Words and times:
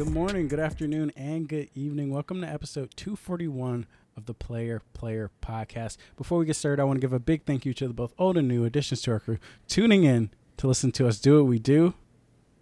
Good 0.00 0.14
morning, 0.14 0.48
good 0.48 0.60
afternoon, 0.60 1.12
and 1.14 1.46
good 1.46 1.68
evening. 1.74 2.10
Welcome 2.10 2.40
to 2.40 2.48
episode 2.48 2.96
241 2.96 3.84
of 4.16 4.24
the 4.24 4.32
Player 4.32 4.80
Player 4.94 5.30
Podcast. 5.42 5.98
Before 6.16 6.38
we 6.38 6.46
get 6.46 6.56
started, 6.56 6.80
I 6.80 6.86
want 6.86 6.96
to 6.96 7.00
give 7.02 7.12
a 7.12 7.18
big 7.18 7.44
thank 7.44 7.66
you 7.66 7.74
to 7.74 7.86
the 7.86 7.92
both 7.92 8.14
old 8.16 8.38
and 8.38 8.48
new 8.48 8.64
additions 8.64 9.02
to 9.02 9.10
our 9.10 9.20
crew 9.20 9.36
tuning 9.68 10.04
in 10.04 10.30
to 10.56 10.66
listen 10.66 10.90
to 10.92 11.06
us 11.06 11.20
do 11.20 11.36
what 11.36 11.50
we 11.50 11.58
do. 11.58 11.92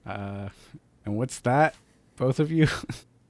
Uh, 0.05 0.49
and 1.05 1.17
what's 1.17 1.39
that? 1.39 1.77
Both 2.17 2.41
of 2.41 2.51
you? 2.51 2.67
Talk, 2.67 2.87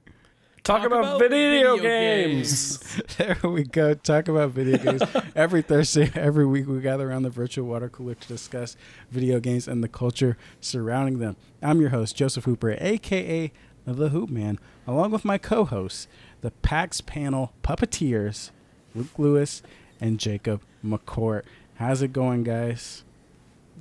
Talk 0.63 0.85
about, 0.85 1.01
about 1.01 1.19
video, 1.19 1.75
video 1.75 1.77
games. 1.77 2.79
there 3.17 3.37
we 3.43 3.63
go. 3.63 3.93
Talk 3.93 4.27
about 4.27 4.49
video 4.49 4.77
games. 4.77 5.03
every 5.35 5.61
Thursday, 5.61 6.11
every 6.15 6.47
week, 6.47 6.67
we 6.67 6.81
gather 6.81 7.11
around 7.11 7.21
the 7.21 7.29
virtual 7.29 7.67
water 7.67 7.89
cooler 7.89 8.15
to 8.15 8.27
discuss 8.27 8.75
video 9.11 9.39
games 9.39 9.67
and 9.67 9.83
the 9.83 9.87
culture 9.87 10.35
surrounding 10.59 11.19
them. 11.19 11.35
I'm 11.61 11.79
your 11.79 11.91
host, 11.91 12.15
Joseph 12.15 12.45
Hooper, 12.45 12.75
aka 12.79 13.51
The 13.93 14.09
Hoop 14.09 14.29
Man, 14.29 14.59
along 14.87 15.11
with 15.11 15.25
my 15.25 15.37
co 15.37 15.65
hosts, 15.65 16.07
the 16.41 16.51
PAX 16.51 17.01
panel 17.01 17.53
puppeteers, 17.63 18.51
Luke 18.95 19.17
Lewis 19.17 19.61
and 19.99 20.19
Jacob 20.19 20.61
McCourt. 20.83 21.43
How's 21.75 22.01
it 22.01 22.13
going, 22.13 22.43
guys? 22.43 23.03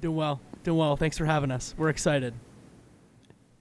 Doing 0.01 0.17
well. 0.17 0.41
Doing 0.63 0.79
well. 0.79 0.97
Thanks 0.97 1.19
for 1.19 1.25
having 1.25 1.51
us. 1.51 1.75
We're 1.77 1.89
excited. 1.89 2.35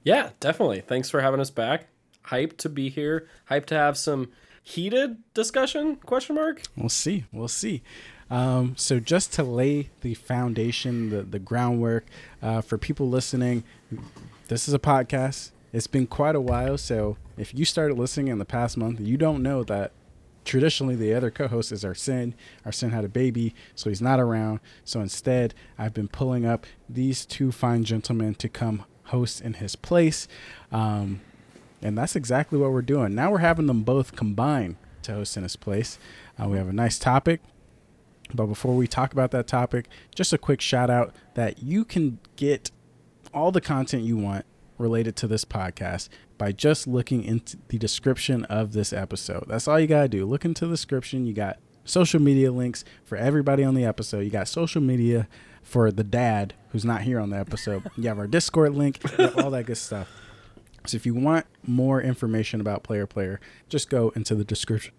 Yeah, 0.03 0.31
definitely. 0.39 0.81
Thanks 0.81 1.09
for 1.09 1.21
having 1.21 1.39
us 1.39 1.49
back. 1.49 1.87
Hyped 2.27 2.57
to 2.57 2.69
be 2.69 2.89
here. 2.89 3.27
Hyped 3.49 3.65
to 3.67 3.75
have 3.75 3.97
some 3.97 4.29
heated 4.63 5.17
discussion? 5.33 5.95
Question 5.97 6.35
mark. 6.35 6.61
We'll 6.75 6.89
see. 6.89 7.25
We'll 7.31 7.47
see. 7.47 7.81
Um, 8.29 8.75
so 8.77 8.99
just 8.99 9.33
to 9.33 9.43
lay 9.43 9.89
the 10.01 10.13
foundation, 10.13 11.09
the 11.09 11.23
the 11.23 11.39
groundwork 11.39 12.05
uh, 12.41 12.61
for 12.61 12.77
people 12.77 13.09
listening, 13.09 13.63
this 14.49 14.67
is 14.67 14.73
a 14.73 14.79
podcast. 14.79 15.51
It's 15.73 15.87
been 15.87 16.07
quite 16.07 16.35
a 16.35 16.41
while. 16.41 16.77
So 16.77 17.17
if 17.37 17.53
you 17.53 17.65
started 17.65 17.97
listening 17.97 18.27
in 18.27 18.39
the 18.39 18.45
past 18.45 18.77
month, 18.77 18.99
you 18.99 19.17
don't 19.17 19.43
know 19.43 19.63
that 19.63 19.91
traditionally 20.45 20.95
the 20.95 21.13
other 21.13 21.29
co-host 21.29 21.71
is 21.71 21.83
Arsene. 21.83 22.33
Arsene 22.65 22.91
had 22.91 23.03
a 23.03 23.09
baby, 23.09 23.53
so 23.75 23.89
he's 23.89 24.01
not 24.01 24.19
around. 24.19 24.59
So 24.85 25.01
instead, 25.01 25.53
I've 25.77 25.93
been 25.93 26.07
pulling 26.07 26.45
up 26.45 26.65
these 26.87 27.25
two 27.25 27.51
fine 27.51 27.83
gentlemen 27.83 28.35
to 28.35 28.49
come 28.49 28.85
host 29.05 29.41
in 29.41 29.55
his 29.55 29.75
place. 29.75 30.27
Um, 30.71 31.21
and 31.81 31.97
that's 31.97 32.15
exactly 32.15 32.57
what 32.57 32.71
we're 32.71 32.81
doing. 32.81 33.13
Now 33.13 33.31
we're 33.31 33.39
having 33.39 33.67
them 33.67 33.83
both 33.83 34.15
combine 34.15 34.77
to 35.03 35.13
host 35.13 35.37
in 35.37 35.43
his 35.43 35.55
place. 35.55 35.99
Uh, 36.41 36.47
we 36.47 36.57
have 36.57 36.69
a 36.69 36.73
nice 36.73 36.97
topic. 36.97 37.41
But 38.33 38.47
before 38.47 38.75
we 38.75 38.87
talk 38.87 39.13
about 39.13 39.31
that 39.31 39.47
topic, 39.47 39.87
just 40.13 40.33
a 40.33 40.37
quick 40.37 40.59
shout 40.59 40.89
out 40.89 41.15
that 41.35 41.63
you 41.63 41.85
can 41.85 42.19
get 42.35 42.71
all 43.33 43.51
the 43.51 43.61
content 43.61 44.03
you 44.03 44.17
want 44.17 44.45
related 44.77 45.15
to 45.17 45.27
this 45.27 45.45
podcast 45.45 46.09
by 46.37 46.51
just 46.51 46.87
looking 46.87 47.23
into 47.23 47.57
the 47.69 47.77
description 47.77 48.45
of 48.45 48.73
this 48.73 48.93
episode. 48.93 49.45
That's 49.47 49.67
all 49.67 49.79
you 49.79 49.87
got 49.87 50.03
to 50.03 50.07
do. 50.07 50.25
Look 50.25 50.45
into 50.45 50.65
the 50.65 50.73
description. 50.73 51.25
You 51.25 51.33
got 51.33 51.57
social 51.85 52.21
media 52.21 52.51
links 52.51 52.83
for 53.03 53.17
everybody 53.17 53.63
on 53.63 53.73
the 53.73 53.85
episode. 53.85 54.19
You 54.19 54.29
got 54.29 54.47
social 54.47 54.81
media 54.81 55.27
for 55.63 55.91
the 55.91 56.03
dad 56.03 56.53
who's 56.71 56.85
not 56.85 57.01
here 57.01 57.19
on 57.19 57.29
the 57.29 57.37
episode. 57.37 57.83
You 57.97 58.07
have 58.09 58.19
our 58.19 58.27
Discord 58.27 58.75
link, 58.75 58.99
all 59.37 59.49
that 59.51 59.65
good 59.65 59.77
stuff. 59.77 60.09
So 60.85 60.95
if 60.95 61.05
you 61.05 61.13
want 61.15 61.45
more 61.65 62.01
information 62.01 62.61
about 62.61 62.83
Player 62.83 63.05
Player, 63.05 63.39
just 63.67 63.89
go 63.89 64.09
into 64.15 64.35
the 64.35 64.45
description. 64.45 64.93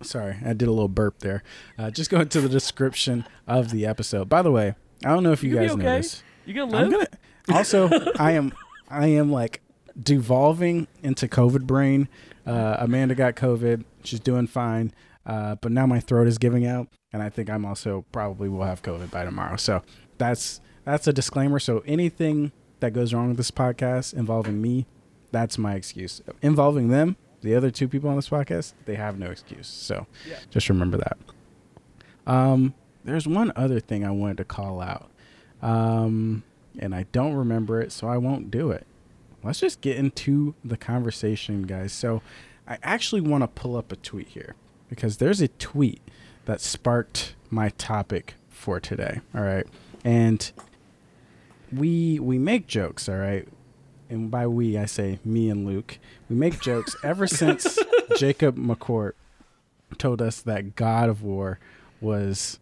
Sorry, 0.00 0.36
I 0.44 0.52
did 0.52 0.68
a 0.68 0.70
little 0.70 0.86
burp 0.86 1.18
there. 1.18 1.42
Uh, 1.76 1.90
just 1.90 2.08
go 2.10 2.20
into 2.20 2.40
the 2.40 2.48
description 2.48 3.24
of 3.48 3.70
the 3.72 3.84
episode. 3.84 4.28
By 4.28 4.42
the 4.42 4.52
way, 4.52 4.76
I 5.04 5.08
don't 5.08 5.24
know 5.24 5.32
if 5.32 5.42
you, 5.42 5.50
You 5.50 5.56
guys 5.56 5.70
be 5.74 5.82
know 5.82 5.88
okay? 5.88 5.96
this. 5.98 6.22
You 6.46 6.54
gonna 6.54 6.70
live? 6.70 6.84
I'm 6.84 6.90
gonna. 6.92 7.06
Also, 7.52 7.88
I 8.18 8.32
am. 8.32 8.52
I 8.88 9.08
am 9.08 9.30
like 9.30 9.60
devolving 10.00 10.86
into 11.02 11.28
COVID 11.28 11.64
brain. 11.66 12.08
Uh, 12.46 12.76
Amanda 12.80 13.14
got 13.14 13.34
COVID. 13.36 13.84
She's 14.04 14.20
doing 14.20 14.46
fine. 14.46 14.92
Uh, 15.26 15.56
but 15.56 15.70
now 15.72 15.86
my 15.86 16.00
throat 16.00 16.26
is 16.26 16.38
giving 16.38 16.66
out, 16.66 16.88
and 17.12 17.22
I 17.22 17.28
think 17.28 17.50
I'm 17.50 17.66
also 17.66 18.06
probably 18.12 18.48
will 18.48 18.64
have 18.64 18.82
COVID 18.82 19.10
by 19.10 19.24
tomorrow. 19.24 19.56
So 19.56 19.82
that's 20.16 20.60
that's 20.84 21.06
a 21.06 21.12
disclaimer. 21.12 21.58
So 21.58 21.82
anything 21.86 22.50
that 22.80 22.92
goes 22.94 23.12
wrong 23.12 23.28
with 23.28 23.36
this 23.36 23.50
podcast 23.50 24.14
involving 24.14 24.62
me, 24.62 24.86
that's 25.30 25.58
my 25.58 25.74
excuse. 25.74 26.22
Involving 26.40 26.88
them, 26.88 27.16
the 27.42 27.54
other 27.54 27.70
two 27.70 27.88
people 27.88 28.08
on 28.08 28.16
this 28.16 28.30
podcast, 28.30 28.72
they 28.86 28.94
have 28.94 29.18
no 29.18 29.26
excuse. 29.26 29.66
So 29.66 30.06
Yeah. 30.26 30.38
just 30.48 30.70
remember 30.70 30.96
that. 30.96 31.18
Um, 32.26 32.72
there's 33.04 33.26
one 33.26 33.52
other 33.54 33.80
thing 33.80 34.06
I 34.06 34.10
wanted 34.10 34.38
to 34.38 34.44
call 34.44 34.80
out, 34.80 35.10
um, 35.60 36.42
and 36.78 36.94
I 36.94 37.06
don't 37.12 37.34
remember 37.34 37.80
it, 37.80 37.92
so 37.92 38.08
I 38.08 38.16
won't 38.16 38.50
do 38.50 38.70
it. 38.70 38.86
Let's 39.42 39.60
just 39.60 39.80
get 39.80 39.96
into 39.96 40.54
the 40.64 40.76
conversation, 40.76 41.62
guys. 41.62 41.92
So 41.92 42.22
I 42.66 42.78
actually 42.82 43.20
want 43.20 43.42
to 43.42 43.48
pull 43.48 43.76
up 43.76 43.92
a 43.92 43.96
tweet 43.96 44.28
here 44.28 44.54
because 44.88 45.18
there's 45.18 45.40
a 45.40 45.48
tweet 45.48 46.00
that 46.44 46.60
sparked 46.60 47.34
my 47.50 47.70
topic 47.70 48.34
for 48.48 48.80
today. 48.80 49.20
All 49.34 49.42
right, 49.42 49.66
and 50.04 50.50
we 51.72 52.18
we 52.18 52.38
make 52.38 52.66
jokes. 52.66 53.08
All 53.08 53.16
right, 53.16 53.46
and 54.10 54.30
by 54.30 54.46
we 54.46 54.76
I 54.76 54.86
say 54.86 55.18
me 55.24 55.48
and 55.48 55.66
Luke. 55.66 55.98
We 56.28 56.36
make 56.36 56.60
jokes 56.60 56.96
ever 57.04 57.26
since 57.26 57.78
Jacob 58.16 58.56
McCourt 58.56 59.12
told 59.96 60.20
us 60.20 60.40
that 60.42 60.76
God 60.76 61.08
of 61.08 61.22
War 61.22 61.58
was. 62.00 62.58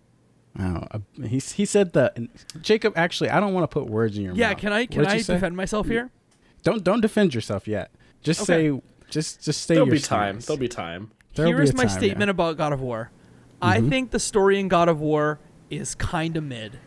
I 0.58 0.62
don't 0.62 0.74
know, 0.74 0.88
a, 1.24 1.28
he 1.28 1.38
he 1.38 1.64
said 1.64 1.92
that 1.94 2.18
Jacob. 2.62 2.94
Actually, 2.96 3.30
I 3.30 3.40
don't 3.40 3.52
want 3.54 3.64
to 3.70 3.72
put 3.72 3.88
words 3.90 4.16
in 4.16 4.24
your 4.24 4.34
yeah. 4.34 4.48
mouth. 4.48 4.56
Yeah, 4.56 4.60
can 4.60 4.72
I 4.72 4.86
can 4.86 5.06
I 5.06 5.14
you 5.16 5.22
say? 5.22 5.34
defend 5.34 5.56
myself 5.56 5.86
here? 5.86 6.10
Don't 6.62 6.82
don't 6.82 7.00
defend 7.00 7.34
yourself 7.34 7.68
yet. 7.68 7.90
Just 8.22 8.40
Okay. 8.42 8.70
say 8.70 8.82
just 9.10 9.42
just 9.44 9.62
stay. 9.62 9.74
There'll 9.74 9.86
your 9.88 9.96
be 9.96 10.00
time. 10.00 10.40
There'll 10.40 10.58
be 10.58 10.68
time. 10.68 11.10
There'll 11.34 11.50
Here 11.50 11.58
be 11.58 11.64
is 11.64 11.74
my 11.74 11.84
time, 11.84 11.98
statement 11.98 12.28
yeah. 12.28 12.30
about 12.30 12.56
God 12.56 12.72
of 12.72 12.80
War. 12.80 13.10
I 13.60 13.78
Mhm. 13.80 13.88
think 13.90 14.10
the 14.10 14.18
story 14.18 14.58
in 14.58 14.68
God 14.68 14.88
of 14.88 15.00
War 15.00 15.38
is 15.70 15.94
kind 15.94 16.36
of 16.36 16.44
mid. 16.44 16.78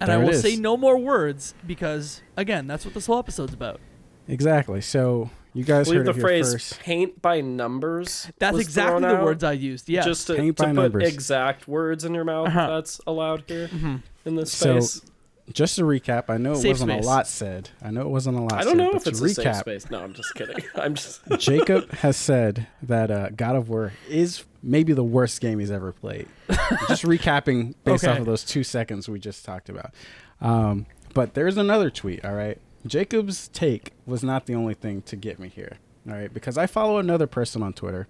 And 0.00 0.10
There 0.10 0.18
I 0.18 0.24
will 0.24 0.32
say 0.34 0.56
no 0.56 0.76
more 0.76 0.98
words 0.98 1.54
because 1.66 2.22
again, 2.36 2.66
that's 2.66 2.84
what 2.84 2.94
this 2.94 3.06
whole 3.06 3.18
episode's 3.18 3.54
about. 3.54 3.80
Exactly. 4.28 4.80
So 4.80 5.30
you 5.54 5.64
guys 5.64 5.86
Believe 5.86 6.04
heard 6.06 6.14
the 6.14 6.20
phrase 6.20 6.52
first. 6.52 6.80
"paint 6.80 7.22
by 7.22 7.40
numbers." 7.40 8.30
That's 8.38 8.56
was 8.56 8.66
exactly 8.66 8.90
thrown 9.00 9.02
the 9.02 9.16
out. 9.18 9.24
words 9.24 9.42
I 9.44 9.52
used. 9.52 9.88
Yeah. 9.88 10.02
Just 10.02 10.26
to, 10.26 10.34
Paint 10.34 10.56
to 10.58 10.62
by 10.64 10.68
put 10.70 10.74
numbers. 10.74 11.14
exact 11.14 11.66
words 11.68 12.04
in 12.04 12.14
your 12.14 12.24
mouth. 12.24 12.48
Uh-huh. 12.48 12.66
That's 12.66 13.00
allowed 13.06 13.44
here 13.46 13.68
Mhm. 13.68 14.02
in 14.26 14.34
this 14.34 14.52
space. 14.52 14.92
So. 14.94 15.08
Just 15.52 15.76
to 15.76 15.82
recap, 15.82 16.30
I 16.30 16.38
know 16.38 16.52
it 16.52 16.56
Safe 16.56 16.70
wasn't 16.72 16.90
space. 16.92 17.04
a 17.04 17.06
lot 17.06 17.26
said. 17.28 17.68
I 17.82 17.90
know 17.90 18.00
it 18.00 18.08
wasn't 18.08 18.38
a 18.38 18.40
lot. 18.40 18.54
I 18.54 18.64
don't 18.64 18.78
know 18.78 18.92
but 18.92 19.02
if 19.02 19.08
it's 19.08 19.18
to 19.20 19.26
a 19.26 19.28
safe 19.28 19.56
space. 19.56 19.90
No, 19.90 20.00
I'm 20.02 20.14
just 20.14 20.34
kidding. 20.34 20.56
I'm 20.74 20.94
just. 20.94 21.20
Jacob 21.38 21.90
has 21.96 22.16
said 22.16 22.66
that 22.82 23.10
uh, 23.10 23.28
God 23.28 23.54
of 23.54 23.68
War 23.68 23.92
is 24.08 24.44
maybe 24.62 24.94
the 24.94 25.04
worst 25.04 25.42
game 25.42 25.58
he's 25.58 25.70
ever 25.70 25.92
played. 25.92 26.28
just 26.88 27.02
recapping 27.04 27.74
based 27.84 28.04
Okay. 28.04 28.12
off 28.14 28.20
of 28.20 28.24
those 28.24 28.42
two 28.42 28.64
seconds 28.64 29.06
we 29.06 29.18
just 29.18 29.44
talked 29.44 29.68
about. 29.68 29.92
Um, 30.40 30.86
but 31.12 31.34
there's 31.34 31.58
another 31.58 31.90
tweet. 31.90 32.24
All 32.24 32.32
right, 32.34 32.58
Jacob's 32.86 33.48
take 33.48 33.92
was 34.06 34.22
not 34.22 34.46
the 34.46 34.54
only 34.54 34.74
thing 34.74 35.02
to 35.02 35.16
get 35.16 35.38
me 35.38 35.48
here. 35.48 35.78
All 36.08 36.14
right, 36.14 36.32
because 36.32 36.58
I 36.58 36.66
follow 36.66 36.98
another 36.98 37.26
person 37.26 37.62
on 37.62 37.72
Twitter. 37.72 38.06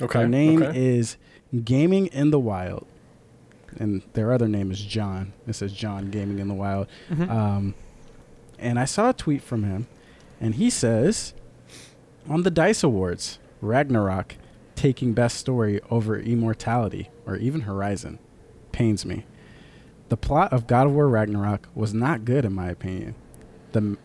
Okay. 0.00 0.20
Her 0.20 0.28
name 0.28 0.62
okay. 0.62 0.78
is 0.78 1.16
Gaming 1.64 2.06
in 2.08 2.30
the 2.30 2.38
Wild, 2.38 2.86
and 3.78 4.02
their 4.12 4.32
other 4.32 4.48
name 4.48 4.70
is 4.70 4.80
John. 4.80 5.32
It 5.46 5.54
says 5.54 5.72
John 5.72 6.10
Gaming 6.10 6.38
in 6.38 6.48
the 6.48 6.54
Wild. 6.54 6.88
Mhm. 7.10 7.30
Um, 7.30 7.74
and 8.58 8.78
I 8.78 8.84
saw 8.84 9.10
a 9.10 9.14
tweet 9.14 9.42
from 9.42 9.64
him, 9.64 9.86
and 10.40 10.56
he 10.56 10.68
says, 10.68 11.32
on 12.28 12.42
the 12.42 12.50
Dice 12.50 12.82
Awards, 12.82 13.38
Ragnarok 13.62 14.36
taking 14.74 15.12
Best 15.14 15.38
Story 15.38 15.80
over 15.90 16.18
Immortality 16.18 17.10
or 17.26 17.36
even 17.36 17.62
Horizon 17.62 18.18
pains 18.72 19.04
me. 19.04 19.24
The 20.08 20.16
plot 20.16 20.52
of 20.52 20.66
God 20.66 20.86
of 20.86 20.92
War 20.92 21.08
Ragnarok 21.08 21.68
was 21.74 21.92
not 21.92 22.24
good, 22.24 22.44
in 22.44 22.52
my 22.52 22.68
opinion. 22.68 23.14
The, 23.72 23.96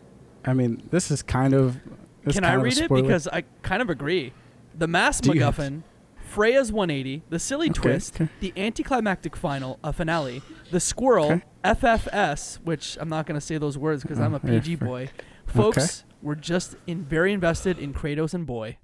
I 0.46 0.54
mean, 0.54 0.88
this 0.92 1.12
is 1.12 1.22
kind 1.24 1.54
of. 1.54 1.78
This 2.24 2.36
Can 2.36 2.44
kind 2.44 2.60
I 2.60 2.64
read 2.64 2.78
it? 2.78 2.90
Because 2.90 3.28
I 3.28 3.44
kind 3.64 3.82
of 3.82 3.90
agree. 3.90 4.34
The 4.76 4.88
mass 4.88 5.20
Do 5.20 5.32
MacGuffin, 5.32 5.84
Freya's 6.26 6.72
180, 6.72 7.24
the 7.30 7.38
silly 7.38 7.70
Okay, 7.70 7.74
twist, 7.82 8.16
okay. 8.16 8.30
the 8.40 8.54
anticlimactic 8.58 9.36
final, 9.36 9.78
a 9.84 9.92
finale, 9.94 10.42
the 10.72 10.80
squirrel, 10.80 11.32
Okay. 11.34 11.44
FFS, 11.64 12.60
which 12.64 12.98
I'm 13.00 13.10
not 13.10 13.26
going 13.26 13.40
to 13.40 13.46
say 13.46 13.58
those 13.58 13.78
words 13.78 14.02
because 14.04 14.20
I'm 14.20 14.34
Oh, 14.34 14.38
a 14.38 14.40
PG 14.40 14.78
fair. 14.78 14.88
boy. 14.88 15.10
Folks 15.46 16.06
were 16.22 16.36
just 16.36 16.76
in 16.88 17.04
very 17.04 17.34
invested 17.34 17.78
in 17.78 17.94
Kratos 17.94 18.34
and 18.34 18.46
Boy. 18.48 18.78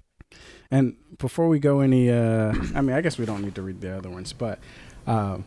And 0.70 0.96
before 1.18 1.48
we 1.48 1.58
go 1.58 1.80
any, 1.80 2.08
uh, 2.10 2.52
I 2.74 2.80
mean, 2.82 2.94
I 2.94 3.00
guess 3.00 3.18
we 3.18 3.24
don't 3.26 3.42
need 3.42 3.54
to 3.56 3.62
read 3.62 3.80
the 3.80 3.96
other 3.96 4.10
ones, 4.10 4.32
but 4.32 4.58
um, 5.06 5.44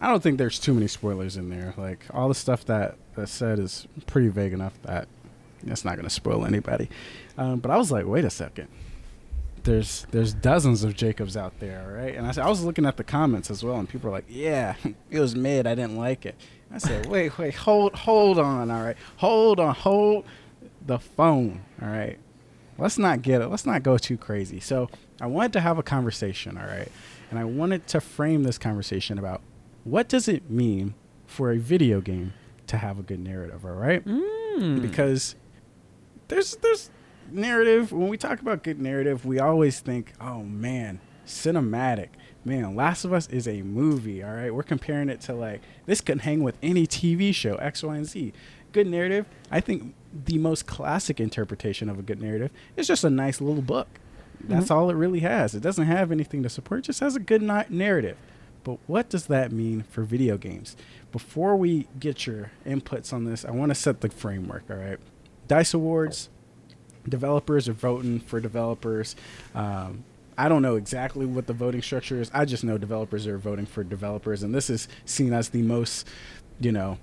I 0.00 0.08
don't 0.08 0.22
think 0.22 0.38
there's 0.38 0.58
too 0.58 0.72
many 0.74 0.86
spoilers 0.86 1.36
in 1.36 1.48
there. 1.50 1.74
Like 1.76 2.04
all 2.10 2.28
the 2.28 2.34
stuff 2.34 2.64
that 2.66 2.96
that's 3.16 3.32
said 3.32 3.58
is 3.58 3.88
pretty 4.06 4.28
vague 4.28 4.52
enough 4.52 4.74
that 4.82 5.08
it's 5.66 5.84
not 5.84 5.94
going 5.96 6.04
to 6.04 6.10
spoil 6.10 6.44
anybody. 6.44 6.88
Um, 7.38 7.58
but 7.60 7.70
I 7.70 7.76
was 7.76 7.90
like, 7.92 8.06
wait 8.06 8.24
a 8.24 8.30
second. 8.30 8.68
There's 9.62 10.06
there's 10.10 10.32
dozens 10.32 10.84
of 10.84 10.94
Jacobs 10.94 11.36
out 11.36 11.60
there, 11.60 11.94
right? 11.94 12.14
And 12.14 12.26
I, 12.26 12.30
said- 12.32 12.46
I 12.46 12.48
was 12.48 12.64
looking 12.64 12.86
at 12.86 12.96
the 12.96 13.04
comments 13.04 13.50
as 13.50 13.62
well, 13.62 13.76
and 13.78 13.86
people 13.86 14.08
are 14.08 14.12
like, 14.12 14.24
"Yeah, 14.26 14.74
it 15.10 15.20
was 15.20 15.36
mid. 15.36 15.66
I 15.66 15.74
didn't 15.74 15.96
like 15.98 16.24
it." 16.24 16.34
I 16.72 16.78
said, 16.78 17.06
"Wait, 17.06 17.36
wait, 17.36 17.54
hold, 17.54 17.94
hold 17.94 18.38
on. 18.38 18.70
All 18.70 18.82
right, 18.82 18.96
hold 19.18 19.60
on, 19.60 19.74
hold 19.74 20.24
the 20.86 20.98
phone. 20.98 21.60
All 21.82 21.88
right, 21.88 22.18
let's 22.78 22.96
not 22.96 23.20
get 23.20 23.42
it. 23.42 23.48
Let's 23.48 23.66
not 23.66 23.82
go 23.82 23.98
too 23.98 24.16
crazy. 24.16 24.60
So 24.60 24.88
I 25.20 25.26
wanted 25.26 25.52
to 25.54 25.60
have 25.60 25.76
a 25.76 25.82
conversation, 25.82 26.56
all 26.56 26.64
right, 26.66 26.90
and 27.30 27.38
I 27.38 27.44
wanted 27.44 27.86
to 27.88 28.00
frame 28.00 28.44
this 28.44 28.56
conversation 28.56 29.18
about 29.18 29.42
what 29.84 30.08
does 30.08 30.26
it 30.26 30.48
mean 30.50 30.94
for 31.26 31.52
a 31.52 31.58
video 31.58 32.00
game 32.00 32.32
to 32.68 32.78
have 32.78 32.98
a 32.98 33.02
good 33.02 33.20
narrative, 33.20 33.66
all 33.66 33.72
right? 33.72 34.02
Mm. 34.06 34.80
Because 34.80 35.34
there's 36.30 36.56
there's 36.56 36.90
narrative 37.30 37.92
when 37.92 38.08
we 38.08 38.16
talk 38.16 38.40
about 38.40 38.62
good 38.62 38.80
narrative, 38.80 39.24
we 39.26 39.38
always 39.38 39.80
think, 39.80 40.12
oh 40.20 40.42
man, 40.42 41.00
cinematic. 41.26 42.08
Man, 42.42 42.74
Last 42.74 43.04
of 43.04 43.12
Us 43.12 43.28
is 43.28 43.46
a 43.46 43.60
movie, 43.60 44.22
all 44.22 44.32
right? 44.32 44.54
We're 44.54 44.62
comparing 44.62 45.10
it 45.10 45.20
to 45.22 45.34
like 45.34 45.60
this 45.84 46.00
could 46.00 46.22
hang 46.22 46.42
with 46.42 46.56
any 46.62 46.86
TV 46.86 47.34
show, 47.34 47.56
X, 47.56 47.82
Y, 47.82 47.96
and 47.96 48.06
Z. 48.06 48.32
Good 48.72 48.86
narrative, 48.86 49.26
I 49.50 49.60
think 49.60 49.94
the 50.24 50.38
most 50.38 50.66
classic 50.66 51.20
interpretation 51.20 51.90
of 51.90 51.98
a 51.98 52.02
good 52.02 52.22
narrative 52.22 52.50
is 52.76 52.86
just 52.86 53.04
a 53.04 53.10
nice 53.10 53.40
little 53.40 53.62
book. 53.62 53.88
That's 54.40 54.66
mm-hmm. 54.66 54.74
all 54.74 54.90
it 54.90 54.94
really 54.94 55.20
has. 55.20 55.54
It 55.54 55.60
doesn't 55.60 55.84
have 55.84 56.10
anything 56.10 56.42
to 56.44 56.48
support, 56.48 56.80
it 56.80 56.86
just 56.86 57.00
has 57.00 57.14
a 57.14 57.20
good 57.20 57.42
narrative. 57.42 58.16
But 58.62 58.78
what 58.86 59.08
does 59.08 59.26
that 59.26 59.52
mean 59.52 59.82
for 59.82 60.02
video 60.02 60.36
games? 60.38 60.76
Before 61.12 61.56
we 61.56 61.88
get 61.98 62.26
your 62.26 62.52
inputs 62.66 63.12
on 63.12 63.24
this, 63.24 63.44
I 63.44 63.50
want 63.50 63.70
to 63.70 63.74
set 63.74 64.00
the 64.00 64.08
framework, 64.08 64.64
all 64.70 64.76
right? 64.76 64.98
Dice 65.50 65.74
Awards, 65.74 66.28
developers 67.08 67.68
are 67.68 67.72
voting 67.72 68.20
for 68.20 68.38
developers. 68.38 69.16
Um, 69.52 70.04
I 70.38 70.48
don't 70.48 70.62
know 70.62 70.76
exactly 70.76 71.26
what 71.26 71.48
the 71.48 71.52
voting 71.52 71.82
structure 71.82 72.20
is. 72.20 72.30
I 72.32 72.44
just 72.44 72.62
know 72.62 72.78
developers 72.78 73.26
are 73.26 73.36
voting 73.36 73.66
for 73.66 73.82
developers, 73.82 74.44
and 74.44 74.54
this 74.54 74.70
is 74.70 74.86
seen 75.06 75.32
as 75.32 75.48
the 75.48 75.62
most, 75.62 76.06
you 76.60 76.70
know, 76.70 76.98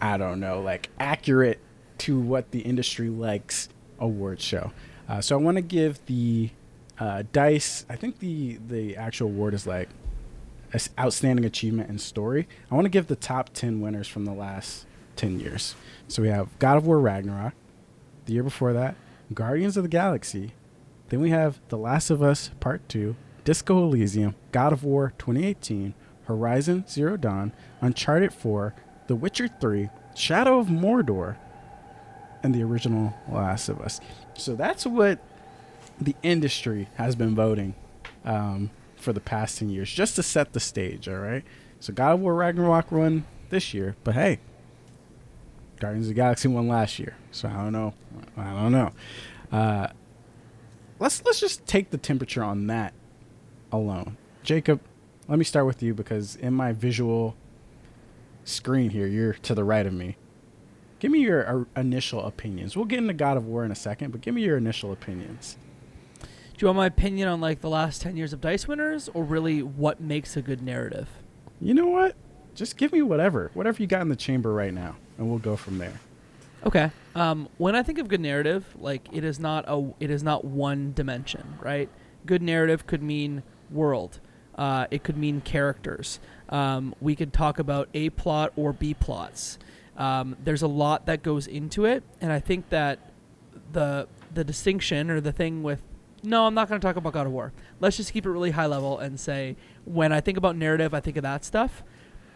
I 0.00 0.16
don't 0.16 0.40
know, 0.40 0.62
like 0.62 0.88
accurate 0.98 1.60
to 1.98 2.18
what 2.18 2.50
the 2.50 2.60
industry 2.60 3.10
likes 3.10 3.68
award 3.98 4.40
show. 4.40 4.72
Uh, 5.06 5.20
so 5.20 5.38
I 5.38 5.42
want 5.42 5.58
to 5.58 5.62
give 5.62 6.02
the 6.06 6.48
uh, 6.98 7.24
Dice. 7.30 7.84
I 7.90 7.96
think 7.96 8.20
the 8.20 8.58
the 8.66 8.96
actual 8.96 9.26
award 9.28 9.52
is 9.52 9.66
like 9.66 9.90
outstanding 10.98 11.44
achievement 11.44 11.90
in 11.90 11.98
story. 11.98 12.48
I 12.70 12.74
want 12.74 12.86
to 12.86 12.90
give 12.90 13.08
the 13.08 13.16
top 13.16 13.50
ten 13.50 13.82
winners 13.82 14.08
from 14.08 14.24
the 14.24 14.32
last 14.32 14.86
ten 15.16 15.40
years. 15.40 15.74
So 16.08 16.22
we 16.22 16.28
have 16.28 16.58
God 16.58 16.76
of 16.76 16.86
War 16.86 16.98
Ragnarok, 17.00 17.54
the 18.26 18.32
year 18.32 18.42
before 18.42 18.72
that, 18.72 18.96
Guardians 19.32 19.76
of 19.76 19.82
the 19.82 19.88
Galaxy. 19.88 20.52
Then 21.08 21.20
we 21.20 21.30
have 21.30 21.60
The 21.68 21.78
Last 21.78 22.10
of 22.10 22.22
Us 22.22 22.50
Part 22.60 22.88
2, 22.88 23.14
Disco 23.44 23.82
Elysium, 23.84 24.34
God 24.52 24.72
of 24.72 24.84
War 24.84 25.12
2018, 25.18 25.94
Horizon 26.24 26.84
Zero 26.88 27.16
Dawn, 27.16 27.52
Uncharted 27.80 28.32
4, 28.32 28.74
The 29.06 29.14
Witcher 29.14 29.48
3, 29.48 29.90
Shadow 30.14 30.58
of 30.58 30.68
Mordor, 30.68 31.36
and 32.42 32.54
the 32.54 32.62
original 32.62 33.14
Last 33.30 33.68
of 33.68 33.80
Us. 33.80 34.00
So 34.34 34.54
that's 34.54 34.86
what 34.86 35.18
the 36.00 36.16
industry 36.22 36.88
has 36.96 37.16
been 37.16 37.34
voting 37.34 37.74
um, 38.24 38.70
for 38.96 39.12
the 39.12 39.20
past 39.20 39.58
10 39.58 39.70
years, 39.70 39.90
just 39.90 40.16
to 40.16 40.22
set 40.22 40.52
the 40.52 40.60
stage, 40.60 41.08
all 41.08 41.18
right? 41.18 41.44
So 41.80 41.92
God 41.92 42.14
of 42.14 42.20
War 42.20 42.34
Ragnarok 42.34 42.90
won 42.90 43.24
this 43.50 43.74
year, 43.74 43.96
but 44.04 44.14
hey, 44.14 44.40
Guardians 45.84 46.06
of 46.06 46.14
the 46.14 46.14
Galaxy 46.14 46.48
won 46.48 46.66
last 46.66 46.98
year, 46.98 47.14
so 47.30 47.46
I 47.46 47.52
don't 47.52 47.72
know. 47.72 47.92
I 48.38 48.52
don't 48.54 48.72
know. 48.72 48.92
Uh, 49.52 49.88
let's 50.98 51.22
let's 51.26 51.40
just 51.40 51.66
take 51.66 51.90
the 51.90 51.98
temperature 51.98 52.42
on 52.42 52.68
that 52.68 52.94
alone. 53.70 54.16
Jacob, 54.42 54.80
let 55.28 55.38
me 55.38 55.44
start 55.44 55.66
with 55.66 55.82
you 55.82 55.92
because 55.92 56.36
in 56.36 56.54
my 56.54 56.72
visual 56.72 57.36
screen 58.44 58.90
here, 58.90 59.06
you're 59.06 59.34
to 59.34 59.54
the 59.54 59.62
right 59.62 59.86
of 59.86 59.92
me. 59.92 60.16
Give 61.00 61.12
me 61.12 61.20
your 61.20 61.66
uh, 61.76 61.80
initial 61.80 62.24
opinions. 62.24 62.76
We'll 62.76 62.86
get 62.86 62.98
into 62.98 63.12
God 63.12 63.36
of 63.36 63.44
War 63.44 63.62
in 63.62 63.70
a 63.70 63.74
second, 63.74 64.10
but 64.10 64.22
give 64.22 64.34
me 64.34 64.42
your 64.42 64.56
initial 64.56 64.90
opinions. 64.90 65.58
Do 66.22 66.28
you 66.60 66.68
want 66.68 66.78
my 66.78 66.86
opinion 66.86 67.28
on 67.28 67.42
like 67.42 67.60
the 67.60 67.68
last 67.68 68.00
ten 68.00 68.16
years 68.16 68.32
of 68.32 68.40
Dice 68.40 68.66
winners, 68.66 69.10
or 69.12 69.22
really 69.22 69.62
what 69.62 70.00
makes 70.00 70.34
a 70.34 70.40
good 70.40 70.62
narrative? 70.62 71.10
You 71.60 71.74
know 71.74 71.88
what? 71.88 72.16
Just 72.54 72.78
give 72.78 72.90
me 72.92 73.02
whatever, 73.02 73.50
whatever 73.52 73.82
you 73.82 73.86
got 73.86 74.00
in 74.00 74.08
the 74.08 74.16
chamber 74.16 74.54
right 74.54 74.72
now, 74.72 74.96
and 75.18 75.28
we'll 75.28 75.38
go 75.38 75.56
from 75.56 75.78
there. 75.78 76.00
Okay. 76.64 76.90
Um, 77.14 77.48
when 77.58 77.76
I 77.76 77.82
think 77.82 77.98
of 77.98 78.08
good 78.08 78.20
narrative, 78.20 78.64
like 78.78 79.06
it 79.12 79.24
is 79.24 79.38
not 79.38 79.64
a 79.68 79.92
it 80.00 80.10
is 80.10 80.22
not 80.22 80.44
one 80.44 80.92
dimension, 80.94 81.58
right? 81.60 81.88
Good 82.26 82.42
narrative 82.42 82.86
could 82.86 83.02
mean 83.02 83.42
world. 83.70 84.20
Uh, 84.56 84.86
it 84.90 85.02
could 85.02 85.16
mean 85.16 85.40
characters. 85.40 86.20
Um, 86.48 86.94
we 87.00 87.14
could 87.16 87.32
talk 87.32 87.58
about 87.58 87.88
a 87.92 88.10
plot 88.10 88.52
or 88.56 88.72
b 88.72 88.94
plots. 88.94 89.58
Um, 89.96 90.36
there's 90.42 90.62
a 90.62 90.68
lot 90.68 91.06
that 91.06 91.22
goes 91.22 91.46
into 91.46 91.84
it, 91.84 92.02
and 92.20 92.32
I 92.32 92.40
think 92.40 92.70
that 92.70 92.98
the 93.72 94.08
the 94.32 94.44
distinction 94.44 95.10
or 95.10 95.20
the 95.20 95.32
thing 95.32 95.62
with 95.62 95.80
no, 96.24 96.46
I'm 96.46 96.54
not 96.54 96.68
going 96.68 96.80
to 96.80 96.84
talk 96.84 96.96
about 96.96 97.12
God 97.12 97.26
of 97.26 97.32
War. 97.32 97.52
Let's 97.80 97.98
just 97.98 98.12
keep 98.12 98.24
it 98.24 98.30
really 98.30 98.52
high 98.52 98.66
level 98.66 98.98
and 98.98 99.20
say 99.20 99.56
when 99.84 100.10
I 100.10 100.20
think 100.20 100.38
about 100.38 100.56
narrative, 100.56 100.94
I 100.94 101.00
think 101.00 101.18
of 101.18 101.22
that 101.22 101.44
stuff, 101.44 101.82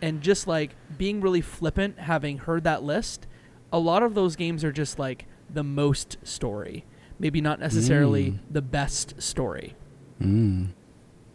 and 0.03 0.21
just 0.21 0.47
like 0.47 0.75
being 0.97 1.21
really 1.21 1.41
flippant, 1.41 1.99
having 1.99 2.39
heard 2.39 2.65
that 2.65 2.83
list 2.83 3.27
a 3.71 3.79
lot 3.79 4.03
of 4.03 4.15
those 4.15 4.35
games 4.35 4.65
are 4.65 4.73
just 4.73 4.99
like 4.99 5.27
the 5.51 5.63
most 5.63 6.17
story, 6.23 6.87
maybe 7.19 7.41
not 7.43 7.61
necessarily 7.61 8.31
Mm. 8.31 8.39
the 8.51 8.63
best 8.63 9.21
story. 9.21 9.75
Mm. 10.23 10.69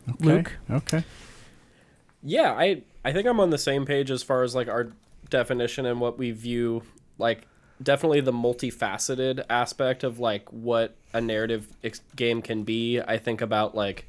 Okay. 0.09 0.25
Luke? 0.25 0.57
Okay. 0.69 1.03
Yeah, 2.23 2.53
I 2.53 2.81
I 3.05 3.11
think 3.13 3.27
I'm 3.27 3.39
on 3.39 3.49
the 3.51 3.57
same 3.57 3.85
page 3.85 4.09
as 4.09 4.23
far 4.23 4.43
as 4.43 4.55
like 4.55 4.67
our 4.67 4.93
definition 5.29 5.85
and 5.85 5.99
what 6.01 6.17
we 6.17 6.31
view 6.31 6.83
like 7.17 7.47
definitely 7.81 8.21
the 8.21 8.31
multifaceted 8.33 9.43
aspect 9.49 10.03
of 10.03 10.19
like 10.19 10.51
what 10.51 10.95
a 11.13 11.21
narrative 11.21 11.67
ex- 11.83 12.01
game 12.15 12.41
can 12.41 12.63
be. 12.63 12.99
I 12.99 13.17
think 13.17 13.41
about 13.41 13.75
like 13.75 14.05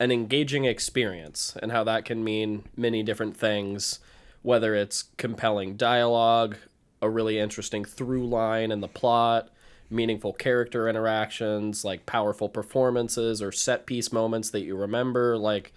an 0.00 0.10
engaging 0.10 0.64
experience 0.64 1.54
and 1.62 1.70
how 1.70 1.84
that 1.84 2.06
can 2.06 2.24
mean 2.24 2.64
many 2.74 3.02
different 3.02 3.36
things, 3.36 4.00
whether 4.40 4.74
it's 4.74 5.04
compelling 5.18 5.76
dialogue, 5.76 6.56
a 7.02 7.08
really 7.08 7.38
interesting 7.38 7.84
through 7.84 8.26
line 8.26 8.72
in 8.72 8.80
the 8.80 8.88
plot, 8.88 9.50
meaningful 9.90 10.32
character 10.32 10.88
interactions, 10.88 11.84
like 11.84 12.06
powerful 12.06 12.48
performances 12.48 13.42
or 13.42 13.52
set 13.52 13.84
piece 13.84 14.10
moments 14.10 14.50
that 14.50 14.62
you 14.62 14.74
remember, 14.74 15.36
like 15.36 15.72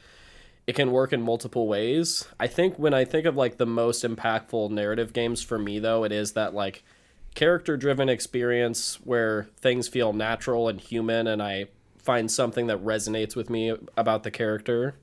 it 0.65 0.75
can 0.75 0.91
work 0.91 1.11
in 1.11 1.21
multiple 1.21 1.67
ways. 1.67 2.25
I 2.39 2.47
think 2.47 2.79
when 2.79 2.93
I 2.93 3.03
think 3.03 3.25
of 3.25 3.35
like 3.35 3.57
the 3.57 3.65
most 3.65 4.05
impactful 4.05 4.71
narrative 4.71 5.11
games 5.11 5.41
for 5.41 5.59
me 5.59 5.79
though, 5.79 6.05
it 6.05 6.13
is 6.13 6.31
that 6.31 6.53
like 6.53 6.85
character 7.35 7.75
driven 7.75 8.07
experience 8.07 8.95
where 9.03 9.49
things 9.59 9.89
feel 9.89 10.13
natural 10.13 10.69
and 10.69 10.79
human 10.79 11.27
and 11.27 11.43
I 11.43 11.65
find 12.03 12.29
something 12.29 12.67
that 12.67 12.83
resonates 12.83 13.35
with 13.35 13.49
me 13.49 13.73
about 13.97 14.23
the 14.23 14.31
character. 14.31 14.95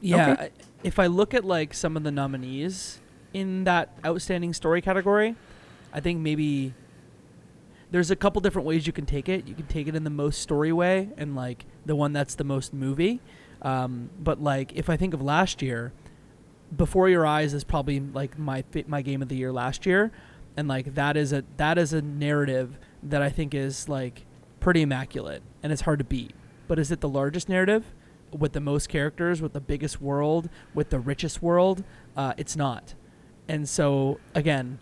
Yeah, 0.00 0.32
Okay. 0.32 0.50
If 0.82 0.98
I 0.98 1.06
look 1.06 1.32
at 1.32 1.44
like 1.44 1.72
some 1.72 1.96
of 1.96 2.02
the 2.02 2.10
nominees 2.12 3.00
in 3.32 3.64
that 3.64 3.96
outstanding 4.04 4.52
story 4.52 4.82
category, 4.82 5.34
I 5.94 6.00
think 6.00 6.20
maybe 6.20 6.74
there's 7.90 8.10
a 8.10 8.16
couple 8.16 8.42
different 8.42 8.66
ways 8.66 8.86
you 8.86 8.92
can 8.92 9.06
take 9.06 9.28
it. 9.28 9.48
You 9.48 9.54
can 9.54 9.66
take 9.66 9.88
it 9.88 9.94
in 9.94 10.04
the 10.04 10.10
most 10.10 10.42
story 10.42 10.72
way 10.72 11.08
and 11.16 11.34
like 11.34 11.64
the 11.86 11.96
one 11.96 12.12
that's 12.12 12.34
the 12.34 12.44
most 12.44 12.74
movie. 12.74 13.22
Um, 13.62 14.10
but 14.20 14.42
like 14.42 14.72
if 14.74 14.90
I 14.90 14.98
think 14.98 15.14
of 15.14 15.22
last 15.22 15.62
year, 15.62 15.92
Before 16.76 17.08
Your 17.08 17.24
Eyes 17.24 17.54
is 17.54 17.64
probably 17.64 18.00
like 18.00 18.38
my 18.38 18.62
my 18.86 19.00
game 19.00 19.22
of 19.22 19.28
the 19.28 19.36
year 19.36 19.52
last 19.52 19.86
year, 19.86 20.12
and 20.54 20.68
like 20.68 20.94
that 20.96 21.16
is 21.16 21.32
a 21.32 21.44
that 21.56 21.78
is 21.78 21.94
a 21.94 22.02
narrative 22.02 22.78
that 23.02 23.22
I 23.22 23.30
think 23.30 23.54
is 23.54 23.88
like 23.88 24.26
pretty 24.64 24.80
immaculate 24.80 25.42
and 25.62 25.70
it's 25.74 25.82
hard 25.82 25.98
to 25.98 26.04
beat. 26.04 26.32
But 26.68 26.78
is 26.78 26.90
it 26.90 27.02
the 27.02 27.08
largest 27.08 27.50
narrative 27.50 27.92
with 28.32 28.54
the 28.54 28.60
most 28.60 28.88
characters, 28.88 29.42
with 29.42 29.52
the 29.52 29.60
biggest 29.60 30.00
world, 30.00 30.48
with 30.72 30.88
the 30.88 30.98
richest 30.98 31.42
world? 31.42 31.84
Uh, 32.16 32.32
it's 32.38 32.56
not. 32.56 32.94
And 33.46 33.68
so 33.68 34.18
again, 34.34 34.78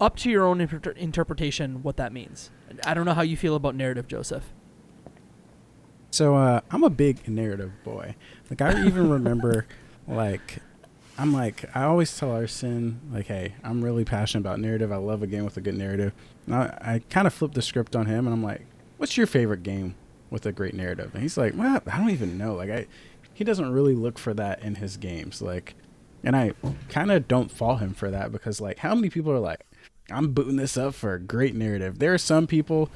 up 0.00 0.16
to 0.16 0.28
your 0.28 0.44
own 0.44 0.60
inter- 0.60 0.90
interpretation 0.90 1.84
what 1.84 1.96
that 1.98 2.12
means. 2.12 2.50
I 2.84 2.94
don't 2.94 3.04
know 3.04 3.14
how 3.14 3.22
you 3.22 3.36
feel 3.36 3.54
about 3.54 3.76
narrative, 3.76 4.08
Joseph. 4.08 4.52
So 6.10 6.34
uh, 6.34 6.62
I'm 6.72 6.82
a 6.82 6.90
big 6.90 7.28
narrative 7.28 7.70
boy. 7.84 8.16
Like 8.50 8.60
I 8.60 8.84
even 8.84 9.08
remember, 9.18 9.68
like 10.08 10.58
I'm 11.16 11.32
like 11.32 11.64
I 11.76 11.84
always 11.84 12.18
tell 12.18 12.32
Arson 12.32 13.00
like, 13.12 13.26
hey, 13.26 13.54
I'm 13.62 13.84
really 13.84 14.04
passionate 14.04 14.40
about 14.40 14.58
narrative. 14.58 14.90
I 14.90 14.96
love 14.96 15.22
a 15.22 15.28
game 15.28 15.44
with 15.44 15.56
a 15.56 15.60
good 15.60 15.76
narrative. 15.76 16.12
And 16.46 16.56
I, 16.56 16.78
I 16.80 17.02
kind 17.08 17.28
of 17.28 17.32
flipped 17.32 17.54
the 17.54 17.62
script 17.62 17.94
on 17.94 18.06
him, 18.06 18.26
and 18.26 18.34
I'm 18.34 18.42
like, 18.42 18.66
what's 18.96 19.16
your 19.16 19.26
favorite 19.26 19.62
game 19.62 19.94
with 20.30 20.46
a 20.46 20.52
great 20.52 20.74
narrative? 20.74 21.10
And 21.14 21.22
he's 21.22 21.36
like, 21.36 21.54
well, 21.56 21.80
I 21.86 21.98
don't 21.98 22.10
even 22.10 22.38
know. 22.38 22.54
Like 22.54 22.70
I, 22.70 22.86
he 23.32 23.44
doesn't 23.44 23.72
really 23.72 23.94
look 23.94 24.18
for 24.18 24.34
that 24.34 24.62
in 24.62 24.76
his 24.76 24.96
games. 24.96 25.42
Like, 25.42 25.74
and 26.24 26.34
I 26.34 26.52
kind 26.88 27.10
of 27.10 27.28
don't 27.28 27.50
fault 27.50 27.80
him 27.80 27.94
for 27.94 28.10
that 28.10 28.32
because 28.32 28.60
like, 28.60 28.78
how 28.78 28.94
many 28.94 29.10
people 29.10 29.32
are 29.32 29.38
like, 29.38 29.64
I'm 30.10 30.32
booting 30.32 30.56
this 30.56 30.76
up 30.76 30.94
for 30.94 31.14
a 31.14 31.20
great 31.20 31.54
narrative. 31.54 31.98
There 31.98 32.14
are 32.14 32.18
some 32.18 32.46
people, 32.46 32.90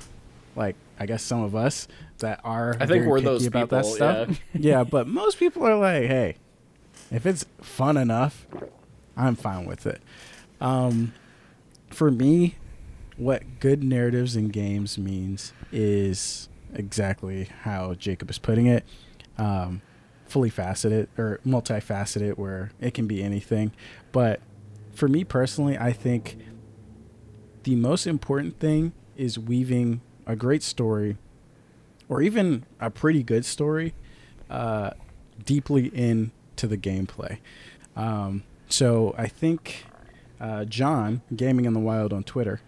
like 0.57 0.77
I 0.99 1.07
guess 1.07 1.23
some 1.23 1.43
of 1.43 1.55
us 1.55 1.89
that 2.19 2.41
are 2.45 2.77
I 2.79 2.87
think 2.87 3.07
we're 3.07 3.17
picky 3.19 3.25
those 3.25 3.47
about 3.47 3.71
that 3.71 3.83
people, 3.85 3.95
stuff. 3.97 4.41
yeah, 4.55 4.85
but 4.85 5.07
most 5.09 5.39
people 5.39 5.67
are 5.67 5.77
like, 5.77 6.05
hey, 6.05 6.37
if 7.11 7.27
it's 7.27 7.45
fun 7.61 7.97
enough, 7.97 8.47
I'm 9.17 9.35
fine 9.35 9.67
with 9.67 9.87
it. 9.87 10.01
Um, 10.61 11.13
for 11.89 12.11
me, 12.11 12.57
what 13.21 13.61
good 13.61 13.85
narratives 13.85 14.35
in 14.35 14.49
games 14.49 14.97
means 14.97 15.53
is 15.71 16.49
exactly 16.73 17.49
how 17.63 17.93
Jacob 17.93 18.31
is 18.31 18.39
putting 18.39 18.67
it. 18.67 18.83
Um, 19.37 19.83
fully 20.27 20.49
faceted 20.49 21.09
or 21.19 21.41
multifaceted, 21.45 22.39
where 22.39 22.71
it 22.81 22.95
can 22.95 23.07
be 23.07 23.23
anything. 23.23 23.73
But 24.11 24.41
for 24.95 25.07
me 25.07 25.25
personally, 25.25 25.77
I 25.77 25.93
think 25.93 26.39
the 27.65 27.75
most 27.75 28.07
important 28.07 28.59
thing 28.59 28.93
is 29.17 29.39
weaving 29.39 30.01
a 30.27 30.35
great 30.35 30.63
story 30.63 31.19
or 32.09 32.23
even 32.23 32.65
a 32.81 32.91
pretty 32.91 33.23
good 33.23 33.45
story 33.45 33.93
uh, 34.49 34.93
deeply 35.45 35.87
into 35.89 36.67
the 36.67 36.79
gameplay. 36.79 37.39
Um, 37.97 38.45
so 38.69 39.15
I 39.19 39.27
think 39.27 39.85
uh, 40.41 40.65
John, 40.65 41.21
Gaming 41.37 41.67
in 41.67 41.75
the 41.75 41.81
Wild 41.81 42.13
on 42.13 42.25
Twitter, 42.25 42.61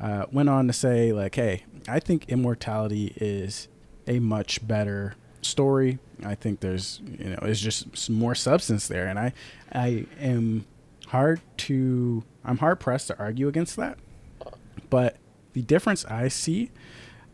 uh, 0.00 0.26
went 0.32 0.48
on 0.48 0.66
to 0.66 0.72
say, 0.72 1.12
like, 1.12 1.34
hey, 1.34 1.64
I 1.88 2.00
think 2.00 2.28
Immortality 2.28 3.12
is 3.16 3.68
a 4.06 4.18
much 4.18 4.66
better 4.66 5.14
story. 5.42 5.98
I 6.24 6.34
think 6.34 6.60
there's, 6.60 7.00
you 7.18 7.30
know, 7.30 7.38
it's 7.42 7.60
just 7.60 8.10
more 8.10 8.34
substance 8.34 8.88
there. 8.88 9.06
And 9.06 9.18
I, 9.18 9.32
I 9.72 10.06
am 10.20 10.66
hard 11.08 11.40
to, 11.58 12.24
I'm 12.44 12.58
hard 12.58 12.80
pressed 12.80 13.08
to 13.08 13.18
argue 13.18 13.48
against 13.48 13.76
that. 13.76 13.98
But 14.88 15.16
the 15.52 15.62
difference 15.62 16.04
I 16.06 16.28
see 16.28 16.70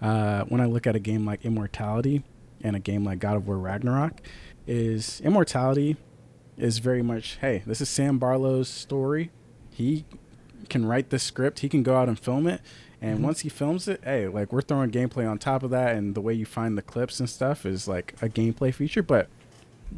uh, 0.01 0.45
when 0.45 0.61
I 0.61 0.67
look 0.67 0.87
at 0.87 0.97
a 0.97 1.01
game 1.01 1.25
like 1.25 1.45
Immortality 1.45 2.23
and 2.63 2.77
a 2.77 2.81
game 2.81 3.05
like 3.05 3.19
God 3.19 3.37
of 3.37 3.47
War 3.47 3.59
Ragnarok 3.59 4.21
is 4.67 5.21
Immortality 5.23 5.97
is 6.57 6.79
very 6.79 7.03
much, 7.03 7.39
hey, 7.41 7.63
this 7.67 7.81
is 7.81 7.89
Sam 7.89 8.19
Barlow's 8.19 8.69
story. 8.69 9.31
He 9.71 10.05
can 10.69 10.87
write 10.87 11.11
the 11.11 11.19
script, 11.19 11.61
he 11.61 11.69
can 11.69 11.83
go 11.83 11.97
out 11.97 12.09
and 12.09 12.19
film 12.19 12.47
it. 12.47 12.61
And 13.01 13.17
mm-hmm. 13.17 13.25
once 13.25 13.41
he 13.41 13.49
films 13.49 13.89
it, 13.89 14.01
hey, 14.05 14.27
like 14.27 14.53
we're 14.53 14.63
throwing 14.63 14.91
gameplay 14.91 15.29
on 15.29 15.39
top 15.39 15.63
of 15.63 15.71
that, 15.71 15.95
and 15.97 16.15
the 16.15 16.21
way 16.21 16.33
you 16.33 16.47
find 16.47 16.77
the 16.77 16.83
clips 16.83 17.21
and 17.21 17.29
stuff 17.29 17.67
is 17.67 17.87
like 17.87 18.15
a 18.23 18.29
gameplay 18.29 18.73
feature. 18.73 19.03
But 19.03 19.29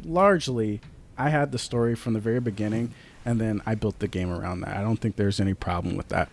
largely, 0.03 0.81
I 1.17 1.29
had 1.29 1.51
the 1.51 1.59
story 1.59 1.95
from 1.95 2.13
the 2.13 2.19
very 2.19 2.39
beginning, 2.39 2.93
and 3.25 3.39
then 3.39 3.61
I 3.65 3.75
built 3.75 3.99
the 3.99 4.07
game 4.07 4.31
around 4.31 4.61
that. 4.61 4.75
I 4.75 4.81
don't 4.81 4.97
think 4.97 5.15
there's 5.15 5.39
any 5.39 5.53
problem 5.53 5.95
with 5.95 6.09
that. 6.09 6.29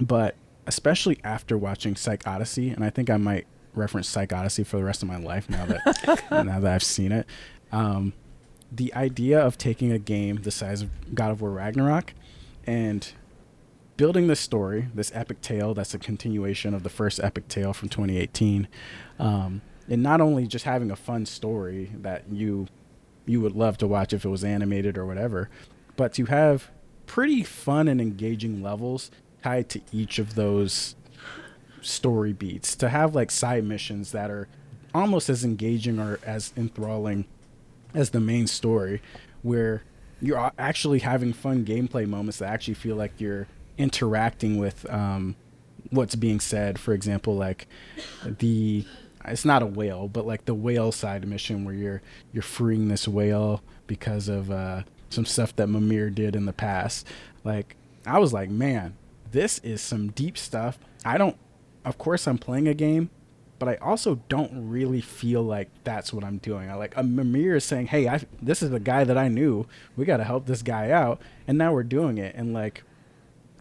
But 0.00 0.34
especially 0.66 1.18
after 1.24 1.56
watching 1.56 1.96
Psych 1.96 2.26
Odyssey, 2.26 2.70
and 2.70 2.84
I 2.84 2.90
think 2.90 3.08
I 3.08 3.16
might 3.16 3.46
reference 3.74 4.08
Psych 4.08 4.32
Odyssey 4.32 4.64
for 4.64 4.76
the 4.76 4.84
rest 4.84 5.02
of 5.02 5.08
my 5.08 5.18
life 5.18 5.48
now 5.48 5.66
that 5.66 6.24
now 6.30 6.60
that 6.60 6.72
I've 6.72 6.82
seen 6.82 7.12
it. 7.12 7.26
Um, 7.72 8.12
the 8.70 8.92
idea 8.94 9.40
of 9.40 9.56
taking 9.56 9.92
a 9.92 9.98
game 9.98 10.36
the 10.36 10.50
size 10.50 10.82
of 10.82 11.14
God 11.14 11.30
of 11.30 11.40
War 11.40 11.50
Ragnarok 11.50 12.12
and 12.66 13.10
building 13.98 14.28
this 14.28 14.40
story, 14.40 14.88
this 14.94 15.10
epic 15.12 15.42
tale 15.42 15.74
that's 15.74 15.92
a 15.92 15.98
continuation 15.98 16.72
of 16.72 16.84
the 16.84 16.88
first 16.88 17.20
epic 17.20 17.48
tale 17.48 17.74
from 17.74 17.90
2018, 17.90 18.68
um, 19.18 19.60
and 19.88 20.02
not 20.02 20.22
only 20.22 20.46
just 20.46 20.64
having 20.64 20.90
a 20.90 20.96
fun 20.96 21.26
story 21.26 21.90
that 22.00 22.24
you 22.30 22.66
you 23.26 23.42
would 23.42 23.54
love 23.54 23.76
to 23.76 23.86
watch 23.86 24.14
if 24.14 24.24
it 24.24 24.28
was 24.28 24.42
animated 24.42 24.96
or 24.96 25.04
whatever, 25.04 25.50
but 25.96 26.14
to 26.14 26.24
have 26.26 26.70
pretty 27.04 27.42
fun 27.42 27.86
and 27.86 28.00
engaging 28.00 28.62
levels 28.62 29.10
tied 29.42 29.68
to 29.68 29.80
each 29.92 30.18
of 30.18 30.34
those 30.34 30.94
story 31.82 32.32
beats. 32.32 32.74
To 32.76 32.88
have 32.88 33.14
like 33.14 33.30
side 33.30 33.64
missions 33.64 34.12
that 34.12 34.30
are 34.30 34.48
almost 34.94 35.28
as 35.28 35.44
engaging 35.44 35.98
or 35.98 36.18
as 36.24 36.52
enthralling 36.56 37.26
as 37.92 38.10
the 38.10 38.20
main 38.20 38.46
story, 38.46 39.02
where 39.42 39.82
you're 40.22 40.52
actually 40.58 41.00
having 41.00 41.32
fun 41.32 41.64
gameplay 41.64 42.06
moments 42.06 42.38
that 42.38 42.48
actually 42.48 42.74
feel 42.74 42.96
like 42.96 43.12
you're 43.18 43.46
interacting 43.78 44.58
with 44.58 44.88
um, 44.90 45.36
what's 45.90 46.14
being 46.14 46.40
said. 46.40 46.78
For 46.78 46.92
example, 46.92 47.36
like 47.36 47.66
the 48.24 48.84
it's 49.24 49.44
not 49.44 49.62
a 49.62 49.66
whale, 49.66 50.08
but 50.08 50.26
like 50.26 50.44
the 50.44 50.54
whale 50.54 50.92
side 50.92 51.26
mission 51.26 51.64
where 51.64 51.74
you're 51.74 52.02
you're 52.32 52.42
freeing 52.42 52.88
this 52.88 53.08
whale 53.08 53.62
because 53.86 54.28
of 54.28 54.50
uh, 54.50 54.82
some 55.10 55.24
stuff 55.24 55.54
that 55.56 55.68
Mimir 55.68 56.10
did 56.10 56.36
in 56.36 56.46
the 56.46 56.52
past. 56.52 57.06
Like 57.44 57.76
I 58.06 58.18
was 58.18 58.32
like, 58.32 58.50
man, 58.50 58.96
this 59.30 59.58
is 59.60 59.80
some 59.80 60.08
deep 60.08 60.36
stuff. 60.38 60.78
I 61.04 61.18
don't. 61.18 61.36
Of 61.84 61.96
course, 61.96 62.26
I'm 62.26 62.38
playing 62.38 62.68
a 62.68 62.74
game, 62.74 63.08
but 63.58 63.68
I 63.68 63.76
also 63.76 64.16
don't 64.28 64.68
really 64.68 65.00
feel 65.00 65.42
like 65.42 65.68
that's 65.84 66.12
what 66.12 66.24
I'm 66.24 66.38
doing. 66.38 66.70
I 66.70 66.74
like 66.74 66.96
a 66.96 67.02
Mimir 67.02 67.56
is 67.56 67.64
saying, 67.64 67.86
"Hey, 67.86 68.08
I 68.08 68.20
this 68.42 68.62
is 68.62 68.70
the 68.70 68.80
guy 68.80 69.04
that 69.04 69.16
I 69.16 69.28
knew. 69.28 69.66
We 69.96 70.04
got 70.04 70.18
to 70.18 70.24
help 70.24 70.46
this 70.46 70.62
guy 70.62 70.90
out," 70.90 71.20
and 71.46 71.56
now 71.56 71.72
we're 71.72 71.82
doing 71.82 72.18
it. 72.18 72.34
And 72.34 72.52
like 72.52 72.82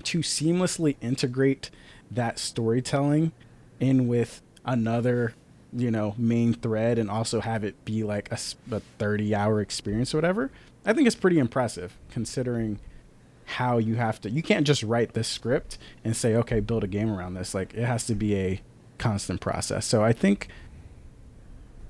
to 0.07 0.19
seamlessly 0.19 0.95
integrate 1.01 1.69
that 2.09 2.39
storytelling 2.39 3.33
in 3.81 4.07
with 4.07 4.41
another, 4.65 5.33
you 5.73 5.91
know, 5.91 6.15
main 6.17 6.53
thread, 6.53 6.97
and 6.97 7.09
also 7.09 7.41
have 7.41 7.65
it 7.65 7.83
be 7.83 8.03
like 8.03 8.31
a, 8.31 8.37
a 8.71 8.79
30 8.99 9.35
hour 9.35 9.59
experience 9.59 10.13
or 10.13 10.17
whatever. 10.17 10.49
I 10.85 10.93
think 10.93 11.07
it's 11.07 11.15
pretty 11.15 11.39
impressive 11.39 11.97
considering 12.09 12.79
how 13.43 13.77
you 13.77 13.95
have 13.95 14.21
to. 14.21 14.29
You 14.29 14.41
can't 14.41 14.65
just 14.65 14.81
write 14.81 15.13
this 15.13 15.27
script 15.27 15.77
and 16.05 16.15
say, 16.15 16.35
"Okay, 16.35 16.61
build 16.61 16.85
a 16.85 16.87
game 16.87 17.09
around 17.09 17.33
this." 17.33 17.53
Like 17.53 17.73
it 17.73 17.83
has 17.83 18.05
to 18.05 18.15
be 18.15 18.35
a 18.35 18.61
constant 18.97 19.41
process. 19.41 19.85
So 19.85 20.05
I 20.05 20.13
think 20.13 20.47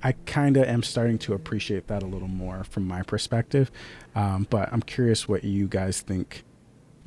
I 0.02 0.12
kind 0.26 0.56
of 0.56 0.64
am 0.64 0.82
starting 0.82 1.18
to 1.18 1.34
appreciate 1.34 1.86
that 1.86 2.02
a 2.02 2.06
little 2.06 2.28
more 2.28 2.64
from 2.64 2.86
my 2.86 3.02
perspective. 3.02 3.70
Um, 4.16 4.48
but 4.50 4.72
I'm 4.72 4.82
curious 4.82 5.28
what 5.28 5.44
you 5.44 5.68
guys 5.68 6.00
think 6.00 6.42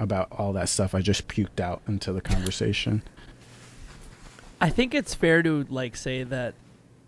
about 0.01 0.31
all 0.31 0.51
that 0.53 0.67
stuff 0.67 0.95
I 0.95 1.01
just 1.01 1.27
puked 1.27 1.59
out 1.59 1.81
into 1.87 2.11
the 2.11 2.21
conversation. 2.21 3.03
I 4.59 4.69
think 4.69 4.95
it's 4.95 5.13
fair 5.13 5.43
to 5.43 5.65
like 5.69 5.95
say 5.95 6.23
that 6.23 6.55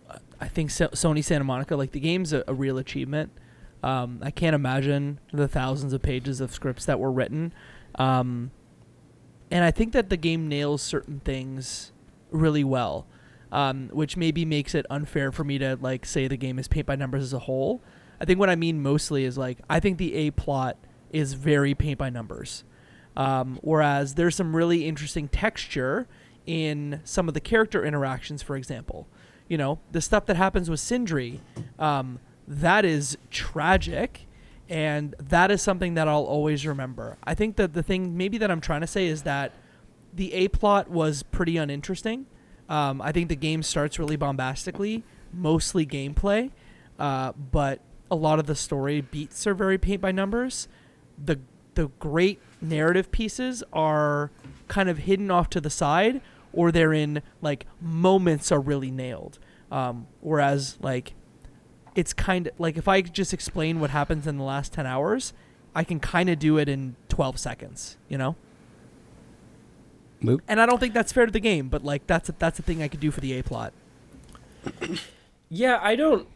uh, 0.09 0.19
I 0.39 0.47
think 0.47 0.69
so- 0.69 0.89
Sony 0.89 1.23
Santa 1.23 1.43
Monica, 1.43 1.75
like 1.75 1.91
the 1.91 1.99
game's 1.99 2.33
a, 2.33 2.43
a 2.47 2.53
real 2.53 2.77
achievement. 2.77 3.31
Um, 3.81 4.19
I 4.21 4.31
can't 4.31 4.55
imagine 4.55 5.19
the 5.33 5.47
thousands 5.47 5.91
of 5.91 6.01
pages 6.01 6.39
of 6.39 6.53
scripts 6.53 6.85
that 6.85 6.99
were 6.99 7.11
written. 7.11 7.51
Um, 7.95 8.51
and 9.49 9.63
I 9.63 9.71
think 9.71 9.91
that 9.93 10.09
the 10.09 10.17
game 10.17 10.47
nails 10.47 10.81
certain 10.81 11.19
things 11.19 11.91
really 12.29 12.63
well, 12.63 13.07
um, 13.51 13.89
which 13.91 14.15
maybe 14.15 14.45
makes 14.45 14.75
it 14.75 14.85
unfair 14.89 15.31
for 15.31 15.43
me 15.43 15.57
to 15.57 15.77
like 15.81 16.05
say 16.05 16.27
the 16.27 16.37
game 16.37 16.59
is 16.59 16.67
paint 16.67 16.85
by 16.85 16.95
numbers 16.95 17.23
as 17.23 17.33
a 17.33 17.39
whole. 17.39 17.81
I 18.21 18.25
think 18.25 18.39
what 18.39 18.49
I 18.49 18.55
mean 18.55 18.81
mostly 18.81 19.25
is 19.25 19.37
like 19.37 19.57
I 19.67 19.79
think 19.79 19.97
the 19.97 20.13
A 20.13 20.31
plot 20.31 20.77
is 21.11 21.33
very 21.33 21.75
paint 21.75 21.99
by 21.99 22.09
numbers, 22.09 22.63
um, 23.15 23.59
whereas 23.61 24.15
there's 24.15 24.35
some 24.35 24.55
really 24.55 24.87
interesting 24.87 25.27
texture 25.27 26.07
in 26.45 27.01
some 27.03 27.27
of 27.27 27.33
the 27.33 27.39
character 27.39 27.85
interactions. 27.85 28.41
For 28.41 28.55
example, 28.55 29.07
you 29.47 29.57
know 29.57 29.79
the 29.91 30.01
stuff 30.01 30.25
that 30.27 30.35
happens 30.35 30.69
with 30.69 30.79
Sindri, 30.79 31.41
um, 31.79 32.19
that 32.47 32.85
is 32.85 33.17
tragic 33.31 34.27
and 34.69 35.13
that 35.19 35.51
is 35.51 35.61
something 35.61 35.93
that 35.95 36.07
I'll 36.07 36.23
always 36.23 36.65
remember. 36.65 37.17
I 37.23 37.35
think 37.35 37.57
that 37.57 37.73
the 37.73 37.83
thing 37.83 38.17
maybe 38.17 38.37
that 38.37 38.49
I'm 38.49 38.61
trying 38.61 38.81
to 38.81 38.87
say 38.87 39.07
is 39.07 39.23
that 39.23 39.51
the 40.13 40.33
A 40.33 40.47
plot 40.47 40.89
was 40.89 41.23
pretty 41.23 41.57
uninteresting. 41.57 42.25
Um, 42.69 43.01
I 43.01 43.11
think 43.11 43.29
the 43.29 43.35
game 43.35 43.61
starts 43.61 43.99
really 43.99 44.15
bombastically, 44.15 45.03
mostly 45.33 45.85
gameplay, 45.85 46.51
uh, 46.97 47.33
but 47.33 47.81
a 48.09 48.15
lot 48.15 48.39
of 48.39 48.45
the 48.45 48.55
story 48.55 49.01
beats 49.01 49.45
are 49.45 49.53
very 49.53 49.77
paint 49.77 50.01
by 50.01 50.11
numbers. 50.11 50.67
The 51.23 51.39
the 51.75 51.87
great 51.99 52.39
narrative 52.63 53.11
pieces 53.11 53.63
are 53.73 54.31
kind 54.67 54.89
of 54.89 54.99
hidden 54.99 55.29
off 55.29 55.49
to 55.51 55.61
the 55.61 55.69
side, 55.69 56.21
or 56.51 56.71
they're 56.71 56.93
in 56.93 57.21
like 57.41 57.65
moments 57.81 58.51
are 58.51 58.59
really 58.59 58.91
nailed. 58.91 59.39
Um, 59.71 60.07
whereas 60.21 60.77
like 60.81 61.13
it's 61.95 62.13
kind 62.13 62.47
of 62.47 62.59
like 62.59 62.77
if 62.77 62.87
I 62.87 63.01
just 63.01 63.33
explain 63.33 63.79
what 63.79 63.89
happens 63.89 64.25
in 64.27 64.37
the 64.37 64.43
last 64.43 64.73
ten 64.73 64.85
hours, 64.85 65.33
I 65.75 65.83
can 65.83 65.99
kind 65.99 66.29
of 66.29 66.39
do 66.39 66.57
it 66.57 66.69
in 66.69 66.95
twelve 67.09 67.39
seconds. 67.39 67.97
You 68.07 68.17
know. 68.17 68.35
Luke? 70.21 70.41
And 70.47 70.61
I 70.61 70.65
don't 70.65 70.79
think 70.79 70.93
that's 70.93 71.11
fair 71.11 71.25
to 71.25 71.31
the 71.31 71.39
game, 71.39 71.67
but 71.67 71.83
like 71.83 72.07
that's 72.07 72.29
a, 72.29 72.35
that's 72.39 72.57
a 72.57 72.61
thing 72.61 72.81
I 72.81 72.87
could 72.87 73.01
do 73.01 73.11
for 73.11 73.19
the 73.19 73.37
A 73.37 73.43
plot. 73.43 73.73
yeah, 75.49 75.79
I 75.81 75.95
don't. 75.95 76.27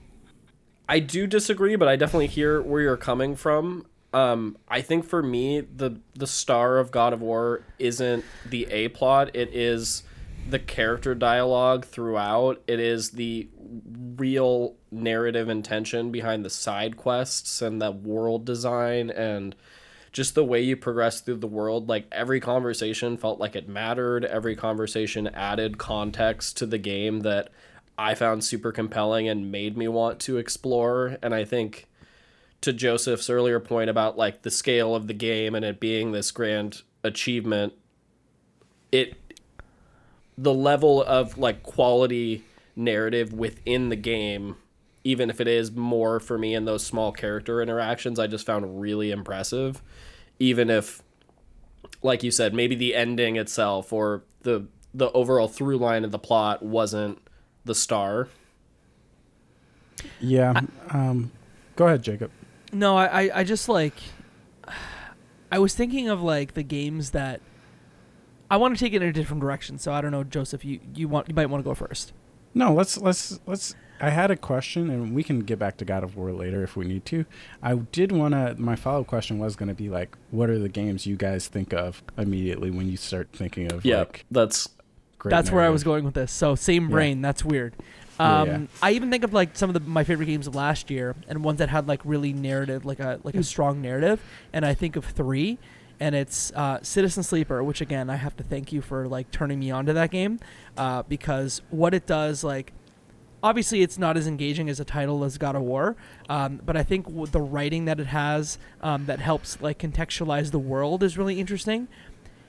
I 0.90 1.00
do 1.00 1.28
disagree, 1.28 1.76
but 1.76 1.88
I 1.88 1.96
definitely 1.96 2.28
hear 2.28 2.62
where 2.62 2.82
you're 2.82 2.98
coming 2.98 3.36
from. 3.36 3.86
Um, 4.14 4.58
I 4.68 4.82
think 4.82 5.06
for 5.06 5.22
me, 5.22 5.62
the 5.62 6.00
the 6.16 6.28
star 6.28 6.78
of 6.78 6.92
God 6.92 7.14
of 7.14 7.22
War 7.22 7.64
isn't 7.78 8.24
the 8.46 8.66
A 8.72 8.88
plot. 8.90 9.36
It 9.36 9.54
is 9.54 10.04
the 10.50 10.60
character 10.60 11.14
dialogue 11.14 11.86
throughout. 11.86 12.62
It 12.68 12.80
is 12.80 13.12
the 13.12 13.50
real 14.16 14.76
narrative 14.92 15.50
intention 15.50 16.12
behind 16.12 16.46
the 16.46 16.50
side 16.50 16.96
quests 16.98 17.62
and 17.62 17.82
the 17.82 17.92
world 17.92 18.46
design 18.46 19.10
and 19.10 19.56
just 20.14 20.36
the 20.36 20.44
way 20.44 20.62
you 20.62 20.76
progress 20.76 21.22
through 21.22 21.36
the 21.36 21.48
world 21.48 21.90
like 21.90 22.08
every 22.12 22.40
conversation 22.40 23.18
felt 23.18 23.40
like 23.40 23.56
it 23.56 23.68
mattered 23.68 24.24
every 24.26 24.56
conversation 24.56 25.28
added 25.28 25.78
context 25.78 26.58
to 26.58 26.66
the 26.66 26.78
game 26.78 27.20
that 27.20 27.50
i 27.98 28.16
found 28.16 28.44
super 28.44 28.72
compelling 28.72 29.28
and 29.28 29.52
made 29.52 29.78
me 29.78 29.88
want 29.88 30.20
to 30.20 30.38
explore 30.38 31.18
and 31.22 31.36
i 31.36 31.44
think 31.44 31.88
to 32.62 32.74
joseph's 32.74 33.30
earlier 33.30 33.60
point 33.60 33.90
about 33.90 34.18
like 34.18 34.42
the 34.42 34.52
scale 34.52 34.96
of 34.96 35.08
the 35.08 35.14
game 35.14 35.56
and 35.56 35.64
it 35.64 35.80
being 35.80 36.12
this 36.12 36.32
grand 36.32 36.82
achievement 37.04 37.74
it 38.92 39.16
the 40.38 40.54
level 40.54 41.04
of 41.04 41.38
like 41.38 41.64
quality 41.64 42.44
narrative 42.76 43.34
within 43.34 43.90
the 43.90 43.96
game 43.96 44.56
even 45.04 45.30
if 45.30 45.40
it 45.40 45.48
is 45.48 45.72
more 45.72 46.20
for 46.20 46.38
me 46.38 46.54
in 46.54 46.66
those 46.66 46.86
small 46.86 47.12
character 47.12 47.62
interactions 47.62 48.20
i 48.20 48.28
just 48.28 48.46
found 48.46 48.80
really 48.80 49.12
impressive 49.12 49.82
even 50.40 50.70
if 50.70 51.02
like 52.04 52.24
you 52.24 52.32
said 52.32 52.54
maybe 52.54 52.76
the 52.76 52.94
ending 52.96 53.36
itself 53.36 53.92
or 53.94 54.24
the 54.42 54.66
the 54.94 55.12
overall 55.12 55.48
through 55.48 55.78
line 55.78 56.04
of 56.04 56.12
the 56.12 56.20
plot 56.20 56.62
wasn't 56.64 57.18
the 57.66 57.76
star 57.76 58.28
Yeah. 60.20 60.62
um, 60.90 61.32
go 61.76 61.88
ahead, 61.88 62.04
Jacob. 62.04 62.32
No, 62.74 62.98
I, 62.98 63.06
I, 63.24 63.40
I 63.40 63.44
just 63.44 63.70
like. 63.70 63.94
I 65.52 65.60
was 65.60 65.74
thinking 65.74 66.10
of 66.10 66.22
like 66.22 66.54
the 66.54 66.64
games 66.64 67.12
that. 67.12 67.42
I 68.50 68.58
want 68.58 68.78
to 68.78 68.84
take 68.84 68.94
it 68.94 69.02
in 69.02 69.10
a 69.10 69.14
different 69.14 69.42
direction, 69.42 69.78
so 69.78 69.92
I 69.92 70.00
don't 70.02 70.12
know, 70.12 70.24
Joseph. 70.24 70.64
You 70.64 70.80
you 70.96 71.08
want 71.08 71.28
you 71.30 71.36
might 71.36 71.48
want 71.48 71.64
to 71.64 71.68
go 71.70 71.74
first. 71.74 72.14
No, 72.54 72.74
let's 72.74 72.98
let's 72.98 73.40
let's. 73.46 73.76
I 74.00 74.10
had 74.10 74.30
a 74.30 74.36
question, 74.36 74.90
and 74.90 75.14
we 75.16 75.24
can 75.24 75.40
get 75.40 75.58
back 75.58 75.78
to 75.78 75.86
God 75.86 76.04
of 76.04 76.16
War 76.16 76.32
later 76.32 76.64
if 76.64 76.76
we 76.78 76.86
need 76.86 77.04
to. 77.06 77.26
I 77.64 77.76
did 77.76 78.12
want 78.12 78.34
to. 78.34 78.56
My 78.62 78.76
follow 78.76 79.02
up 79.02 79.08
question 79.08 79.40
was 79.40 79.56
going 79.56 79.70
to 79.70 79.76
be 79.76 79.90
like, 79.90 80.16
what 80.32 80.50
are 80.50 80.60
the 80.60 80.70
games 80.70 81.06
you 81.06 81.16
guys 81.16 81.48
think 81.48 81.74
of 81.74 82.04
immediately 82.18 82.70
when 82.72 82.88
you 82.90 82.96
start 82.98 83.30
thinking 83.34 83.72
of 83.72 83.84
yeah 83.84 84.00
like 84.00 84.26
that's 84.32 84.70
great 85.18 85.32
That's 85.32 85.52
where 85.52 85.64
I 85.64 85.70
was 85.70 85.84
going 85.84 86.04
with 86.06 86.14
this. 86.14 86.32
So 86.32 86.56
same 86.56 86.84
Yeah. 86.86 86.90
brain. 86.92 87.22
That's 87.22 87.44
weird. 87.44 87.74
Um, 88.20 88.48
yeah. 88.48 88.60
I 88.82 88.92
even 88.92 89.12
think 89.12 89.24
of 89.24 89.34
like 89.34 89.56
some 89.56 89.70
of 89.70 89.74
the, 89.74 89.80
my 89.80 90.04
favorite 90.04 90.26
games 90.26 90.48
of 90.48 90.56
last 90.56 90.90
year 90.90 91.16
and 91.28 91.44
ones 91.44 91.60
that 91.60 91.70
had 91.70 91.88
like 91.88 92.02
really 92.04 92.34
narrative, 92.34 92.86
like 92.86 93.00
a 93.00 93.20
like 93.24 93.36
a 93.36 93.44
strong 93.44 93.82
narrative. 93.82 94.22
And 94.54 94.66
I 94.66 94.74
think 94.74 94.96
of 94.96 95.06
three, 95.06 95.58
and 96.00 96.16
it's 96.16 96.52
uh, 96.54 96.80
Citizen 96.82 97.24
Sleeper, 97.24 97.64
which 97.64 97.82
again 97.82 98.10
I 98.10 98.16
have 98.16 98.36
to 98.38 98.44
thank 98.44 98.72
you 98.72 98.82
for 98.82 99.08
like 99.08 99.32
turning 99.32 99.60
me 99.60 99.72
onto 99.72 99.94
that 99.94 100.12
game, 100.12 100.40
uh, 100.78 101.04
because 101.04 101.62
what 101.70 101.94
it 101.94 102.06
does 102.06 102.44
like. 102.44 102.74
Obviously, 103.44 103.84
it's 103.84 104.00
not 104.00 104.18
as 104.18 104.26
engaging 104.26 104.68
as 104.68 104.80
a 104.80 104.84
title 104.84 105.24
as 105.24 105.38
God 105.38 105.56
of 105.56 105.62
War, 105.62 105.96
um, 106.28 106.60
but 106.66 106.76
I 106.76 106.82
think 106.82 107.06
w- 107.06 107.28
the 107.28 107.40
writing 107.40 107.86
that 107.86 108.00
it 108.00 108.08
has 108.08 108.58
um, 108.82 109.06
that 109.06 109.20
helps 109.20 109.62
like 109.62 109.78
contextualize 109.78 110.50
the 110.50 110.60
world 110.60 111.04
is 111.04 111.20
really 111.20 111.40
interesting 111.40 111.88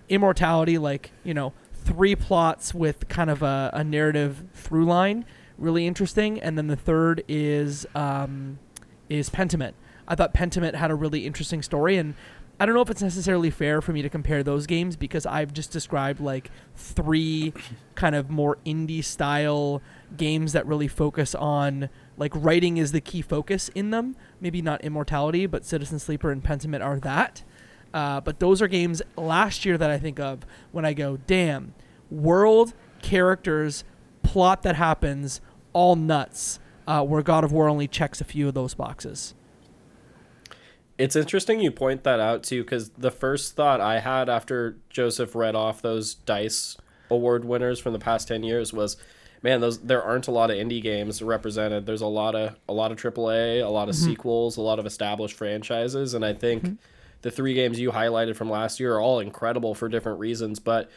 immortality 0.09 0.79
like 0.79 1.11
you 1.25 1.35
know 1.35 1.53
three 1.75 2.17
plots 2.17 2.75
with 2.75 3.07
kind 3.09 3.31
of 3.31 3.43
a, 3.43 3.71
a 3.75 3.85
narrative 3.85 4.45
through 4.55 4.85
line 4.87 5.25
really 5.59 5.87
interesting 5.87 6.41
and 6.41 6.57
then 6.57 6.69
the 6.69 6.77
third 6.77 7.25
is 7.29 7.87
um, 7.95 8.59
is 9.09 9.31
pentiment. 9.31 9.73
I 10.07 10.15
thought 10.15 10.33
pentiment 10.33 10.75
had 10.75 10.91
a 10.91 10.95
really 10.95 11.27
interesting 11.27 11.63
story 11.63 11.97
and 11.97 12.15
i 12.61 12.67
don't 12.67 12.75
know 12.75 12.81
if 12.81 12.91
it's 12.91 13.03
necessarily 13.03 13.51
fair 13.51 13.81
for 13.81 13.93
me 13.93 14.03
to 14.03 14.09
compare 14.09 14.43
those 14.43 14.67
games 14.67 14.97
because 14.97 15.25
i've 15.27 15.53
just 15.53 15.71
described 15.71 16.19
like 16.19 16.51
three 16.75 17.53
kind 17.95 18.17
of 18.17 18.31
more 18.31 18.59
indie 18.67 19.05
style 19.05 19.81
games 20.17 20.55
that 20.55 20.67
really 20.67 20.89
focus 20.89 21.35
on 21.35 21.89
like 22.17 22.33
writing 22.35 22.77
is 22.77 22.93
the 22.93 23.01
key 23.01 23.23
focus 23.23 23.71
in 23.75 23.91
them. 23.91 24.17
Maybe 24.41 24.61
not 24.61 24.83
immortality 24.83 25.47
but 25.47 25.65
citizen 25.65 25.99
sleeper 25.99 26.31
and 26.31 26.43
pentiment 26.43 26.83
are 26.83 26.99
that. 27.01 27.45
Uh, 27.95 28.21
but 28.21 28.39
those 28.39 28.61
are 28.61 28.69
games 28.69 29.01
last 29.17 29.65
year 29.65 29.79
that 29.79 29.91
I 29.91 29.99
think 29.99 30.21
of 30.21 30.41
when 30.73 30.85
I 30.85 30.93
go, 30.93 31.19
damn, 31.27 31.75
world, 32.11 32.75
characters, 33.01 33.85
plot 34.23 34.63
that 34.63 34.77
happens, 34.77 35.41
all 35.73 35.97
nuts. 35.97 36.59
Uh, 36.87 37.05
where 37.05 37.21
God 37.21 37.45
of 37.45 37.53
War 37.53 37.69
only 37.69 37.87
checks 37.87 38.23
a 38.23 38.25
few 38.25 38.49
of 38.49 38.55
those 38.55 38.73
boxes. 38.73 39.35
It's 40.97 41.15
interesting 41.15 41.61
you 41.61 41.71
point 41.71 42.03
that 42.05 42.19
out 42.19 42.43
too, 42.43 42.65
because 42.65 42.89
the 42.97 43.11
first 43.11 43.55
thought 43.55 43.79
I 43.79 44.01
had 44.01 44.31
after 44.31 44.79
Joseph 44.89 45.35
read 45.35 45.55
off 45.55 45.83
those 45.83 46.15
Dice 46.15 46.79
Award 47.11 47.45
winners 47.45 47.79
from 47.79 47.93
the 47.93 47.99
past 47.99 48.27
ten 48.27 48.43
years 48.43 48.73
was, 48.73 48.97
man, 49.43 49.61
those 49.61 49.81
there 49.81 50.03
aren't 50.03 50.29
a 50.29 50.31
lot 50.31 50.51
of 50.51 50.57
indie 50.57 50.83
games 50.83 51.21
represented. 51.21 51.85
There's 51.85 52.01
a 52.01 52.07
lot 52.07 52.35
of 52.35 52.57
a 52.69 52.73
lot 52.73 52.91
of 52.91 52.97
AAA, 52.97 53.63
a 53.63 53.69
lot 53.69 53.91
of 53.91 53.95
sequels, 53.95 54.57
a 54.57 54.63
lot 54.63 54.79
of 54.79 54.87
established 54.87 55.37
franchises, 55.37 56.15
and 56.15 56.25
I 56.25 56.33
think 56.33 56.79
the 57.21 57.31
three 57.31 57.53
games 57.53 57.79
you 57.79 57.93
highlighted 57.93 58.35
from 58.35 58.49
last 58.49 58.81
year 58.81 58.95
are 58.95 59.01
all 59.01 59.21
incredible 59.21 59.75
for 59.75 59.89
different 59.89 60.19
reasons, 60.19 60.59
but 60.59 60.91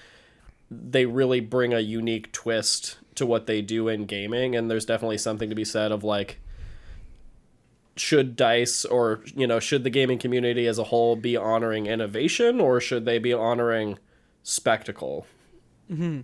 they 0.72 1.06
really 1.06 1.42
bring 1.42 1.74
a 1.74 1.82
unique 1.82 2.32
twist 2.32 2.98
to 3.16 3.26
what 3.26 3.46
they 3.46 3.62
do 3.62 3.90
in 3.90 4.06
gaming, 4.06 4.56
and 4.56 4.72
there's 4.72 4.86
definitely 4.86 5.18
something 5.18 5.50
to 5.50 5.56
be 5.56 5.66
said 5.66 5.92
of 5.92 6.04
like 6.04 6.40
should 7.98 8.38
dice 8.38 8.86
or 8.86 9.22
you 9.36 9.46
know 9.46 9.60
should 9.60 9.84
the 9.84 9.90
gaming 9.90 10.18
community 10.18 10.66
as 10.66 10.80
a 10.80 10.86
whole 10.86 11.18
be 11.18 11.36
honoring 11.36 11.88
innovation 11.88 12.62
or 12.62 12.80
should 12.80 13.04
they 13.04 13.20
be 13.20 13.34
honoring 13.34 14.00
spectacle? 14.44 15.28
Mm-hmm. 15.92 16.22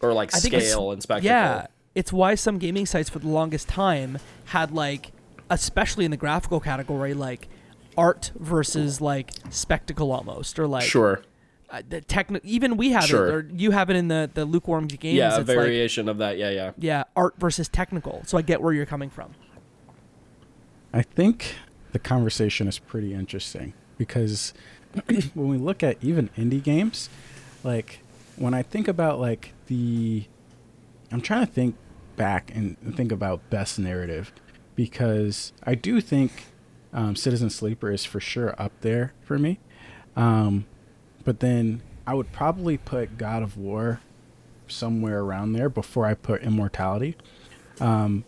or 0.00 0.14
like 0.14 0.34
I 0.34 0.38
scale 0.38 0.90
and 0.90 1.02
spectacle. 1.02 1.28
Yeah, 1.28 1.66
it's 1.94 2.14
why 2.14 2.34
some 2.34 2.56
gaming 2.56 2.86
sites 2.86 3.10
for 3.10 3.18
the 3.18 3.28
longest 3.28 3.68
time 3.68 4.18
had 4.46 4.70
like, 4.70 5.12
especially 5.50 6.06
in 6.06 6.10
the 6.10 6.16
graphical 6.16 6.60
category, 6.60 7.12
like 7.12 7.48
art 7.98 8.32
versus 8.36 9.02
like 9.02 9.32
spectacle 9.50 10.12
almost, 10.12 10.58
or 10.58 10.66
like 10.66 10.88
sure 10.88 11.22
uh, 11.70 11.82
the 11.88 12.00
techni- 12.00 12.40
Even 12.44 12.76
we 12.76 12.90
have 12.90 13.04
Sure. 13.04 13.28
it, 13.28 13.34
or 13.34 13.50
you 13.54 13.70
have 13.72 13.90
it 13.90 13.96
in 13.96 14.08
the 14.08 14.30
the 14.32 14.44
lukewarm 14.44 14.86
games. 14.86 15.16
yeah 15.16 15.36
a 15.36 15.40
it's 15.40 15.48
like, 15.48 15.56
variation 15.56 16.08
of 16.08 16.18
that 16.18 16.38
yeah 16.38 16.50
yeah 16.50 16.72
yeah, 16.78 17.04
art 17.14 17.34
versus 17.38 17.68
technical. 17.68 18.22
So 18.26 18.38
I 18.38 18.42
get 18.42 18.62
where 18.62 18.72
you're 18.72 18.86
coming 18.86 19.10
from. 19.10 19.32
I 20.92 21.02
think 21.02 21.56
the 21.92 21.98
conversation 21.98 22.68
is 22.68 22.78
pretty 22.78 23.12
interesting 23.14 23.74
because 23.98 24.54
when 25.34 25.48
we 25.48 25.58
look 25.58 25.82
at 25.82 25.96
even 26.02 26.28
indie 26.36 26.62
games, 26.62 27.08
like 27.64 28.00
when 28.36 28.54
I 28.54 28.62
think 28.62 28.88
about 28.88 29.18
like 29.20 29.52
the, 29.66 30.24
I'm 31.10 31.20
trying 31.20 31.44
to 31.46 31.52
think 31.52 31.76
back 32.16 32.50
and 32.54 32.76
think 32.96 33.12
about 33.12 33.48
best 33.50 33.78
narrative 33.78 34.32
because 34.74 35.52
I 35.64 35.74
do 35.74 36.00
think 36.00 36.46
um, 36.92 37.14
Citizen 37.16 37.50
Sleeper 37.50 37.90
is 37.90 38.04
for 38.04 38.20
sure 38.20 38.54
up 38.60 38.72
there 38.80 39.12
for 39.22 39.38
me. 39.38 39.58
Um, 40.16 40.66
but 41.26 41.40
then 41.40 41.82
I 42.06 42.14
would 42.14 42.32
probably 42.32 42.78
put 42.78 43.18
God 43.18 43.42
of 43.42 43.58
War 43.58 44.00
somewhere 44.68 45.20
around 45.20 45.52
there 45.52 45.68
before 45.68 46.06
I 46.06 46.14
put 46.14 46.42
Immortality. 46.42 47.16
Um, 47.80 48.24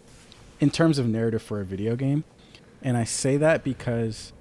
in 0.61 0.71
terms 0.71 0.99
of 0.99 1.07
narrative 1.07 1.41
for 1.41 1.61
a 1.61 1.65
video 1.65 1.95
game, 1.95 2.25
and 2.83 2.97
I 2.97 3.05
say 3.05 3.37
that 3.37 3.63
because 3.63 4.33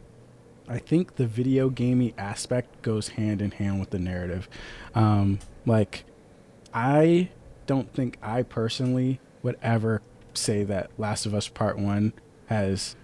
I 0.68 0.80
think 0.80 1.16
the 1.16 1.28
video 1.28 1.70
gamey 1.70 2.16
aspect 2.18 2.82
goes 2.82 3.10
hand 3.10 3.42
in 3.42 3.52
hand 3.52 3.80
with 3.80 3.92
the 3.92 4.00
narrative. 4.00 4.50
Um, 4.96 5.38
like, 5.66 6.04
I 6.74 7.30
don't 7.68 7.94
think 7.94 8.18
I 8.24 8.42
personally 8.42 9.20
would 9.44 9.58
ever 9.62 10.02
say 10.34 10.64
that 10.64 10.90
Last 10.98 11.28
of 11.28 11.36
Us 11.36 11.48
Part 11.48 11.78
1 11.78 12.12
has 12.48 12.96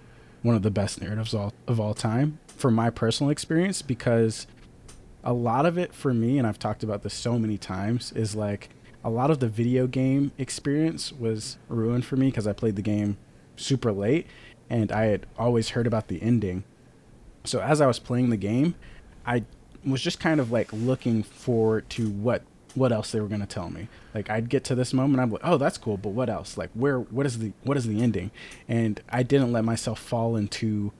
one 0.41 0.55
of 0.55 0.63
the 0.63 0.71
best 0.71 0.99
narratives 0.99 1.33
all, 1.35 1.53
of 1.67 1.79
all 1.79 1.93
time 1.93 2.39
from 2.47 2.73
my 2.73 2.89
personal 2.89 3.29
experience 3.29 3.81
because 3.83 4.47
a 5.23 5.33
lot 5.33 5.65
of 5.65 5.77
it 5.77 5.93
for 5.93 6.13
me, 6.13 6.37
and 6.37 6.47
I've 6.47 6.59
talked 6.59 6.83
about 6.83 7.03
this 7.03 7.13
so 7.13 7.39
many 7.39 7.57
times, 7.57 8.11
is 8.11 8.35
like 8.35 8.69
a 9.03 9.09
lot 9.09 9.29
of 9.29 9.39
the 9.39 9.47
video 9.47 9.87
game 9.87 10.31
experience 10.37 11.11
was 11.11 11.57
ruined 11.67 12.05
for 12.05 12.15
me 12.15 12.27
because 12.27 12.47
I 12.47 12.53
played 12.53 12.75
the 12.75 12.81
game 12.81 13.17
super 13.55 13.91
late 13.91 14.27
and 14.69 14.91
I 14.91 15.05
had 15.05 15.25
always 15.37 15.69
heard 15.69 15.87
about 15.87 16.07
the 16.07 16.21
ending. 16.21 16.63
So 17.43 17.61
as 17.61 17.81
I 17.81 17.87
was 17.87 17.99
playing 17.99 18.29
the 18.29 18.37
game, 18.37 18.75
I 19.25 19.43
was 19.85 20.01
just 20.01 20.19
kind 20.19 20.39
of 20.39 20.51
like 20.51 20.71
looking 20.71 21.23
forward 21.23 21.89
to 21.91 22.09
what 22.09 22.43
what 22.75 22.91
else 22.91 23.11
they 23.11 23.19
were 23.19 23.27
going 23.27 23.41
to 23.41 23.45
tell 23.45 23.69
me. 23.69 23.87
Like 24.15 24.29
I'd 24.31 24.49
get 24.49 24.63
to 24.65 24.75
this 24.75 24.93
moment 24.93 25.21
I'm 25.21 25.29
like, 25.29 25.41
"Oh, 25.43 25.57
that's 25.57 25.77
cool, 25.77 25.97
but 25.97 26.09
what 26.09 26.29
else? 26.29 26.57
Like 26.57 26.71
where 26.73 26.99
what 26.99 27.25
is 27.25 27.39
the 27.39 27.51
what 27.63 27.77
is 27.77 27.85
the 27.85 28.01
ending?" 28.01 28.31
And 28.67 29.01
I 29.09 29.21
didn't 29.21 29.51
let 29.51 29.63
myself 29.63 29.99
fall 29.99 30.35
into 30.35 30.91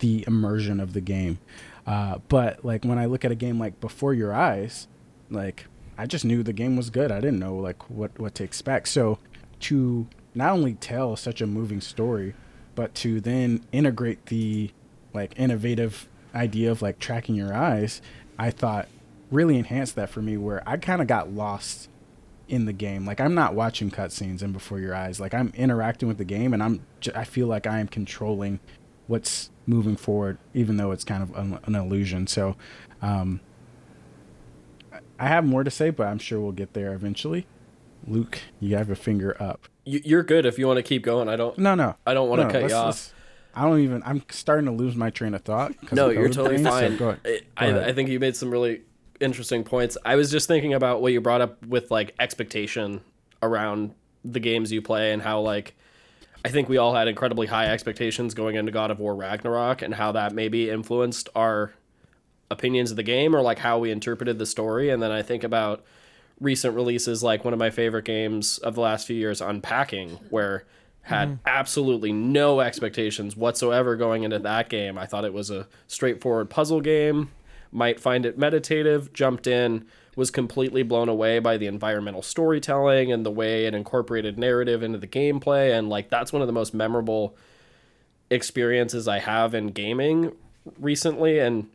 the 0.00 0.24
immersion 0.26 0.80
of 0.80 0.92
the 0.92 1.00
game. 1.00 1.38
Uh, 1.86 2.18
but 2.28 2.64
like 2.64 2.84
when 2.84 2.98
I 2.98 3.06
look 3.06 3.24
at 3.24 3.32
a 3.32 3.36
game 3.36 3.58
like 3.58 3.80
Before 3.80 4.12
Your 4.12 4.32
Eyes, 4.34 4.88
like 5.30 5.66
I 5.96 6.06
just 6.06 6.24
knew 6.24 6.42
the 6.42 6.52
game 6.52 6.76
was 6.76 6.90
good. 6.90 7.10
I 7.10 7.20
didn't 7.20 7.38
know 7.38 7.56
like 7.56 7.88
what 7.90 8.18
what 8.18 8.34
to 8.36 8.44
expect. 8.44 8.88
So 8.88 9.18
to 9.60 10.06
not 10.34 10.52
only 10.52 10.74
tell 10.74 11.16
such 11.16 11.40
a 11.40 11.46
moving 11.46 11.80
story, 11.80 12.34
but 12.74 12.94
to 12.96 13.20
then 13.20 13.64
integrate 13.72 14.26
the 14.26 14.70
like 15.12 15.32
innovative 15.36 16.08
idea 16.34 16.70
of 16.70 16.82
like 16.82 16.98
tracking 16.98 17.34
your 17.34 17.54
eyes, 17.54 18.00
I 18.38 18.50
thought 18.50 18.88
really 19.30 19.58
enhanced 19.58 19.96
that 19.96 20.10
for 20.10 20.22
me 20.22 20.36
where 20.36 20.62
I 20.66 20.76
kind 20.76 21.02
of 21.02 21.08
got 21.08 21.32
lost 21.32 21.88
in 22.48 22.64
the 22.64 22.72
game. 22.72 23.04
Like 23.04 23.20
I'm 23.20 23.34
not 23.34 23.54
watching 23.54 23.90
cutscenes 23.90 24.42
and 24.42 24.52
before 24.52 24.78
your 24.78 24.94
eyes. 24.94 25.20
Like 25.20 25.34
I'm 25.34 25.52
interacting 25.54 26.08
with 26.08 26.18
the 26.18 26.24
game 26.24 26.54
and 26.54 26.62
I'm 26.62 26.80
j- 27.00 27.12
I 27.14 27.24
feel 27.24 27.46
like 27.46 27.66
I 27.66 27.78
am 27.78 27.88
controlling 27.88 28.60
what's 29.08 29.50
moving 29.66 29.96
forward 29.96 30.38
even 30.54 30.76
though 30.76 30.92
it's 30.92 31.04
kind 31.04 31.22
of 31.22 31.34
an, 31.36 31.58
an 31.64 31.74
illusion. 31.74 32.26
So 32.28 32.56
um 33.02 33.40
I 35.18 35.26
have 35.26 35.44
more 35.44 35.64
to 35.64 35.70
say, 35.70 35.90
but 35.90 36.06
I'm 36.06 36.18
sure 36.18 36.40
we'll 36.40 36.52
get 36.52 36.74
there 36.74 36.92
eventually. 36.94 37.46
Luke, 38.06 38.38
you 38.60 38.76
have 38.76 38.88
a 38.90 38.94
finger 38.94 39.36
up. 39.42 39.68
You- 39.84 40.00
you're 40.04 40.22
good 40.22 40.46
if 40.46 40.58
you 40.58 40.66
want 40.68 40.76
to 40.76 40.82
keep 40.82 41.02
going 41.02 41.28
i 41.28 41.34
don't 41.36 41.58
No, 41.58 41.74
no. 41.74 41.96
I 42.06 42.14
don't 42.14 42.28
wanna 42.28 42.44
cut 42.44 42.54
you 42.56 42.60
let's- 42.62 42.72
off. 42.74 42.86
let's- 42.86 43.12
I 43.54 43.62
don't 43.62 43.80
even. 43.80 44.02
I'm 44.06 44.22
starting 44.30 44.66
to 44.66 44.72
lose 44.72 44.94
my 44.94 45.10
train 45.10 45.34
of 45.34 45.42
thought. 45.42 45.72
no 45.92 46.10
of 46.10 46.14
you're 46.14 46.28
totally 46.28 46.56
things, 46.56 46.68
so 46.68 46.70
fine 46.70 46.96
go 46.96 47.08
ahead. 47.08 47.42
I, 47.56 47.66
ahead. 47.66 47.82
I, 47.82 47.88
I 47.88 47.92
think 47.92 48.08
you 48.08 48.20
made 48.20 48.36
some 48.36 48.50
really 48.52 48.82
interesting 49.18 49.64
points. 49.64 49.96
I 50.04 50.14
was 50.14 50.30
just 50.30 50.46
thinking 50.46 50.74
about 50.74 51.02
what 51.02 51.12
you 51.12 51.20
brought 51.20 51.40
up 51.40 51.66
with 51.66 51.90
like 51.90 52.14
expectation 52.20 53.00
around 53.42 53.94
the 54.24 54.38
games 54.38 54.70
you 54.70 54.80
play 54.80 55.12
and 55.12 55.20
how 55.22 55.40
like 55.40 55.74
I 56.44 56.50
think 56.50 56.68
we 56.68 56.76
all 56.76 56.94
had 56.94 57.08
incredibly 57.08 57.46
high 57.46 57.66
expectations 57.66 58.34
going 58.34 58.56
into 58.56 58.72
God 58.72 58.90
of 58.90 59.00
War 59.00 59.14
Ragnarok 59.14 59.82
and 59.82 59.94
how 59.94 60.12
that 60.12 60.32
maybe 60.32 60.70
influenced 60.70 61.28
our 61.34 61.72
opinions 62.50 62.90
of 62.90 62.96
the 62.96 63.02
game 63.02 63.34
or 63.34 63.42
like 63.42 63.58
how 63.58 63.78
we 63.78 63.90
interpreted 63.90 64.38
the 64.38 64.46
story. 64.46 64.90
And 64.90 65.02
then 65.02 65.10
I 65.10 65.22
think 65.22 65.44
about 65.44 65.84
recent 66.40 66.74
releases 66.74 67.22
like 67.22 67.44
one 67.44 67.52
of 67.52 67.58
my 67.58 67.70
favorite 67.70 68.04
games 68.04 68.58
of 68.58 68.74
the 68.74 68.80
last 68.80 69.06
few 69.06 69.16
years, 69.16 69.40
Unpacking, 69.40 70.10
where 70.30 70.64
had 71.02 71.28
mm-hmm. 71.28 71.36
absolutely 71.46 72.12
no 72.12 72.60
expectations 72.60 73.36
whatsoever 73.36 73.96
going 73.96 74.24
into 74.24 74.38
that 74.38 74.68
game. 74.68 74.98
I 74.98 75.06
thought 75.06 75.24
it 75.24 75.32
was 75.32 75.50
a 75.50 75.66
straightforward 75.86 76.50
puzzle 76.50 76.80
game, 76.80 77.30
might 77.72 77.98
find 77.98 78.26
it 78.26 78.38
meditative, 78.38 79.12
jumped 79.12 79.46
in, 79.46 79.86
was 80.18 80.32
completely 80.32 80.82
blown 80.82 81.08
away 81.08 81.38
by 81.38 81.56
the 81.56 81.68
environmental 81.68 82.22
storytelling 82.22 83.12
and 83.12 83.24
the 83.24 83.30
way 83.30 83.66
it 83.66 83.72
incorporated 83.72 84.36
narrative 84.36 84.82
into 84.82 84.98
the 84.98 85.06
gameplay 85.06 85.78
and 85.78 85.88
like 85.88 86.10
that's 86.10 86.32
one 86.32 86.42
of 86.42 86.48
the 86.48 86.52
most 86.52 86.74
memorable 86.74 87.36
experiences 88.28 89.06
I 89.06 89.20
have 89.20 89.54
in 89.54 89.68
gaming 89.68 90.32
recently 90.80 91.38
and 91.38 91.70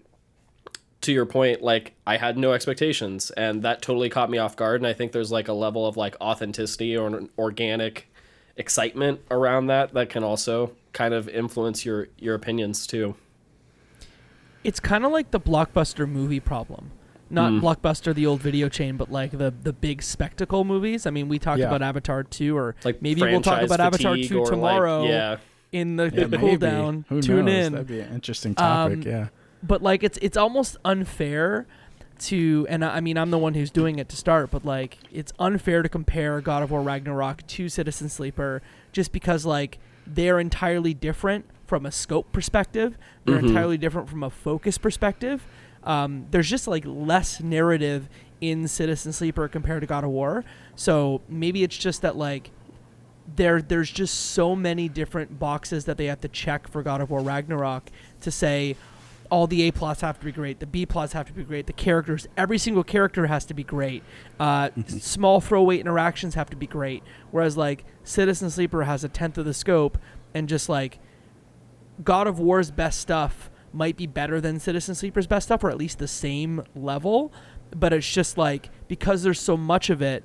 to 1.00 1.14
your 1.14 1.26
point, 1.26 1.62
like 1.62 1.94
I 2.06 2.18
had 2.18 2.38
no 2.38 2.54
expectations, 2.54 3.30
and 3.32 3.62
that 3.64 3.82
totally 3.82 4.10
caught 4.10 4.30
me 4.30 4.38
off 4.38 4.56
guard. 4.56 4.80
And 4.80 4.88
I 4.88 4.94
think 4.94 5.12
there's 5.12 5.34
like 5.34 5.50
a 5.50 5.54
level 5.54 5.86
of 5.86 5.98
like 5.98 6.16
authenticity 6.22 6.96
or 6.96 7.08
an 7.08 7.30
organic 7.38 8.10
excitement 8.56 9.20
around 9.30 9.68
that 9.68 9.94
that 9.94 10.10
can 10.10 10.24
also 10.24 10.72
kind 10.94 11.14
of 11.14 11.28
influence 11.28 11.86
your 11.86 12.08
your 12.18 12.36
opinions 12.36 12.88
too. 12.88 13.16
It's 14.64 14.80
kind 14.80 15.06
of 15.06 15.12
like 15.12 15.32
the 15.32 15.42
blockbuster 15.42 16.10
movie 16.10 16.40
problem. 16.40 16.92
Not 17.30 17.52
mm. 17.52 17.62
blockbuster, 17.62 18.14
the 18.14 18.28
old 18.28 18.42
video 18.42 18.70
chain, 18.70 18.98
but 18.98 19.12
like 19.12 19.32
the 19.32 19.54
the 19.64 19.74
big 19.74 20.04
spectacle 20.04 20.64
movies. 20.64 21.06
I 21.06 21.10
mean, 21.10 21.30
we 21.30 21.40
talked 21.40 21.60
yeah. 21.60 21.68
about 21.68 21.82
Avatar 21.82 22.24
two, 22.24 22.56
or 22.56 22.76
like 22.84 23.02
maybe 23.02 23.22
we'll 23.22 23.42
talk 23.42 23.62
about 23.62 23.80
Avatar 23.80 24.16
two 24.18 24.46
tomorrow. 24.46 25.02
Like, 25.02 25.10
yeah. 25.10 25.38
In 25.72 25.96
the, 25.96 26.12
yeah, 26.14 26.26
the 26.26 26.38
cool 26.38 26.56
down, 26.58 27.04
Who 27.10 27.20
tune 27.20 27.46
knows? 27.46 27.66
in. 27.66 27.72
That'd 27.74 27.88
be 27.88 28.00
an 28.00 28.14
interesting 28.14 28.54
topic. 28.54 28.98
Um, 28.98 29.02
yeah 29.02 29.28
but 29.64 29.82
like 29.82 30.04
it's 30.04 30.20
it's 30.22 30.38
almost 30.38 30.78
unfair 30.84 31.66
to 32.20 32.68
and 32.70 32.86
I 32.86 33.00
mean 33.00 33.18
I'm 33.18 33.32
the 33.32 33.38
one 33.38 33.54
who's 33.54 33.72
doing 33.72 33.98
it 33.98 34.10
to 34.10 34.18
start, 34.18 34.52
but 34.52 34.66
like 34.66 34.98
it's 35.12 35.34
unfair 35.40 35.82
to 35.82 35.90
compare 35.90 36.42
God 36.42 36.62
of 36.62 36.72
War 36.72 36.82
Ragnarok 36.82 37.48
to 37.48 37.70
Citizen 37.70 38.10
Sleeper 38.10 38.62
just 38.92 39.12
because 39.12 39.46
like 39.46 39.80
they're 40.06 40.40
entirely 40.40 40.94
different 40.94 41.46
from 41.66 41.86
a 41.86 41.92
scope 41.92 42.32
perspective. 42.32 42.98
They're 43.26 43.38
mm-hmm. 43.38 43.48
entirely 43.48 43.78
different 43.78 44.10
from 44.10 44.22
a 44.22 44.30
focus 44.30 44.78
perspective. 44.78 45.48
Um, 45.86 46.28
there's 46.32 46.50
just 46.50 46.68
like 46.68 46.84
less 46.86 47.42
narrative 47.42 48.10
in 48.42 48.68
Citizen 48.68 49.14
Sleeper 49.14 49.48
compared 49.48 49.82
to 49.82 49.88
God 49.88 50.04
of 50.04 50.10
War. 50.10 50.44
So 50.76 51.22
maybe 51.30 51.64
it's 51.64 51.78
just 51.78 52.02
that 52.02 52.16
like 52.18 52.52
there 53.36 53.62
there's 53.62 53.90
just 53.90 54.32
so 54.32 54.56
many 54.56 54.90
different 54.90 55.40
boxes 55.40 55.86
that 55.86 55.98
they 55.98 56.06
have 56.06 56.22
to 56.22 56.28
check 56.28 56.68
for 56.68 56.84
God 56.84 57.02
of 57.02 57.10
War 57.10 57.22
Ragnarok 57.22 57.90
to 58.22 58.32
say, 58.32 58.76
all 59.30 59.48
the 59.48 59.64
A 59.64 59.72
plots 59.72 60.02
have 60.02 60.20
to 60.20 60.26
be 60.26 60.32
great. 60.32 60.60
The 60.60 60.68
B 60.68 60.86
plots 60.86 61.14
have 61.14 61.26
to 61.28 61.34
be 61.34 61.44
great. 61.44 61.66
The 61.66 61.74
characters, 61.74 62.28
every 62.38 62.58
single 62.58 62.84
character 62.84 63.26
has 63.28 63.46
to 63.46 63.54
be 63.54 63.64
great. 63.64 64.04
Uh, 64.40 64.70
mm-hmm. 64.70 64.98
Small 65.00 65.42
throwaway 65.42 65.80
interactions 65.80 66.36
have 66.36 66.50
to 66.52 66.56
be 66.56 66.68
great. 66.68 67.02
Whereas 67.32 67.58
like 67.58 67.86
Citizen 68.04 68.50
Sleeper 68.50 68.84
has 68.84 69.04
a 69.04 69.10
tenth 69.10 69.38
of 69.38 69.46
the 69.46 69.54
scope, 69.54 69.98
and 70.36 70.48
just 70.50 70.70
like 70.70 71.00
God 72.04 72.28
of 72.28 72.40
War's 72.40 72.72
best 72.72 73.00
stuff 73.00 73.50
might 73.74 73.98
be 73.98 74.08
better 74.08 74.40
than 74.40 74.60
Citizen 74.60 74.96
Sleeper's 74.96 75.28
best 75.28 75.48
stuff, 75.48 75.64
or 75.64 75.70
at 75.70 75.78
least 75.78 76.00
the 76.00 76.08
same 76.08 76.64
level. 76.76 77.32
But 77.76 77.94
it's 77.94 78.10
just 78.10 78.38
like 78.38 78.70
because 78.88 79.24
there's 79.24 79.40
so 79.40 79.58
much 79.58 79.90
of 79.90 80.02
it, 80.02 80.24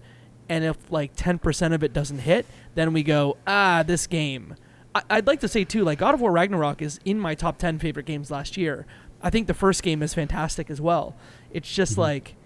and 0.49 0.65
if 0.65 0.77
like 0.91 1.13
ten 1.17 1.39
percent 1.39 1.75
of 1.75 1.83
it 1.83 1.93
doesn't 1.93 2.21
hit, 2.21 2.47
then 2.75 2.93
we 2.93 3.03
go 3.03 3.37
ah 3.47 3.83
this 3.87 4.07
game 4.07 4.55
I, 4.95 5.17
would 5.17 5.27
like 5.27 5.41
to 5.41 5.49
say 5.49 5.65
too, 5.65 5.85
like 5.85 5.99
God 5.99 6.15
of 6.15 6.21
War 6.21 6.33
Ragnarok 6.33 6.83
is 6.83 6.99
in 7.05 7.19
my 7.19 7.35
top 7.35 7.59
ten 7.59 7.79
favorite 7.79 8.07
games 8.07 8.31
last 8.31 8.57
year. 8.57 8.87
I 9.23 9.31
think 9.31 9.47
the 9.47 9.55
first 9.55 9.83
game 9.83 10.03
is 10.03 10.15
fantastic 10.15 10.71
as 10.71 10.81
well. 10.81 11.17
It's 11.51 11.73
just 11.73 11.93
mm-hmm. 11.93 12.03
like 12.03 12.37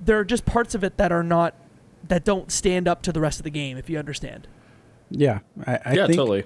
there 0.00 0.18
are 0.18 0.24
just 0.24 0.44
parts 0.44 0.74
of 0.74 0.82
it 0.82 0.96
that 0.96 1.12
are 1.12 1.22
not 1.22 1.54
that 2.08 2.24
don't 2.24 2.50
stand 2.50 2.88
up 2.88 3.02
to 3.02 3.12
the 3.12 3.20
rest 3.20 3.38
of 3.40 3.44
the 3.44 3.50
game. 3.50 3.76
If 3.76 3.90
you 3.90 3.98
understand. 3.98 4.48
Yeah, 5.10 5.40
I, 5.66 5.78
I 5.84 5.92
yeah, 5.92 6.06
think 6.06 6.16
totally. 6.16 6.44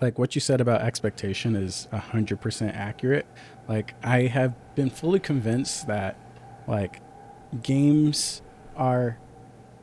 Like 0.00 0.18
what 0.18 0.34
you 0.34 0.40
said 0.40 0.60
about 0.60 0.80
expectation 0.80 1.56
is 1.56 1.88
hundred 1.92 2.40
percent 2.40 2.74
accurate. 2.74 3.26
Like 3.68 3.94
I 4.02 4.22
have 4.22 4.54
been 4.74 4.90
fully 4.90 5.20
convinced 5.20 5.86
that 5.86 6.18
like 6.66 7.00
games 7.62 8.42
are 8.76 9.18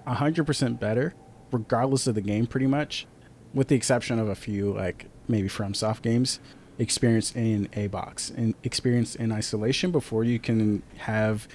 hundred 0.05 0.45
percent 0.45 0.79
better 0.79 1.13
regardless 1.51 2.07
of 2.07 2.15
the 2.15 2.21
game, 2.21 2.47
pretty 2.47 2.67
much 2.67 3.07
with 3.53 3.69
the 3.69 3.75
exception 3.75 4.19
of 4.19 4.27
a 4.27 4.35
few 4.35 4.73
like 4.73 5.05
maybe 5.27 5.47
FromSoft 5.47 6.01
games 6.01 6.39
experience 6.77 7.33
in 7.35 7.69
a 7.73 7.87
box 7.87 8.31
and 8.35 8.53
experience 8.63 9.15
in 9.15 9.31
isolation 9.31 9.91
before 9.91 10.23
you 10.23 10.37
can 10.37 10.83
have 10.97 11.47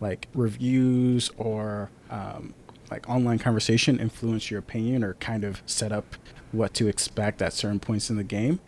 like 0.00 0.28
reviews 0.34 1.30
or 1.38 1.90
um, 2.10 2.52
like 2.90 3.08
online 3.08 3.38
conversation 3.38 3.98
influence 3.98 4.50
your 4.50 4.60
opinion 4.60 5.02
or 5.02 5.14
kind 5.14 5.44
of 5.44 5.62
set 5.64 5.92
up 5.92 6.04
what 6.56 6.74
to 6.74 6.88
expect 6.88 7.42
at 7.42 7.52
certain 7.52 7.80
points 7.80 8.10
in 8.10 8.16
the 8.16 8.24
game 8.24 8.60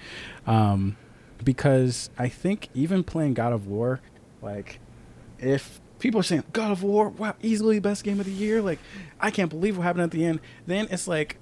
um, 0.47 0.97
because 1.43 2.11
i 2.19 2.29
think 2.29 2.69
even 2.75 3.03
playing 3.03 3.35
god 3.35 3.53
of 3.53 3.67
war 3.67 4.01
like 4.43 4.81
if 5.39 5.81
people 5.99 6.21
are 6.21 6.25
saying 6.25 6.45
god 6.53 6.71
of 6.71 6.83
war 6.83 7.09
wow 7.11 7.35
easily 7.43 7.79
best 7.79 8.05
game 8.05 8.21
of 8.21 8.27
the 8.27 8.33
year 8.33 8.63
like 8.63 8.79
i 9.21 9.31
can't 9.31 9.51
believe 9.51 9.77
what 9.77 9.85
happened 9.85 10.05
at 10.05 10.11
the 10.11 10.25
end 10.25 10.41
then 10.67 10.87
it's 10.91 11.09
like 11.09 11.39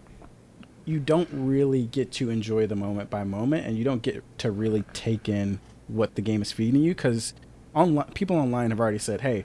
you 0.86 1.00
don't 1.00 1.28
really 1.32 1.82
get 1.82 2.12
to 2.12 2.30
enjoy 2.30 2.66
the 2.66 2.76
moment 2.76 3.10
by 3.10 3.24
moment, 3.24 3.66
and 3.66 3.76
you 3.76 3.84
don't 3.84 4.02
get 4.02 4.22
to 4.38 4.50
really 4.50 4.84
take 4.94 5.28
in 5.28 5.58
what 5.88 6.14
the 6.14 6.22
game 6.22 6.40
is 6.40 6.52
feeding 6.52 6.80
you 6.80 6.94
because 6.94 7.34
online 7.74 8.08
people 8.12 8.36
online 8.36 8.70
have 8.70 8.80
already 8.80 8.98
said, 8.98 9.20
hey. 9.20 9.44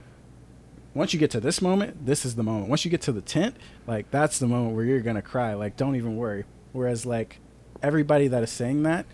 Once 0.93 1.13
you 1.13 1.19
get 1.19 1.31
to 1.31 1.39
this 1.39 1.61
moment, 1.61 2.05
this 2.05 2.25
is 2.25 2.35
the 2.35 2.43
moment. 2.43 2.67
Once 2.67 2.83
you 2.83 2.91
get 2.91 2.99
to 2.99 3.13
the 3.13 3.21
tent, 3.21 3.55
like 3.87 4.11
that's 4.11 4.39
the 4.39 4.45
moment 4.45 4.75
where 4.75 4.83
you're 4.83 4.99
gonna 4.99 5.21
cry. 5.21 5.53
Like, 5.53 5.77
don't 5.77 5.95
even 5.95 6.17
worry. 6.17 6.43
Whereas, 6.73 7.05
like, 7.05 7.39
everybody 7.81 8.27
that 8.27 8.43
is 8.43 8.51
saying 8.51 8.84
that, 8.84 9.05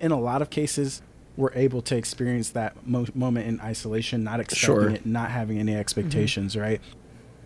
in 0.00 0.12
a 0.12 0.18
lot 0.18 0.42
of 0.42 0.50
cases, 0.50 1.02
we're 1.36 1.52
able 1.54 1.82
to 1.82 1.96
experience 1.96 2.50
that 2.50 2.86
mo- 2.86 3.06
moment 3.14 3.46
in 3.46 3.60
isolation, 3.60 4.24
not 4.24 4.40
expecting 4.40 4.66
sure. 4.66 4.90
it, 4.90 5.06
not 5.06 5.30
having 5.30 5.58
any 5.58 5.74
expectations, 5.74 6.52
mm-hmm. 6.52 6.62
right? 6.62 6.80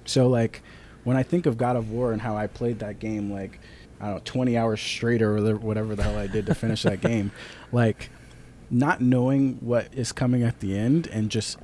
So, 0.05 0.29
like, 0.29 0.62
when 1.05 1.16
I 1.16 1.23
think 1.23 1.47
of 1.47 1.57
God 1.57 1.77
of 1.77 1.90
War 1.90 2.12
and 2.12 2.20
how 2.20 2.37
I 2.37 2.47
played 2.47 2.79
that 2.81 2.99
game, 2.99 3.33
like, 3.33 3.61
I 4.01 4.07
don't 4.07 4.14
know, 4.16 4.20
20 4.25 4.57
hours 4.57 4.81
straight 4.81 5.23
or 5.23 5.57
whatever 5.57 5.94
the 5.94 6.03
hell 6.03 6.18
I 6.18 6.27
did 6.27 6.47
to 6.47 6.55
finish 6.55 6.83
that 6.83 7.01
game. 7.01 7.31
Like, 7.73 8.11
not 8.70 9.01
knowing 9.01 9.55
what 9.61 9.88
is 9.94 10.12
coming 10.12 10.42
at 10.42 10.61
the 10.61 10.77
end 10.77 11.07
and 11.07 11.31
just 11.31 11.59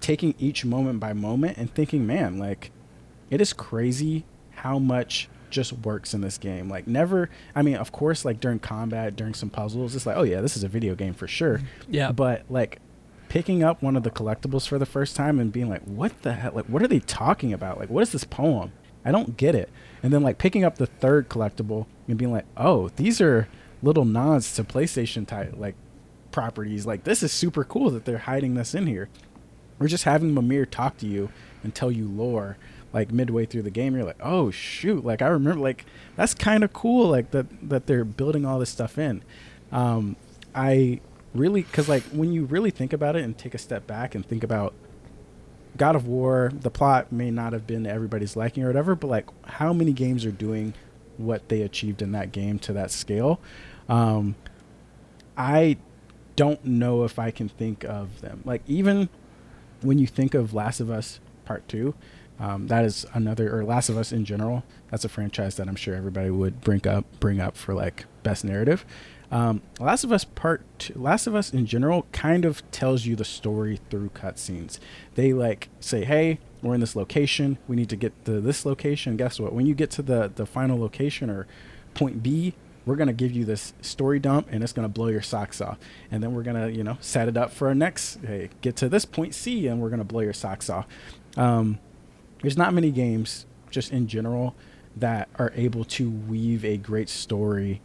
taking 0.00 0.34
each 0.38 0.64
moment 0.64 0.98
by 0.98 1.12
moment 1.12 1.58
and 1.58 1.72
thinking, 1.72 2.06
man, 2.06 2.38
like, 2.38 2.72
it 3.30 3.40
is 3.40 3.52
crazy 3.52 4.24
how 4.50 4.78
much 4.78 5.28
just 5.52 5.72
works 5.72 6.14
in 6.14 6.20
this 6.20 6.38
game. 6.38 6.68
Like, 6.68 6.88
never, 6.88 7.30
I 7.54 7.62
mean, 7.62 7.76
of 7.76 7.92
course, 7.92 8.24
like 8.24 8.40
during 8.40 8.58
combat, 8.58 9.14
during 9.14 9.34
some 9.34 9.50
puzzles, 9.50 9.94
it's 9.94 10.06
like, 10.06 10.16
oh, 10.16 10.24
yeah, 10.24 10.40
this 10.40 10.56
is 10.56 10.64
a 10.64 10.68
video 10.68 10.96
game 10.96 11.14
for 11.14 11.28
sure. 11.28 11.58
Mm-hmm. 11.58 11.94
Yeah. 11.94 12.10
But, 12.12 12.44
like, 12.50 12.80
picking 13.28 13.62
up 13.62 13.82
one 13.82 13.96
of 13.96 14.02
the 14.02 14.10
collectibles 14.10 14.66
for 14.66 14.78
the 14.78 14.86
first 14.86 15.14
time 15.14 15.38
and 15.38 15.52
being 15.52 15.68
like, 15.68 15.82
what 15.84 16.22
the 16.22 16.32
hell? 16.32 16.52
Like, 16.54 16.66
what 16.66 16.82
are 16.82 16.88
they 16.88 17.00
talking 17.00 17.52
about? 17.52 17.78
Like, 17.78 17.90
what 17.90 18.02
is 18.02 18.10
this 18.10 18.24
poem? 18.24 18.72
I 19.04 19.12
don't 19.12 19.36
get 19.36 19.54
it 19.54 19.68
and 20.02 20.12
then 20.12 20.22
like 20.22 20.38
picking 20.38 20.64
up 20.64 20.76
the 20.76 20.86
third 20.86 21.28
collectible 21.28 21.86
and 22.08 22.18
being 22.18 22.32
like, 22.32 22.46
oh, 22.56 22.88
these 22.96 23.20
are 23.20 23.48
little 23.82 24.04
nods 24.04 24.54
to 24.54 24.64
PlayStation 24.64 25.26
type 25.26 25.54
like 25.56 25.76
properties. 26.32 26.86
Like 26.86 27.04
this 27.04 27.22
is 27.22 27.32
super 27.32 27.64
cool 27.64 27.90
that 27.90 28.04
they're 28.04 28.18
hiding 28.18 28.54
this 28.54 28.74
in 28.74 28.86
here. 28.86 29.08
Or 29.80 29.86
just 29.86 30.04
having 30.04 30.34
Mimir 30.34 30.66
talk 30.66 30.96
to 30.98 31.06
you 31.06 31.30
and 31.62 31.74
tell 31.74 31.90
you 31.90 32.06
lore 32.06 32.56
like 32.92 33.10
midway 33.10 33.46
through 33.46 33.62
the 33.62 33.70
game 33.70 33.94
you're 33.94 34.04
like 34.04 34.20
oh 34.20 34.50
shoot 34.50 35.04
like 35.04 35.22
i 35.22 35.26
remember 35.26 35.60
like 35.60 35.84
that's 36.16 36.34
kind 36.34 36.62
of 36.62 36.72
cool 36.72 37.08
like 37.08 37.30
that 37.30 37.46
that 37.68 37.86
they're 37.86 38.04
building 38.04 38.44
all 38.44 38.58
this 38.58 38.70
stuff 38.70 38.98
in 38.98 39.22
um 39.70 40.16
i 40.54 41.00
really 41.34 41.62
because 41.62 41.88
like 41.88 42.02
when 42.04 42.32
you 42.32 42.44
really 42.44 42.70
think 42.70 42.92
about 42.92 43.16
it 43.16 43.24
and 43.24 43.36
take 43.38 43.54
a 43.54 43.58
step 43.58 43.86
back 43.86 44.14
and 44.14 44.26
think 44.26 44.44
about 44.44 44.74
God 45.76 45.96
of 45.96 46.06
War, 46.06 46.52
the 46.54 46.70
plot 46.70 47.12
may 47.12 47.30
not 47.30 47.52
have 47.52 47.66
been 47.66 47.86
everybody's 47.86 48.36
liking 48.36 48.62
or 48.62 48.66
whatever, 48.66 48.94
but 48.94 49.08
like 49.08 49.26
how 49.44 49.72
many 49.72 49.92
games 49.92 50.24
are 50.24 50.30
doing 50.30 50.74
what 51.16 51.48
they 51.48 51.62
achieved 51.62 52.02
in 52.02 52.12
that 52.12 52.32
game 52.32 52.58
to 52.60 52.72
that 52.74 52.90
scale? 52.90 53.40
Um, 53.88 54.34
I 55.36 55.78
don't 56.36 56.64
know 56.64 57.04
if 57.04 57.18
I 57.18 57.30
can 57.30 57.48
think 57.48 57.84
of 57.84 58.20
them. 58.20 58.42
Like 58.44 58.62
even 58.66 59.08
when 59.80 59.98
you 59.98 60.06
think 60.06 60.34
of 60.34 60.52
Last 60.52 60.80
of 60.80 60.90
Us 60.90 61.20
Part 61.44 61.66
Two, 61.68 61.94
um, 62.38 62.66
that 62.68 62.84
is 62.84 63.06
another 63.14 63.56
or 63.56 63.64
Last 63.64 63.88
of 63.88 63.96
Us 63.96 64.12
in 64.12 64.24
general. 64.24 64.64
That's 64.90 65.04
a 65.04 65.08
franchise 65.08 65.56
that 65.56 65.68
I'm 65.68 65.76
sure 65.76 65.94
everybody 65.94 66.30
would 66.30 66.60
bring 66.60 66.86
up 66.86 67.04
bring 67.20 67.40
up 67.40 67.56
for 67.56 67.74
like 67.74 68.06
best 68.22 68.44
narrative. 68.44 68.84
Um, 69.30 69.62
Last 69.80 70.04
of 70.04 70.12
Us 70.12 70.24
Part 70.24 70.62
Two, 70.78 70.92
Last 70.94 71.26
of 71.26 71.34
Us 71.34 71.52
in 71.52 71.64
general 71.66 72.06
kind 72.12 72.44
of 72.44 72.68
tells 72.70 73.06
you 73.06 73.16
the 73.16 73.24
story 73.24 73.80
through 73.90 74.10
cutscenes. 74.10 74.78
They 75.14 75.32
like 75.32 75.68
say, 75.80 76.04
"Hey, 76.04 76.38
we're 76.62 76.74
in 76.74 76.80
this 76.80 76.94
location. 76.94 77.58
We 77.66 77.76
need 77.76 77.88
to 77.88 77.96
get 77.96 78.24
to 78.26 78.40
this 78.40 78.66
location." 78.66 79.16
Guess 79.16 79.40
what? 79.40 79.54
When 79.54 79.66
you 79.66 79.74
get 79.74 79.90
to 79.92 80.02
the 80.02 80.30
the 80.34 80.44
final 80.44 80.78
location 80.78 81.30
or 81.30 81.46
point 81.94 82.22
B, 82.22 82.54
we're 82.84 82.96
gonna 82.96 83.12
give 83.14 83.32
you 83.32 83.44
this 83.44 83.72
story 83.80 84.18
dump, 84.18 84.48
and 84.50 84.62
it's 84.62 84.72
gonna 84.72 84.88
blow 84.88 85.06
your 85.06 85.22
socks 85.22 85.60
off. 85.60 85.78
And 86.10 86.22
then 86.22 86.34
we're 86.34 86.42
gonna, 86.42 86.68
you 86.68 86.84
know, 86.84 86.98
set 87.00 87.28
it 87.28 87.36
up 87.36 87.52
for 87.52 87.68
our 87.68 87.74
next. 87.74 88.18
Hey, 88.26 88.50
get 88.60 88.76
to 88.76 88.88
this 88.88 89.04
point 89.06 89.34
C, 89.34 89.66
and 89.66 89.80
we're 89.80 89.90
gonna 89.90 90.04
blow 90.04 90.20
your 90.20 90.32
socks 90.34 90.68
off. 90.68 90.86
Um, 91.38 91.78
there's 92.42 92.56
not 92.56 92.74
many 92.74 92.90
games, 92.90 93.46
just 93.70 93.92
in 93.92 94.06
general, 94.06 94.54
that 94.96 95.28
are 95.38 95.52
able 95.54 95.84
to 95.84 96.10
weave 96.10 96.64
a 96.64 96.76
great 96.76 97.08
story 97.08 97.80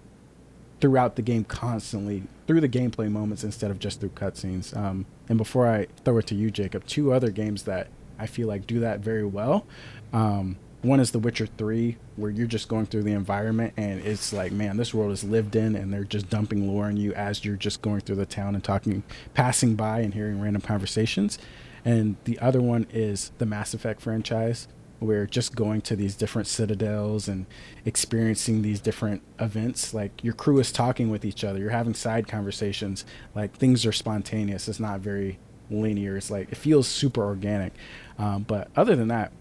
throughout 0.79 1.15
the 1.15 1.21
game 1.21 1.43
constantly 1.43 2.23
through 2.45 2.61
the 2.61 2.69
gameplay 2.69 3.09
moments 3.09 3.43
instead 3.43 3.71
of 3.71 3.79
just 3.79 3.99
through 3.99 4.09
cutscenes. 4.09 4.75
Um, 4.75 5.05
and 5.29 5.37
before 5.37 5.67
I 5.67 5.87
throw 6.03 6.17
it 6.17 6.27
to 6.27 6.35
you, 6.35 6.51
Jacob, 6.51 6.85
two 6.85 7.13
other 7.13 7.31
games 7.31 7.63
that 7.63 7.87
I 8.19 8.27
feel 8.27 8.47
like 8.47 8.67
do 8.67 8.79
that 8.81 8.99
very 8.99 9.25
well. 9.25 9.65
Um, 10.13 10.57
one 10.83 10.99
is 10.99 11.11
The 11.11 11.19
Witcher 11.19 11.47
3, 11.47 11.97
where 12.15 12.29
you're 12.29 12.47
just 12.47 12.67
going 12.67 12.85
through 12.85 13.03
the 13.03 13.13
environment 13.13 13.73
and 13.77 13.99
it's 14.05 14.31
like, 14.31 14.51
man, 14.51 14.77
this 14.77 14.93
world 14.93 15.11
is 15.11 15.23
lived 15.23 15.55
in, 15.55 15.75
and 15.75 15.91
they're 15.91 16.03
just 16.03 16.29
dumping 16.29 16.67
lore 16.67 16.85
on 16.85 16.97
you 16.97 17.13
as 17.13 17.43
you're 17.43 17.55
just 17.55 17.81
going 17.81 18.01
through 18.01 18.15
the 18.17 18.25
town 18.25 18.53
and 18.53 18.63
talking, 18.63 19.03
passing 19.33 19.75
by 19.75 19.99
and 20.01 20.13
hearing 20.13 20.39
random 20.39 20.61
conversations. 20.61 21.39
And 21.87 22.17
the 22.25 22.37
other 22.39 22.61
one 22.61 22.85
is 22.91 23.31
the 23.37 23.45
Mass 23.45 23.73
Effect 23.73 24.01
franchise, 24.01 24.67
where 24.99 25.25
just 25.25 25.55
going 25.55 25.79
to 25.79 25.95
these 25.95 26.15
different 26.15 26.49
citadels 26.49 27.29
and 27.29 27.45
experiencing 27.85 28.61
these 28.61 28.81
different 28.81 29.21
events 29.39 29.93
like 29.93 30.23
your 30.23 30.33
crew 30.33 30.59
is 30.59 30.71
talking 30.71 31.11
with 31.11 31.23
each 31.23 31.43
other 31.43 31.59
you're 31.59 31.69
having 31.69 31.93
side 31.93 32.27
conversations 32.27 33.05
like 33.35 33.55
things 33.55 33.85
are 33.85 33.91
spontaneous 33.91 34.67
it's 34.67 34.79
not 34.79 34.99
very 34.99 35.37
linear 35.69 36.17
it's 36.17 36.31
like 36.31 36.51
it 36.51 36.57
feels 36.57 36.87
super 36.87 37.23
organic. 37.23 37.73
Um, 38.17 38.41
but 38.41 38.69
other 38.75 38.95
than 38.95 39.09
that 39.09 39.31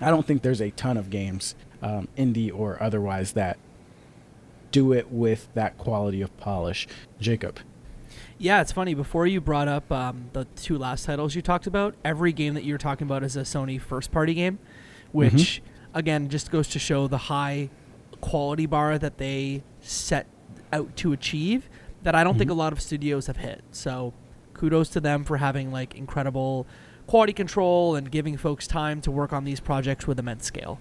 i 0.00 0.10
don't 0.10 0.24
think 0.24 0.42
there's 0.42 0.62
a 0.62 0.70
ton 0.70 0.96
of 0.96 1.10
games 1.10 1.56
um, 1.82 2.06
indie 2.16 2.56
or 2.56 2.80
otherwise 2.80 3.32
that 3.32 3.58
do 4.74 4.92
it 4.92 5.08
with 5.12 5.46
that 5.54 5.78
quality 5.78 6.20
of 6.20 6.36
polish. 6.36 6.88
Jacob 7.20 7.60
Yeah, 8.44 8.60
it's 8.60 8.72
funny. 8.72 8.92
Before 8.92 9.26
you 9.26 9.40
brought 9.40 9.68
up 9.68 9.90
um, 9.90 10.28
the 10.34 10.44
two 10.44 10.76
last 10.76 11.06
titles 11.06 11.34
you 11.34 11.40
talked 11.40 11.66
about, 11.66 11.94
every 12.04 12.30
game 12.30 12.52
that 12.52 12.62
you 12.62 12.74
were 12.74 12.78
talking 12.78 13.06
about 13.06 13.24
is 13.24 13.36
a 13.36 13.40
Sony 13.40 13.80
first 13.80 14.12
party 14.12 14.34
game, 14.34 14.58
which 15.12 15.62
again 15.94 16.28
just 16.28 16.50
goes 16.50 16.68
to 16.68 16.78
show 16.78 17.08
the 17.08 17.16
high 17.16 17.70
quality 18.20 18.66
bar 18.66 18.98
that 18.98 19.16
they 19.16 19.62
set 19.80 20.26
out 20.74 20.94
to 20.96 21.14
achieve 21.14 21.70
that 22.02 22.14
I 22.14 22.22
don't 22.22 22.36
think 22.36 22.50
a 22.50 22.54
lot 22.54 22.74
of 22.74 22.82
studios 22.82 23.28
have 23.28 23.38
hit. 23.38 23.64
So 23.70 24.12
kudos 24.52 24.90
to 24.90 25.00
them 25.00 25.24
for 25.24 25.38
having 25.38 25.72
like 25.72 25.94
incredible 25.94 26.66
quality 27.06 27.32
control 27.32 27.96
and 27.96 28.10
giving 28.10 28.36
folks 28.36 28.66
time 28.66 29.00
to 29.00 29.10
work 29.10 29.32
on 29.32 29.44
these 29.44 29.60
projects 29.60 30.06
with 30.06 30.18
immense 30.18 30.44
scale. 30.44 30.78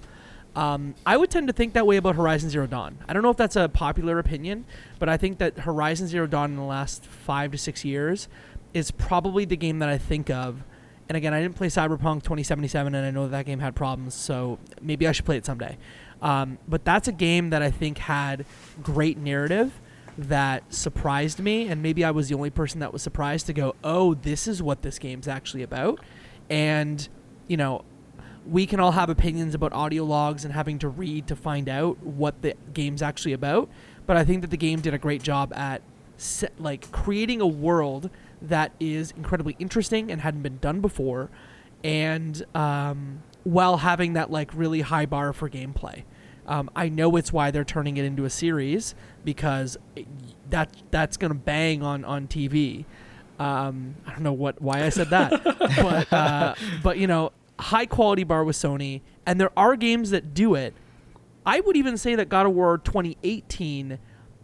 Um, 0.56 0.94
I 1.06 1.18
would 1.18 1.32
tend 1.32 1.48
to 1.48 1.54
think 1.54 1.74
that 1.74 1.88
way 1.88 1.98
about 1.98 2.16
Horizon 2.16 2.50
Zero 2.50 2.68
Dawn. 2.68 3.00
I 3.08 3.14
don't 3.14 3.24
know 3.24 3.32
if 3.32 3.38
that's 3.38 3.56
a 3.56 3.68
popular 3.70 4.20
opinion, 4.20 4.66
but 5.00 5.10
I 5.10 5.18
think 5.18 5.40
that 5.40 5.60
Horizon 5.60 6.08
Zero 6.08 6.28
Dawn 6.28 6.52
in 6.52 6.58
the 6.58 6.64
last 6.64 7.06
five 7.06 7.52
to 7.52 7.58
six 7.58 7.84
years 7.84 8.28
is 8.74 8.92
probably 8.92 9.46
the 9.46 9.58
game 9.58 9.80
that 9.80 9.90
I 9.90 9.98
think 9.98 10.30
of. 10.30 10.64
And 11.10 11.18
again, 11.18 11.34
I 11.34 11.42
didn't 11.42 11.56
play 11.56 11.68
Cyberpunk 11.68 12.24
2077, 12.24 12.96
and 12.96 13.06
I 13.06 13.12
know 13.12 13.24
that, 13.24 13.32
that 13.32 13.46
game 13.46 13.60
had 13.60 13.76
problems, 13.76 14.14
so 14.14 14.60
maybe 14.82 15.08
I 15.08 15.12
should 15.12 15.26
play 15.26 15.38
it 15.38 15.46
someday. 15.46 15.78
Um, 16.22 16.58
but 16.68 16.86
that's 16.86 17.08
a 17.08 17.12
game 17.12 17.50
that 17.50 17.62
I 17.62 17.70
think 17.70 17.98
had 17.98 18.46
great 18.82 19.18
narrative 19.18 19.80
that 20.18 20.74
surprised 20.74 21.40
me, 21.40 21.68
and 21.68 21.82
maybe 21.82 22.04
I 22.06 22.12
was 22.12 22.30
the 22.30 22.36
only 22.36 22.52
person 22.52 22.80
that 22.80 22.94
was 22.94 23.02
surprised 23.02 23.48
to 23.48 23.54
go, 23.54 23.76
oh, 23.84 24.14
this 24.14 24.48
is 24.48 24.62
what 24.62 24.82
this 24.82 25.00
game's 25.00 25.28
actually 25.28 25.64
about. 25.64 26.00
And, 26.50 27.08
you 27.48 27.58
know, 27.58 27.84
we 28.46 28.66
can 28.66 28.80
all 28.80 28.92
have 28.92 29.10
opinions 29.10 29.56
about 29.56 29.72
audio 29.74 30.04
logs 30.04 30.44
and 30.44 30.54
having 30.54 30.80
to 30.80 30.90
read 30.90 31.28
to 31.28 31.36
find 31.36 31.70
out 31.70 31.98
what 32.04 32.42
the 32.42 32.56
game's 32.74 33.02
actually 33.02 33.34
about 33.34 33.70
but 34.06 34.18
i 34.18 34.24
think 34.24 34.42
that 34.42 34.52
the 34.52 34.58
game 34.58 34.80
did 34.80 34.94
a 34.94 34.98
great 34.98 35.22
job 35.22 35.54
at 35.54 35.82
se- 36.18 36.50
like 36.58 36.92
creating 36.92 37.42
a 37.42 37.48
world 37.48 38.10
that 38.42 38.72
is 38.80 39.12
incredibly 39.12 39.56
interesting 39.60 40.12
and 40.12 40.22
hadn't 40.22 40.42
been 40.42 40.58
done 40.58 40.82
before 40.82 41.30
and 41.84 42.46
um, 42.56 43.22
while 43.44 43.78
having 43.78 44.14
that 44.14 44.32
like 44.32 44.52
really 44.54 44.80
high 44.82 45.06
bar 45.06 45.34
for 45.34 45.50
gameplay. 45.50 46.04
Um, 46.46 46.70
i 46.76 46.90
know 46.90 47.16
it's 47.16 47.32
why 47.32 47.52
they're 47.52 47.64
turning 47.64 47.96
it 47.96 48.04
into 48.04 48.26
a 48.26 48.30
series 48.30 48.96
because 49.24 49.78
it, 49.96 50.06
that 50.50 50.76
that's 50.92 51.16
gonna 51.16 51.36
bang 51.36 51.82
on 51.82 52.04
on 52.04 52.28
tv 52.28 52.84
um, 53.40 53.96
I 54.06 54.12
don't 54.12 54.24
know 54.24 54.34
what 54.34 54.62
why 54.62 54.84
I 54.84 54.90
said 54.90 55.10
that, 55.10 55.44
but 55.82 56.14
uh, 56.14 56.56
but 56.84 56.98
you 56.98 57.08
know, 57.08 57.32
high 57.64 57.86
quality 57.86 58.24
bar 58.24 58.44
with 58.44 58.56
Sony, 58.56 59.02
and 59.26 59.40
there 59.40 59.52
are 59.58 59.76
games 59.76 60.10
that 60.12 60.34
do 60.34 60.56
it. 60.56 60.74
I 61.46 61.60
would 61.60 61.76
even 61.76 61.98
say 61.98 62.16
that 62.16 62.30
God 62.30 62.46
of 62.46 62.54
War 62.54 62.78
2018, 62.78 64.00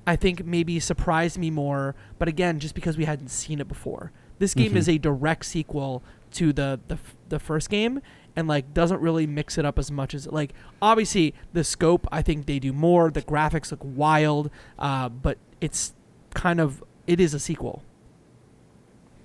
I 0.08 0.16
think 0.16 0.46
maybe 0.46 0.80
surprised 0.80 1.38
me 1.38 1.50
more, 1.52 1.96
but 2.18 2.28
again, 2.28 2.60
just 2.60 2.76
because 2.76 2.98
we 2.98 3.06
hadn't 3.06 3.30
seen 3.30 3.60
it 3.60 3.68
before. 3.68 4.12
This 4.40 4.54
game 4.54 4.74
Mhm. 4.74 4.78
is 4.78 4.90
a 4.90 4.98
direct 4.98 5.46
sequel 5.46 6.02
to 6.32 6.54
the, 6.54 6.80
the 6.88 6.96
f- 6.96 7.16
the 7.28 7.40
first 7.40 7.70
game, 7.70 8.02
and 8.36 8.48
like 8.48 8.74
doesn't 8.74 9.02
really 9.02 9.28
mix 9.28 9.58
it 9.58 9.66
up 9.66 9.78
as 9.80 9.92
much 9.92 10.14
as 10.14 10.28
like 10.28 10.54
obviously 10.82 11.34
the 11.54 11.64
scope. 11.64 12.08
I 12.12 12.22
think 12.22 12.46
they 12.46 12.60
do 12.60 12.72
more. 12.72 13.12
The 13.12 13.22
graphics 13.22 13.72
look 13.72 13.82
wild, 13.84 14.50
uh, 14.78 15.10
but 15.10 15.38
it's 15.60 15.94
kind 16.34 16.60
of 16.62 16.84
it 17.08 17.20
is 17.20 17.34
a 17.34 17.40
sequel. 17.40 17.82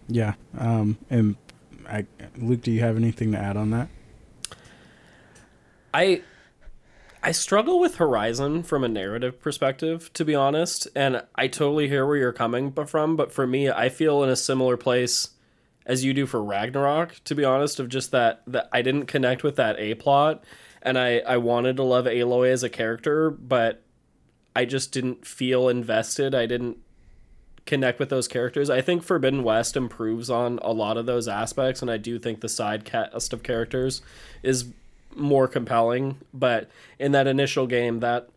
yeah 0.09 0.35
um, 0.59 0.99
and 1.11 1.37
I, 1.89 2.07
luke 2.37 2.63
do 2.63 2.71
you 2.71 2.81
have 2.81 2.97
anything 2.97 3.33
to 3.33 3.39
add 3.39 3.57
on 3.57 3.71
that 3.71 3.89
I 5.95 6.23
I 7.23 7.33
struggle 7.33 7.81
with 7.81 7.97
Horizon 7.97 8.65
from 8.65 8.85
a 8.85 8.89
narrative 8.89 9.41
perspective, 9.41 10.13
to 10.13 10.27
be 10.27 10.35
honest, 10.35 10.87
and 10.95 11.23
I 11.35 11.49
totally 11.49 11.89
hear 11.89 12.05
where 12.05 12.19
you're 12.19 12.35
coming 12.35 12.71
from. 12.71 13.17
But 13.17 13.33
for 13.33 13.47
me, 13.47 13.71
I 13.71 13.89
feel 13.89 14.23
in 14.23 14.29
a 14.29 14.37
similar 14.37 14.77
place 14.77 15.31
as 15.87 16.05
you 16.05 16.13
do 16.13 16.27
for 16.27 16.43
Ragnarok, 16.45 17.23
to 17.25 17.35
be 17.35 17.43
honest, 17.43 17.81
of 17.81 17.89
just 17.89 18.11
that 18.11 18.43
that 18.47 18.69
I 18.73 18.83
didn't 18.83 19.07
connect 19.07 19.43
with 19.43 19.57
that 19.57 19.79
A 19.79 19.95
plot, 19.95 20.45
and 20.83 20.99
I 20.99 21.21
I 21.21 21.39
wanted 21.39 21.77
to 21.77 21.83
love 21.83 22.05
Aloy 22.05 22.51
as 22.51 22.63
a 22.63 22.69
character, 22.69 23.31
but 23.31 23.83
I 24.55 24.67
just 24.67 24.93
didn't 24.93 25.27
feel 25.27 25.69
invested. 25.69 26.35
I 26.35 26.45
didn't 26.45 26.79
connect 27.67 27.99
with 27.99 28.09
those 28.11 28.29
characters. 28.29 28.69
I 28.71 28.81
think 28.81 29.03
Forbidden 29.03 29.43
West 29.43 29.77
improves 29.77 30.29
on 30.31 30.59
a 30.63 30.73
lot 30.73 30.97
of 30.97 31.07
those 31.07 31.27
aspects, 31.29 31.81
and 31.83 31.91
I 31.91 31.97
do 31.97 32.19
think 32.19 32.41
the 32.41 32.49
side 32.49 32.85
cast 32.85 33.33
of 33.33 33.43
characters 33.43 34.03
is 34.43 34.67
more 35.17 35.49
compelling. 35.49 36.19
But 36.33 36.69
in 36.99 37.13
that 37.13 37.27
initial 37.27 37.67
game, 37.67 38.01
that 38.01 38.29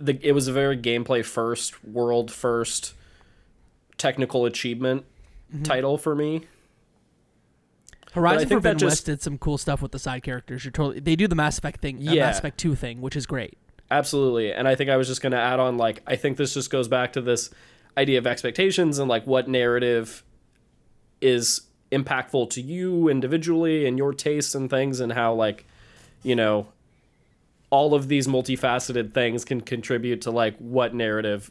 the 0.00 0.18
it 0.22 0.32
was 0.32 0.48
a 0.48 0.52
very 0.52 0.76
gameplay 0.76 1.24
first, 1.24 1.84
world 1.84 2.30
first, 2.30 2.94
technical 3.98 4.46
achievement 4.46 5.04
title 5.64 5.98
for 5.98 6.14
me. 6.14 6.46
Horizon 8.12 8.48
Forbidden 8.48 8.78
just- 8.78 8.90
West 8.90 9.06
did 9.06 9.22
some 9.22 9.38
cool 9.38 9.58
stuff 9.58 9.80
with 9.82 9.92
the 9.92 9.98
side 9.98 10.22
characters. 10.22 10.64
You're 10.64 10.72
totally 10.72 11.00
they 11.00 11.14
do 11.16 11.28
the 11.28 11.36
Mass 11.36 11.58
Effect 11.58 11.80
thing, 11.80 11.96
uh, 12.08 12.12
Yeah. 12.12 12.26
Mass 12.26 12.38
Effect 12.38 12.58
Two 12.58 12.74
thing, 12.74 13.00
which 13.00 13.14
is 13.16 13.26
great. 13.26 13.56
Absolutely. 13.90 14.52
And 14.52 14.66
I 14.68 14.74
think 14.74 14.90
I 14.90 14.96
was 14.96 15.06
just 15.08 15.20
going 15.20 15.32
to 15.32 15.38
add 15.38 15.60
on 15.60 15.76
like 15.76 16.02
I 16.06 16.16
think 16.16 16.36
this 16.36 16.54
just 16.54 16.70
goes 16.70 16.88
back 16.88 17.12
to 17.14 17.20
this 17.20 17.50
idea 18.00 18.18
of 18.18 18.26
expectations 18.26 18.98
and 18.98 19.08
like 19.08 19.26
what 19.26 19.48
narrative 19.48 20.24
is 21.20 21.62
impactful 21.92 22.48
to 22.50 22.60
you 22.60 23.08
individually 23.08 23.86
and 23.86 23.98
your 23.98 24.12
tastes 24.12 24.54
and 24.54 24.70
things 24.70 25.00
and 25.00 25.12
how 25.12 25.34
like 25.34 25.66
you 26.22 26.34
know 26.34 26.66
all 27.70 27.94
of 27.94 28.08
these 28.08 28.26
multifaceted 28.26 29.12
things 29.14 29.44
can 29.44 29.60
contribute 29.60 30.20
to 30.22 30.30
like 30.30 30.56
what 30.58 30.92
narrative 30.92 31.50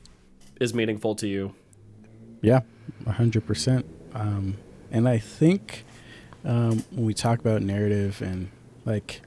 is 0.59 0.73
meaningful 0.73 1.15
to 1.15 1.27
you. 1.27 1.53
Yeah, 2.41 2.61
a 3.05 3.13
hundred 3.13 3.47
percent. 3.47 3.85
Um, 4.13 4.57
and 4.91 5.07
I 5.07 5.17
think 5.17 5.85
um, 6.43 6.83
when 6.91 7.05
we 7.05 7.13
talk 7.13 7.39
about 7.39 7.61
narrative 7.61 8.21
and 8.21 8.49
like, 8.85 9.21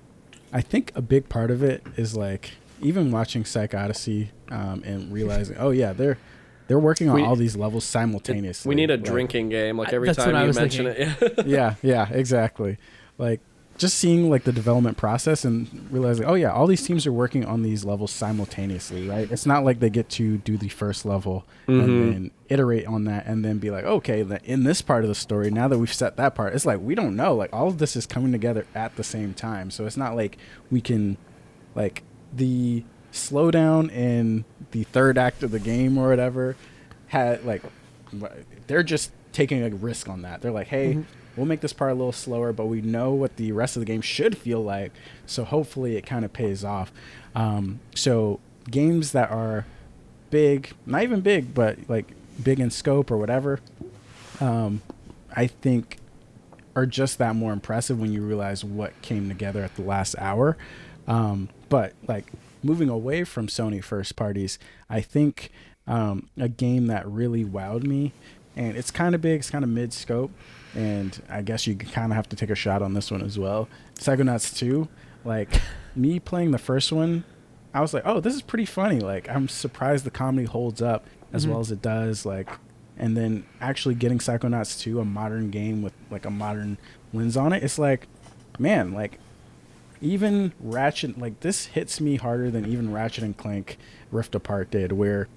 I 0.52 0.60
think 0.60 0.92
a 0.94 1.02
big 1.02 1.28
part 1.28 1.50
of 1.50 1.62
it 1.62 1.82
is 1.96 2.16
like 2.16 2.52
even 2.82 3.10
watching 3.10 3.44
Psych 3.44 3.74
Odyssey 3.74 4.30
um, 4.50 4.82
and 4.84 5.12
realizing, 5.12 5.56
oh 5.58 5.70
yeah, 5.70 5.92
they're 5.92 6.18
they're 6.72 6.78
working 6.78 7.10
on 7.10 7.16
We- 7.16 7.22
all 7.22 7.36
these 7.36 7.54
levels 7.54 7.84
simultaneously. 7.84 8.66
We 8.66 8.74
need 8.74 8.90
a 8.90 8.94
Like, 8.94 9.04
drinking 9.04 9.50
game 9.50 9.76
like 9.76 9.92
I- 9.92 9.96
every 9.96 10.08
that's 10.08 10.16
what 10.16 10.24
time 10.24 10.36
I 10.36 10.40
you 10.40 10.46
was 10.46 10.56
mention 10.56 10.86
it. 10.86 11.06
yeah, 11.46 11.74
yeah, 11.82 12.08
exactly. 12.10 12.78
Like 13.18 13.40
just 13.76 13.98
seeing 13.98 14.30
like 14.30 14.44
the 14.44 14.52
development 14.52 14.96
process 14.96 15.44
and 15.44 15.68
realizing, 15.90 16.24
oh 16.24 16.32
yeah, 16.34 16.50
all 16.50 16.66
these 16.66 16.82
teams 16.86 17.06
are 17.06 17.12
working 17.12 17.44
on 17.44 17.62
these 17.62 17.84
levels 17.84 18.10
simultaneously, 18.10 19.06
right? 19.06 19.30
It's 19.30 19.44
not 19.44 19.64
like 19.64 19.80
they 19.80 19.90
get 19.90 20.08
to 20.10 20.38
do 20.38 20.56
the 20.56 20.68
first 20.70 21.04
level 21.04 21.44
Mhm. 21.68 21.82
and 21.84 22.14
then 22.14 22.30
iterate 22.48 22.86
on 22.86 23.04
that 23.04 23.26
and 23.26 23.44
then 23.44 23.58
be 23.58 23.70
like, 23.70 23.84
okay, 23.84 24.24
in 24.44 24.64
this 24.64 24.80
part 24.80 25.04
of 25.04 25.08
the 25.08 25.14
story, 25.14 25.50
now 25.50 25.68
that 25.68 25.76
we've 25.78 25.92
set 25.92 26.16
that 26.16 26.34
part, 26.34 26.54
it's 26.54 26.64
like 26.64 26.80
we 26.80 26.94
don't 26.94 27.14
know. 27.16 27.34
Like 27.34 27.52
all 27.52 27.68
of 27.68 27.76
this 27.78 27.96
is 27.96 28.06
coming 28.06 28.32
together 28.32 28.64
at 28.74 28.96
the 28.96 29.04
same 29.04 29.34
time, 29.34 29.70
so 29.70 29.84
it's 29.84 29.96
not 29.98 30.16
like 30.16 30.38
we 30.70 30.80
can, 30.80 31.18
like 31.74 32.02
the 32.34 32.82
slowdown 33.12 33.90
in 33.92 34.44
the 34.70 34.84
third 34.84 35.18
act 35.18 35.42
of 35.42 35.50
the 35.50 35.60
game 35.60 35.98
or 35.98 36.08
whatever. 36.08 36.56
had 37.08 37.44
like 37.44 37.62
they're 38.66 38.82
just 38.82 39.12
taking 39.32 39.62
a 39.62 39.70
risk 39.70 40.08
on 40.08 40.22
that. 40.22 40.42
They're 40.42 40.50
like, 40.52 40.68
hey, 40.68 40.98
we'll 41.36 41.46
make 41.46 41.60
this 41.60 41.72
part 41.72 41.90
a 41.90 41.94
little 41.94 42.12
slower, 42.12 42.52
but 42.52 42.66
we 42.66 42.80
know 42.80 43.12
what 43.12 43.36
the 43.36 43.52
rest 43.52 43.76
of 43.76 43.80
the 43.80 43.86
game 43.86 44.00
should 44.00 44.36
feel 44.36 44.62
like. 44.62 44.92
So 45.26 45.44
hopefully 45.44 45.96
it 45.96 46.06
kind 46.06 46.24
of 46.24 46.32
pays 46.32 46.64
off. 46.64 46.92
Um, 47.34 47.80
so 47.94 48.40
games 48.70 49.12
that 49.12 49.30
are 49.30 49.66
big, 50.30 50.72
not 50.86 51.02
even 51.02 51.20
big, 51.20 51.54
but 51.54 51.78
like 51.88 52.12
big 52.42 52.60
in 52.60 52.70
scope 52.70 53.10
or 53.10 53.16
whatever, 53.16 53.60
um, 54.40 54.82
I 55.34 55.46
think 55.46 55.98
are 56.74 56.86
just 56.86 57.18
that 57.18 57.34
more 57.36 57.52
impressive 57.52 58.00
when 58.00 58.12
you 58.12 58.22
realize 58.22 58.64
what 58.64 59.00
came 59.02 59.28
together 59.28 59.62
at 59.62 59.74
the 59.76 59.82
last 59.82 60.14
hour. 60.18 60.56
Um, 61.06 61.48
but 61.68 61.92
like 62.06 62.26
moving 62.62 62.88
away 62.88 63.24
from 63.24 63.46
Sony 63.46 63.82
first 63.82 64.16
parties, 64.16 64.58
I 64.88 65.00
think 65.00 65.50
um, 65.86 66.28
a 66.38 66.48
game 66.48 66.86
that 66.86 67.06
really 67.08 67.44
wowed 67.44 67.84
me, 67.84 68.12
and 68.56 68.76
it's 68.76 68.90
kind 68.90 69.14
of 69.14 69.20
big, 69.20 69.40
it's 69.40 69.50
kind 69.50 69.64
of 69.64 69.70
mid 69.70 69.92
scope, 69.92 70.30
and 70.74 71.20
I 71.28 71.42
guess 71.42 71.66
you 71.66 71.74
kind 71.76 72.12
of 72.12 72.16
have 72.16 72.28
to 72.30 72.36
take 72.36 72.50
a 72.50 72.54
shot 72.54 72.82
on 72.82 72.94
this 72.94 73.10
one 73.10 73.22
as 73.22 73.38
well. 73.38 73.68
Psychonauts 73.96 74.56
2, 74.56 74.88
like 75.24 75.48
me 75.96 76.18
playing 76.20 76.50
the 76.52 76.58
first 76.58 76.92
one, 76.92 77.24
I 77.74 77.80
was 77.80 77.94
like, 77.94 78.02
oh, 78.06 78.20
this 78.20 78.34
is 78.34 78.42
pretty 78.42 78.66
funny. 78.66 79.00
Like 79.00 79.28
I'm 79.28 79.48
surprised 79.48 80.04
the 80.04 80.10
comedy 80.10 80.46
holds 80.46 80.82
up 80.82 81.06
as 81.32 81.46
Mhm. 81.46 81.50
well 81.50 81.60
as 81.60 81.70
it 81.70 81.80
does. 81.82 82.26
Like, 82.26 82.48
and 82.98 83.16
then 83.16 83.44
actually 83.60 83.94
getting 83.94 84.18
Psychonauts 84.18 84.78
2, 84.78 85.00
a 85.00 85.04
modern 85.04 85.50
game 85.50 85.80
with 85.82 85.94
like 86.10 86.26
a 86.26 86.30
modern 86.30 86.76
lens 87.14 87.36
on 87.36 87.52
it, 87.54 87.62
it's 87.62 87.78
like, 87.78 88.06
man, 88.58 88.92
like 88.92 89.18
even 90.02 90.52
Ratchet, 90.60 91.18
like 91.18 91.40
this 91.40 91.66
hits 91.66 92.00
me 92.00 92.16
harder 92.16 92.50
than 92.50 92.66
even 92.66 92.92
Ratchet 92.92 93.22
and 93.24 93.36
Clank 93.36 93.78
Rift 94.10 94.34
Apart 94.34 94.70
did, 94.70 94.92
where 94.92 95.28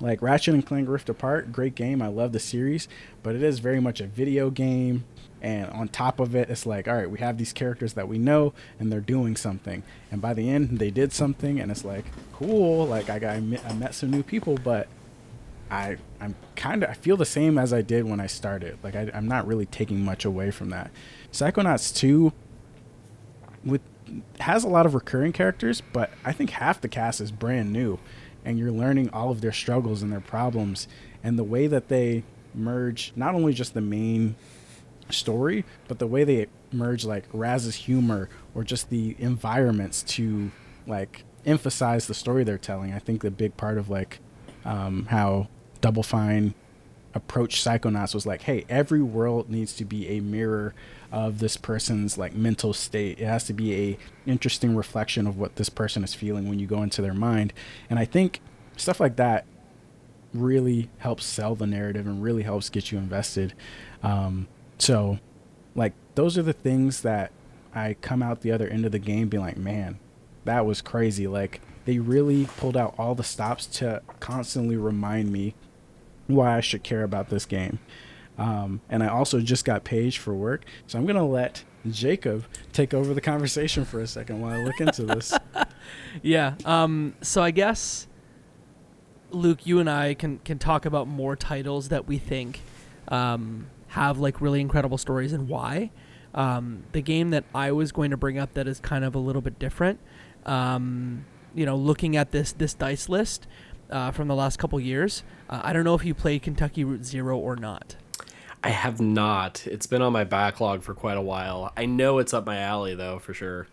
like 0.00 0.22
Ratchet 0.22 0.54
and 0.54 0.64
Clank 0.64 0.88
Rift 0.88 1.10
Apart, 1.10 1.52
great 1.52 1.74
game. 1.74 2.00
I 2.00 2.08
love 2.08 2.32
the 2.32 2.40
series, 2.40 2.88
but 3.22 3.36
it 3.36 3.42
is 3.42 3.58
very 3.58 3.78
much 3.78 4.00
a 4.00 4.06
video 4.06 4.50
game. 4.50 5.04
And 5.42 5.70
on 5.70 5.88
top 5.88 6.20
of 6.20 6.34
it, 6.34 6.50
it's 6.50 6.66
like, 6.66 6.88
all 6.88 6.94
right, 6.94 7.10
we 7.10 7.18
have 7.18 7.38
these 7.38 7.52
characters 7.52 7.94
that 7.94 8.08
we 8.08 8.18
know, 8.18 8.52
and 8.78 8.90
they're 8.90 9.00
doing 9.00 9.36
something. 9.36 9.82
And 10.10 10.20
by 10.20 10.34
the 10.34 10.48
end, 10.48 10.78
they 10.78 10.90
did 10.90 11.12
something, 11.12 11.60
and 11.60 11.70
it's 11.70 11.84
like, 11.84 12.06
cool. 12.32 12.86
Like 12.86 13.10
I 13.10 13.18
got, 13.18 13.36
I 13.36 13.40
met, 13.40 13.64
I 13.66 13.74
met 13.74 13.94
some 13.94 14.10
new 14.10 14.22
people, 14.22 14.58
but 14.62 14.88
I, 15.70 15.98
I'm 16.20 16.34
kind 16.56 16.82
of, 16.82 16.90
I 16.90 16.94
feel 16.94 17.16
the 17.16 17.26
same 17.26 17.58
as 17.58 17.72
I 17.72 17.82
did 17.82 18.04
when 18.04 18.20
I 18.20 18.26
started. 18.26 18.78
Like 18.82 18.96
I, 18.96 19.10
I'm 19.12 19.28
not 19.28 19.46
really 19.46 19.66
taking 19.66 20.04
much 20.04 20.24
away 20.24 20.50
from 20.50 20.70
that. 20.70 20.90
Psychonauts 21.32 21.94
2 21.94 22.32
with 23.64 23.80
has 24.40 24.64
a 24.64 24.68
lot 24.68 24.86
of 24.86 24.94
recurring 24.94 25.32
characters, 25.32 25.82
but 25.92 26.10
I 26.24 26.32
think 26.32 26.50
half 26.50 26.80
the 26.80 26.88
cast 26.88 27.20
is 27.20 27.30
brand 27.30 27.72
new, 27.72 27.98
and 28.44 28.58
you're 28.58 28.72
learning 28.72 29.10
all 29.10 29.30
of 29.30 29.40
their 29.40 29.52
struggles 29.52 30.02
and 30.02 30.12
their 30.12 30.20
problems, 30.20 30.88
and 31.22 31.38
the 31.38 31.44
way 31.44 31.66
that 31.66 31.88
they 31.88 32.24
merge 32.54 33.12
not 33.14 33.34
only 33.34 33.52
just 33.52 33.74
the 33.74 33.80
main 33.80 34.34
story, 35.10 35.64
but 35.88 35.98
the 35.98 36.06
way 36.06 36.24
they 36.24 36.46
merge 36.72 37.04
like 37.04 37.24
Raz's 37.32 37.74
humor 37.74 38.28
or 38.54 38.64
just 38.64 38.90
the 38.90 39.16
environments 39.18 40.02
to 40.02 40.50
like 40.86 41.24
emphasize 41.46 42.06
the 42.06 42.14
story 42.14 42.44
they're 42.44 42.58
telling. 42.58 42.92
I 42.92 42.98
think 42.98 43.22
the 43.22 43.30
big 43.30 43.56
part 43.56 43.78
of 43.78 43.88
like 43.88 44.20
um, 44.64 45.06
how 45.06 45.48
Double 45.80 46.02
Fine 46.02 46.54
approach 47.14 47.62
Psychonauts 47.62 48.14
was 48.14 48.26
like, 48.26 48.42
hey, 48.42 48.64
every 48.68 49.02
world 49.02 49.50
needs 49.50 49.72
to 49.74 49.84
be 49.84 50.08
a 50.08 50.20
mirror 50.20 50.74
of 51.10 51.38
this 51.40 51.56
person's 51.56 52.16
like 52.16 52.34
mental 52.34 52.72
state. 52.72 53.18
It 53.20 53.26
has 53.26 53.44
to 53.44 53.52
be 53.52 53.74
a 53.74 53.98
interesting 54.26 54.76
reflection 54.76 55.26
of 55.26 55.36
what 55.36 55.56
this 55.56 55.68
person 55.68 56.04
is 56.04 56.14
feeling 56.14 56.48
when 56.48 56.58
you 56.58 56.66
go 56.66 56.82
into 56.82 57.02
their 57.02 57.14
mind. 57.14 57.52
And 57.88 57.98
I 57.98 58.04
think 58.04 58.40
stuff 58.76 59.00
like 59.00 59.16
that 59.16 59.44
really 60.32 60.88
helps 60.98 61.24
sell 61.24 61.54
the 61.54 61.66
narrative 61.66 62.06
and 62.06 62.22
really 62.22 62.44
helps 62.44 62.68
get 62.68 62.92
you 62.92 62.98
invested. 62.98 63.54
Um, 64.02 64.46
so, 64.78 65.18
like, 65.74 65.92
those 66.14 66.38
are 66.38 66.42
the 66.42 66.52
things 66.52 67.02
that 67.02 67.32
I 67.74 67.94
come 67.94 68.22
out 68.22 68.40
the 68.40 68.52
other 68.52 68.68
end 68.68 68.84
of 68.86 68.92
the 68.92 68.98
game 68.98 69.28
being 69.28 69.42
like, 69.42 69.56
man, 69.56 69.98
that 70.44 70.64
was 70.64 70.80
crazy. 70.80 71.26
Like, 71.26 71.60
they 71.84 71.98
really 71.98 72.46
pulled 72.56 72.76
out 72.76 72.94
all 72.98 73.14
the 73.14 73.24
stops 73.24 73.66
to 73.66 74.02
constantly 74.20 74.76
remind 74.76 75.32
me 75.32 75.54
why 76.34 76.56
I 76.56 76.60
should 76.60 76.82
care 76.82 77.02
about 77.02 77.28
this 77.28 77.46
game. 77.46 77.78
Um, 78.38 78.80
and 78.88 79.02
I 79.02 79.08
also 79.08 79.40
just 79.40 79.64
got 79.64 79.84
paged 79.84 80.18
for 80.18 80.34
work, 80.34 80.64
so 80.86 80.98
I'm 80.98 81.06
gonna 81.06 81.26
let 81.26 81.64
Jacob 81.90 82.44
take 82.72 82.94
over 82.94 83.12
the 83.12 83.20
conversation 83.20 83.84
for 83.84 84.00
a 84.00 84.06
second 84.06 84.40
while 84.40 84.52
I 84.52 84.62
look 84.62 84.80
into 84.80 85.04
this. 85.04 85.34
Yeah. 86.22 86.54
Um. 86.64 87.14
So 87.22 87.42
I 87.42 87.50
guess, 87.50 88.06
Luke, 89.30 89.66
you 89.66 89.78
and 89.80 89.88
I 89.88 90.14
can 90.14 90.38
can 90.38 90.58
talk 90.58 90.84
about 90.84 91.08
more 91.08 91.36
titles 91.36 91.88
that 91.88 92.06
we 92.06 92.18
think 92.18 92.60
um, 93.08 93.66
have 93.88 94.18
like 94.18 94.40
really 94.40 94.60
incredible 94.60 94.98
stories 94.98 95.32
and 95.32 95.48
why. 95.48 95.90
Um, 96.34 96.84
the 96.92 97.02
game 97.02 97.30
that 97.30 97.44
I 97.54 97.72
was 97.72 97.90
going 97.90 98.12
to 98.12 98.16
bring 98.16 98.38
up 98.38 98.54
that 98.54 98.68
is 98.68 98.78
kind 98.78 99.04
of 99.04 99.14
a 99.14 99.18
little 99.18 99.42
bit 99.42 99.58
different. 99.58 99.98
Um, 100.46 101.24
you 101.54 101.66
know, 101.66 101.76
looking 101.76 102.16
at 102.16 102.30
this 102.30 102.52
this 102.52 102.74
dice 102.74 103.08
list 103.08 103.46
uh, 103.90 104.10
from 104.10 104.28
the 104.28 104.34
last 104.34 104.58
couple 104.58 104.78
years, 104.80 105.22
uh, 105.48 105.60
I 105.64 105.72
don't 105.72 105.84
know 105.84 105.94
if 105.94 106.04
you 106.04 106.14
played 106.14 106.42
Kentucky 106.42 106.84
Route 106.84 107.04
Zero 107.04 107.36
or 107.38 107.56
not. 107.56 107.96
I 108.62 108.70
have 108.70 109.00
not. 109.00 109.66
It's 109.66 109.86
been 109.86 110.02
on 110.02 110.12
my 110.12 110.24
backlog 110.24 110.82
for 110.82 110.92
quite 110.94 111.16
a 111.16 111.22
while. 111.22 111.72
I 111.76 111.86
know 111.86 112.18
it's 112.18 112.34
up 112.34 112.44
my 112.46 112.58
alley 112.58 112.94
though, 112.94 113.18
for 113.18 113.32
sure. 113.34 113.66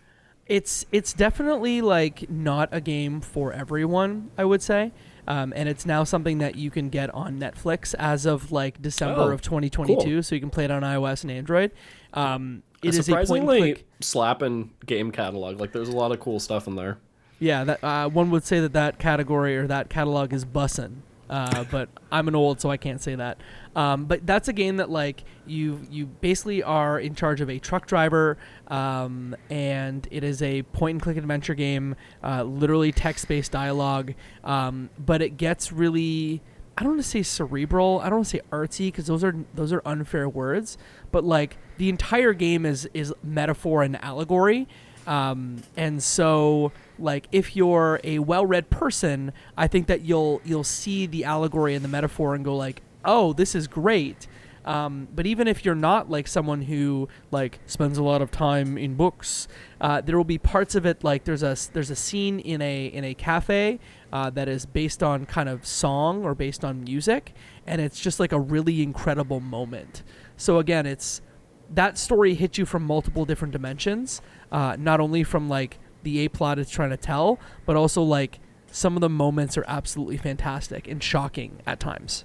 it's 0.46 0.86
it's 0.92 1.12
definitely 1.12 1.82
like 1.82 2.28
not 2.30 2.70
a 2.72 2.80
game 2.80 3.20
for 3.20 3.52
everyone 3.52 4.30
i 4.38 4.44
would 4.44 4.62
say 4.62 4.90
um, 5.26 5.52
and 5.54 5.68
it's 5.68 5.84
now 5.84 6.04
something 6.04 6.38
that 6.38 6.54
you 6.56 6.70
can 6.70 6.88
get 6.88 7.10
on 7.14 7.38
netflix 7.38 7.94
as 7.98 8.24
of 8.24 8.50
like 8.50 8.80
december 8.80 9.20
Oh, 9.24 9.28
of 9.32 9.42
2022 9.42 10.00
cool. 10.14 10.22
so 10.22 10.34
you 10.34 10.40
can 10.40 10.48
play 10.48 10.64
it 10.64 10.70
on 10.70 10.80
ios 10.82 11.22
and 11.22 11.30
android 11.30 11.70
um, 12.14 12.62
A 12.82 12.86
it 12.86 12.94
is 12.94 13.08
a 13.10 13.12
point 13.12 13.18
and 13.20 13.28
surprisingly 13.28 13.84
slapping 14.00 14.70
game 14.86 15.10
catalog. 15.12 15.60
Like 15.60 15.72
there's 15.72 15.90
a 15.90 15.96
lot 15.96 16.12
of 16.12 16.20
cool 16.20 16.40
stuff 16.40 16.66
in 16.66 16.76
there. 16.76 16.96
Yeah 17.38 17.64
that 17.64 17.82
uh, 17.84 18.08
one 18.08 18.30
would 18.30 18.44
say 18.44 18.60
that 18.60 18.72
that 18.72 18.98
category 18.98 19.56
or 19.56 19.66
that 19.66 19.88
catalog 19.88 20.32
is 20.32 20.44
bussin 20.44 21.02
uh, 21.30 21.64
but 21.70 21.88
I'm 22.10 22.28
an 22.28 22.34
old, 22.34 22.60
so 22.60 22.70
I 22.70 22.76
can't 22.76 23.00
say 23.00 23.14
that. 23.14 23.38
Um, 23.76 24.06
but 24.06 24.26
that's 24.26 24.48
a 24.48 24.52
game 24.52 24.78
that 24.78 24.90
like 24.90 25.24
you 25.46 25.86
you 25.90 26.06
basically 26.06 26.62
are 26.62 26.98
in 26.98 27.14
charge 27.14 27.40
of 27.40 27.50
a 27.50 27.58
truck 27.58 27.86
driver, 27.86 28.38
um, 28.68 29.36
and 29.50 30.06
it 30.10 30.24
is 30.24 30.42
a 30.42 30.62
point 30.62 30.96
and 30.96 31.02
click 31.02 31.16
adventure 31.16 31.54
game, 31.54 31.96
uh, 32.24 32.42
literally 32.42 32.92
text 32.92 33.28
based 33.28 33.52
dialogue. 33.52 34.14
Um, 34.42 34.90
but 34.98 35.22
it 35.22 35.36
gets 35.36 35.72
really 35.72 36.42
I 36.76 36.82
don't 36.82 36.92
want 36.92 37.02
to 37.02 37.08
say 37.08 37.22
cerebral. 37.22 38.00
I 38.00 38.04
don't 38.04 38.18
want 38.18 38.26
to 38.26 38.36
say 38.36 38.40
artsy 38.50 38.86
because 38.86 39.06
those 39.06 39.22
are 39.22 39.34
those 39.54 39.72
are 39.72 39.82
unfair 39.84 40.28
words. 40.28 40.78
But 41.10 41.24
like 41.24 41.58
the 41.76 41.88
entire 41.88 42.32
game 42.32 42.66
is 42.66 42.88
is 42.94 43.12
metaphor 43.22 43.82
and 43.82 44.02
allegory. 44.02 44.66
Um, 45.06 45.62
and 45.76 46.02
so 46.02 46.72
like 46.98 47.28
if 47.32 47.56
you're 47.56 48.00
a 48.04 48.18
well-read 48.18 48.70
person, 48.70 49.32
I 49.56 49.66
think 49.66 49.86
that 49.86 50.02
you'll 50.02 50.40
you'll 50.44 50.64
see 50.64 51.06
the 51.06 51.24
allegory 51.24 51.74
and 51.74 51.84
the 51.84 51.88
metaphor 51.88 52.34
and 52.34 52.44
go 52.44 52.56
like, 52.56 52.82
"Oh, 53.04 53.32
this 53.32 53.54
is 53.54 53.66
great." 53.66 54.26
Um, 54.64 55.08
but 55.14 55.26
even 55.26 55.48
if 55.48 55.64
you're 55.64 55.74
not 55.74 56.10
like 56.10 56.28
someone 56.28 56.60
who 56.62 57.08
like 57.30 57.58
spends 57.64 57.96
a 57.96 58.02
lot 58.02 58.20
of 58.20 58.30
time 58.30 58.76
in 58.76 58.96
books, 58.96 59.48
uh, 59.80 60.02
there 60.02 60.14
will 60.14 60.24
be 60.24 60.36
parts 60.36 60.74
of 60.74 60.84
it 60.84 61.02
like 61.02 61.24
there's 61.24 61.42
a 61.42 61.56
there's 61.72 61.88
a 61.88 61.96
scene 61.96 62.38
in 62.40 62.60
a 62.60 62.86
in 62.86 63.02
a 63.02 63.14
cafe 63.14 63.80
uh, 64.12 64.28
that 64.30 64.46
is 64.46 64.66
based 64.66 65.02
on 65.02 65.24
kind 65.24 65.48
of 65.48 65.66
song 65.66 66.22
or 66.22 66.34
based 66.34 66.66
on 66.66 66.84
music, 66.84 67.32
and 67.66 67.80
it's 67.80 67.98
just 67.98 68.20
like 68.20 68.32
a 68.32 68.38
really 68.38 68.82
incredible 68.82 69.40
moment. 69.40 70.02
So 70.36 70.58
again, 70.58 70.84
it's 70.84 71.22
that 71.70 71.96
story 71.96 72.34
hits 72.34 72.58
you 72.58 72.66
from 72.66 72.82
multiple 72.82 73.24
different 73.24 73.52
dimensions, 73.52 74.20
uh, 74.52 74.76
not 74.78 75.00
only 75.00 75.24
from 75.24 75.48
like 75.48 75.78
the 76.02 76.24
a 76.24 76.28
plot 76.28 76.58
is 76.58 76.70
trying 76.70 76.90
to 76.90 76.96
tell, 76.96 77.38
but 77.66 77.76
also 77.76 78.02
like 78.02 78.40
some 78.70 78.96
of 78.96 79.00
the 79.00 79.08
moments 79.08 79.56
are 79.56 79.64
absolutely 79.66 80.16
fantastic 80.16 80.86
and 80.88 81.02
shocking 81.02 81.60
at 81.66 81.80
times. 81.80 82.24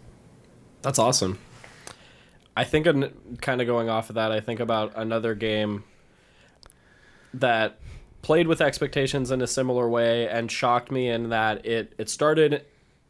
That's 0.82 1.00
awesome. 1.00 1.40
I 2.56 2.64
think, 2.66 2.86
kind 3.42 3.62
of 3.62 3.68
going 3.68 3.90
off 3.90 4.10
of 4.10 4.16
that, 4.16 4.32
I 4.32 4.40
think 4.40 4.60
about 4.60 4.94
another 4.96 5.34
game 5.34 5.84
that 7.34 7.80
played 8.22 8.48
with 8.48 8.62
expectations 8.62 9.32
in 9.32 9.42
a 9.42 9.48
similar 9.48 9.90
way 9.90 10.28
and 10.28 10.52
shocked 10.52 10.92
me 10.92 11.10
in 11.10 11.30
that 11.30 11.66
it 11.66 11.94
it 11.98 12.10
started 12.10 12.66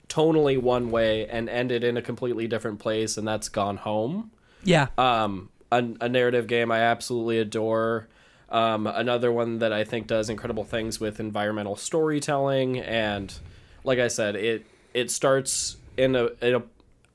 tonally 0.08 0.62
one 0.62 0.92
way 0.92 1.28
and 1.28 1.50
ended 1.50 1.84
in 1.84 1.98
a 1.98 2.02
completely 2.02 2.48
different 2.48 2.80
place, 2.80 3.18
and 3.18 3.28
that's 3.28 3.50
Gone 3.50 3.78
Home. 3.78 4.32
Yeah, 4.64 4.88
Um, 4.98 5.50
a, 5.72 5.84
a 6.02 6.10
narrative 6.10 6.48
game 6.48 6.72
I 6.72 6.80
absolutely 6.80 7.40
adore. 7.40 8.08
Um, 8.54 8.86
another 8.88 9.32
one 9.32 9.58
that 9.60 9.74
I 9.74 9.84
think 9.84 10.06
does 10.08 10.30
incredible 10.30 10.64
things 10.64 11.00
with 11.00 11.20
environmental 11.20 11.76
storytelling 11.76 12.78
and, 12.80 13.34
like 13.84 13.98
I 14.00 14.08
said, 14.08 14.36
it 14.36 14.66
it 14.94 15.10
starts 15.12 15.78
in 15.98 16.16
a 16.16 16.30
in 16.42 16.56
a. 16.56 16.64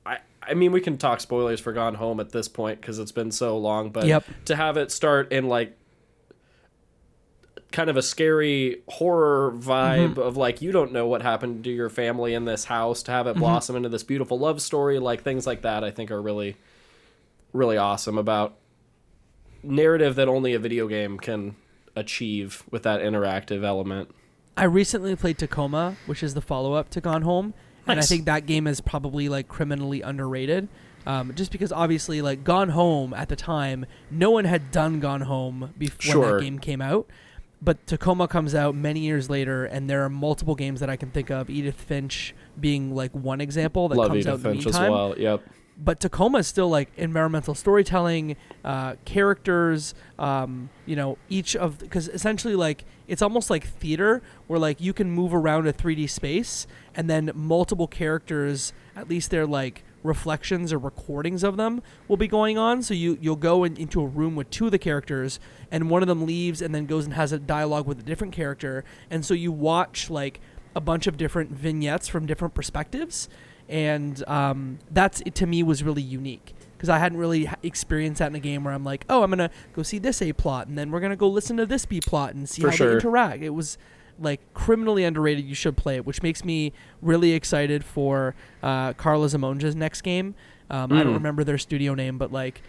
I 0.05 0.17
I 0.43 0.53
mean, 0.53 0.71
we 0.73 0.81
can 0.81 0.97
talk 0.97 1.21
spoilers 1.21 1.59
for 1.61 1.71
Gone 1.71 1.95
Home 1.95 2.19
at 2.19 2.31
this 2.33 2.47
point 2.49 2.81
because 2.81 2.99
it's 2.99 3.13
been 3.13 3.31
so 3.31 3.57
long, 3.57 3.89
but 3.89 4.05
Yep. 4.05 4.23
to 4.45 4.55
have 4.57 4.75
it 4.77 4.91
start 4.91 5.31
in 5.31 5.47
like 5.47 5.77
kind 7.71 7.89
of 7.89 7.97
a 7.97 8.01
scary 8.01 8.81
horror 8.87 9.51
vibe 9.55 10.15
Mm-hmm. 10.15 10.19
of 10.19 10.37
like 10.37 10.61
you 10.61 10.71
don't 10.71 10.91
know 10.91 11.05
what 11.07 11.21
happened 11.21 11.63
to 11.65 11.69
your 11.69 11.89
family 11.89 12.33
in 12.33 12.45
this 12.45 12.65
house 12.65 13.03
to 13.03 13.11
have 13.11 13.27
Mm-hmm. 13.27 13.37
it 13.37 13.39
blossom 13.39 13.75
into 13.75 13.89
this 13.89 14.03
beautiful 14.03 14.39
love 14.39 14.59
story 14.61 14.97
like 14.97 15.21
things 15.21 15.45
like 15.45 15.61
that 15.61 15.83
i 15.83 15.91
think 15.91 16.09
are 16.09 16.19
really 16.21 16.55
really 17.53 17.77
awesome 17.77 18.17
about 18.17 18.55
narrative 19.63 20.15
that 20.15 20.27
only 20.27 20.53
a 20.53 20.59
video 20.59 20.87
game 20.87 21.17
can 21.17 21.55
achieve 21.95 22.63
with 22.71 22.83
that 22.83 23.01
interactive 23.01 23.63
element 23.63 24.09
I 24.57 24.65
recently 24.65 25.15
played 25.15 25.37
Tacoma, 25.37 25.95
which 26.05 26.21
is 26.21 26.33
the 26.33 26.41
follow-up 26.41 26.89
to 26.89 26.99
Gone 26.99 27.21
Home, 27.21 27.53
and 27.87 27.97
I 27.97 28.03
think 28.03 28.25
that 28.25 28.45
game 28.45 28.67
is 28.67 28.81
probably 28.81 29.29
like 29.29 29.47
criminally 29.47 30.01
underrated. 30.01 30.67
Um, 31.07 31.33
just 31.33 31.49
because 31.53 31.71
obviously, 31.71 32.21
like 32.21 32.43
Gone 32.43 32.69
Home 32.69 33.13
at 33.13 33.29
the 33.29 33.37
time, 33.37 33.85
no 34.11 34.31
one 34.31 34.43
had 34.43 34.69
done 34.69 34.99
Gone 34.99 35.21
Home 35.21 35.73
before 35.77 36.11
Sure. 36.11 36.33
that 36.33 36.43
game 36.43 36.59
came 36.59 36.81
out. 36.81 37.09
But 37.61 37.87
Tacoma 37.87 38.27
comes 38.27 38.53
out 38.53 38.75
many 38.75 38.99
years 38.99 39.29
later, 39.29 39.63
and 39.63 39.89
there 39.89 40.03
are 40.03 40.09
multiple 40.09 40.55
games 40.55 40.81
that 40.81 40.89
I 40.89 40.97
can 40.97 41.09
think 41.09 41.29
of. 41.29 41.49
Edith 41.49 41.79
Finch 41.79 42.35
being 42.59 42.93
like 42.93 43.11
one 43.13 43.39
example 43.39 43.87
that 43.87 43.95
love 43.97 44.09
comes 44.09 44.27
out 44.27 44.39
edith 44.39 44.45
in 44.45 44.51
the 44.51 44.55
finch 44.55 44.67
as 44.67 44.73
meantime 44.73 44.91
well 44.91 45.15
yep 45.17 45.41
but 45.81 45.99
Tacoma 45.99 46.39
is 46.39 46.47
still 46.47 46.69
like 46.69 46.89
environmental 46.97 47.55
storytelling, 47.55 48.35
uh, 48.65 48.95
characters. 49.05 49.93
Um, 50.17 50.69
you 50.85 50.95
know, 50.95 51.17
each 51.29 51.55
of 51.55 51.79
because 51.79 52.09
essentially 52.09 52.55
like 52.55 52.83
it's 53.07 53.21
almost 53.21 53.49
like 53.49 53.65
theater 53.65 54.21
where 54.47 54.59
like 54.59 54.81
you 54.81 54.93
can 54.93 55.09
move 55.09 55.33
around 55.33 55.67
a 55.67 55.73
3D 55.73 56.09
space 56.09 56.67
and 56.93 57.09
then 57.09 57.31
multiple 57.33 57.87
characters, 57.87 58.73
at 58.95 59.09
least 59.09 59.31
they're 59.31 59.47
like 59.47 59.83
reflections 60.03 60.71
or 60.71 60.77
recordings 60.77 61.43
of 61.43 61.57
them 61.57 61.81
will 62.07 62.17
be 62.17 62.27
going 62.27 62.57
on. 62.57 62.81
So 62.81 62.93
you 62.93 63.17
you'll 63.21 63.37
go 63.37 63.63
in, 63.63 63.77
into 63.77 64.01
a 64.01 64.07
room 64.07 64.35
with 64.35 64.49
two 64.49 64.65
of 64.65 64.71
the 64.71 64.79
characters 64.79 65.39
and 65.71 65.89
one 65.89 66.01
of 66.01 66.07
them 66.07 66.25
leaves 66.25 66.61
and 66.61 66.75
then 66.75 66.85
goes 66.87 67.05
and 67.05 67.13
has 67.13 67.31
a 67.31 67.39
dialogue 67.39 67.87
with 67.87 67.99
a 67.99 68.03
different 68.03 68.33
character, 68.33 68.83
and 69.09 69.25
so 69.25 69.33
you 69.33 69.51
watch 69.51 70.09
like 70.09 70.41
a 70.75 70.81
bunch 70.81 71.07
of 71.07 71.17
different 71.17 71.51
vignettes 71.51 72.07
from 72.07 72.25
different 72.25 72.53
perspectives 72.53 73.27
and 73.69 74.21
um, 74.27 74.79
that's 74.91 75.21
it 75.25 75.35
to 75.35 75.45
me 75.47 75.63
was 75.63 75.83
really 75.83 76.01
unique 76.01 76.53
because 76.75 76.89
I 76.89 76.97
hadn't 76.97 77.17
really 77.19 77.49
experienced 77.63 78.19
that 78.19 78.27
in 78.27 78.35
a 78.35 78.39
game 78.39 78.63
where 78.63 78.73
I'm 78.73 78.83
like, 78.83 79.05
oh, 79.09 79.23
I'm 79.23 79.29
gonna 79.29 79.51
go 79.73 79.83
see 79.83 79.99
this 79.99 80.21
A 80.21 80.33
plot, 80.33 80.67
and 80.67 80.77
then 80.77 80.91
we're 80.91 80.99
gonna 80.99 81.15
go 81.15 81.29
listen 81.29 81.55
to 81.57 81.65
this 81.65 81.85
B 81.85 82.01
plot 82.01 82.33
and 82.33 82.49
see 82.49 82.61
For 82.61 82.69
how 82.69 82.75
sure. 82.75 82.87
they 82.89 82.93
interact. 82.95 83.43
It 83.43 83.49
was 83.51 83.77
like 84.19 84.41
criminally 84.53 85.03
underrated. 85.05 85.45
You 85.45 85.55
should 85.55 85.77
play 85.77 85.95
it, 85.95 86.05
which 86.05 86.21
makes 86.23 86.43
me 86.43 86.73
really 87.01 87.31
excited 87.31 87.85
for 87.85 88.35
uh, 88.63 88.91
Karla 88.93 89.27
Zimonja's 89.27 89.75
next 89.75 90.01
game. 90.01 90.35
Um, 90.69 90.91
I 90.91 91.03
don't 91.03 91.13
Mm. 91.13 91.15
remember 91.15 91.43
their 91.45 91.57
studio 91.57 91.93
name, 91.95 92.17
but 92.17 92.31
like, 92.31 92.61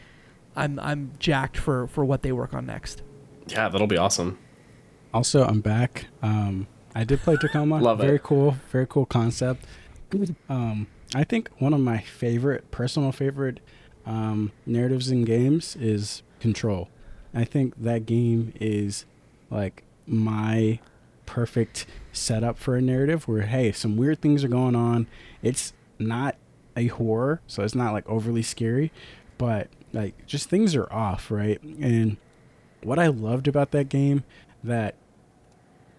I'm 0.56 0.78
I'm 0.80 1.12
jacked 1.18 1.56
for 1.56 1.86
for 1.88 2.04
what 2.04 2.22
they 2.22 2.32
work 2.32 2.54
on 2.54 2.66
next. 2.66 3.02
yeah 3.48 3.68
that'll 3.68 3.86
be 3.86 3.96
awesome 3.96 4.38
Also, 5.12 5.44
I'm 5.44 5.60
back. 5.60 6.06
Um, 6.22 6.66
I 6.94 7.04
did 7.04 7.20
play 7.20 7.36
Tacoma. 7.36 7.78
Love 7.82 8.00
it. 8.00 8.06
very 8.06 8.20
cool. 8.22 8.56
Very 8.70 8.86
cool 8.88 9.06
concept. 9.06 9.64
Um, 10.48 10.86
I 11.14 11.24
think 11.24 11.50
one 11.58 11.74
of 11.74 11.80
my 11.80 11.98
favorite, 11.98 12.70
personal 12.70 13.12
favorite 13.12 13.60
um, 14.06 14.52
narratives 14.66 15.10
in 15.10 15.24
games 15.24 15.76
is 15.76 16.22
Control. 16.40 16.88
I 17.34 17.44
think 17.44 17.74
that 17.82 18.06
game 18.06 18.52
is 18.58 19.04
like 19.50 19.84
my 20.06 20.80
perfect 21.26 21.86
setup 22.12 22.58
for 22.58 22.76
a 22.76 22.82
narrative 22.82 23.28
where, 23.28 23.42
hey, 23.42 23.72
some 23.72 23.96
weird 23.96 24.20
things 24.20 24.42
are 24.42 24.48
going 24.48 24.74
on. 24.74 25.06
It's 25.42 25.74
not 25.98 26.36
a 26.76 26.86
horror, 26.86 27.40
so 27.46 27.62
it's 27.62 27.74
not 27.74 27.92
like 27.92 28.08
overly 28.08 28.42
scary, 28.42 28.90
but 29.38 29.68
like 29.92 30.26
just 30.26 30.48
things 30.48 30.74
are 30.74 30.90
off, 30.92 31.30
right? 31.30 31.62
And 31.62 32.16
what 32.82 32.98
I 32.98 33.08
loved 33.08 33.46
about 33.46 33.70
that 33.72 33.88
game 33.88 34.24
that 34.64 34.94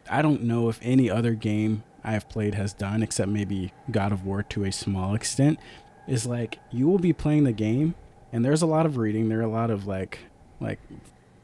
I 0.10 0.22
don't 0.22 0.44
know 0.44 0.70
if 0.70 0.80
any 0.82 1.10
other 1.10 1.34
game 1.34 1.84
I've 2.04 2.30
played 2.30 2.56
has 2.56 2.74
done, 2.74 3.04
except 3.04 3.30
maybe 3.30 3.74
God 3.90 4.12
of 4.12 4.26
War 4.26 4.44
to 4.44 4.64
a 4.64 4.72
small 4.72 5.14
extent, 5.14 5.60
is 6.08 6.26
like 6.26 6.60
you 6.72 6.88
will 6.88 7.00
be 7.00 7.14
playing 7.14 7.44
the 7.44 7.52
game, 7.52 7.96
and 8.32 8.44
there's 8.44 8.62
a 8.62 8.68
lot 8.68 8.86
of 8.86 8.98
reading. 8.98 9.30
There 9.30 9.40
are 9.40 9.44
a 9.44 9.48
lot 9.48 9.70
of 9.70 9.88
like 9.88 10.20
like 10.60 10.80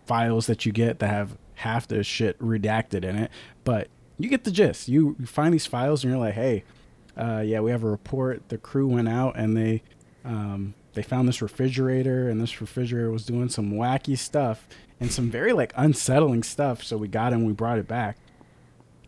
files 0.05 0.47
that 0.47 0.66
you 0.66 0.72
get 0.72 0.99
that 0.99 1.08
have 1.08 1.38
half 1.55 1.88
the 1.88 2.03
shit 2.03 2.38
redacted 2.39 3.03
in 3.03 3.16
it, 3.16 3.32
but 3.64 3.88
you 4.18 4.30
get 4.30 4.43
the 4.43 4.51
gist. 4.51 4.88
You, 4.88 5.16
you 5.20 5.26
find 5.26 5.53
these 5.53 5.66
files, 5.66 6.03
and 6.03 6.12
you're 6.12 6.20
like, 6.20 6.34
hey, 6.34 6.64
uh, 7.16 7.43
yeah, 7.45 7.60
we 7.60 7.72
have 7.72 7.84
a 7.84 7.89
report. 7.89 8.49
The 8.49 8.58
crew 8.58 8.88
went 8.88 9.10
out 9.10 9.38
and 9.38 9.55
they 9.55 9.82
um, 10.24 10.74
they 10.93 11.01
found 11.01 11.28
this 11.28 11.41
refrigerator, 11.41 12.30
and 12.30 12.41
this 12.41 12.60
refrigerator 12.62 13.12
was 13.12 13.26
doing 13.26 13.49
some 13.49 13.74
wacky 13.74 14.18
stuff 14.18 14.68
and 14.99 15.12
some 15.12 15.30
very 15.30 15.53
like 15.53 15.74
unsettling 15.76 16.43
stuff. 16.43 16.84
So 16.84 16.97
we 16.97 17.08
got 17.08 17.34
and 17.34 17.45
we 17.45 17.53
brought 17.53 17.78
it 17.78 17.88
back, 17.88 18.18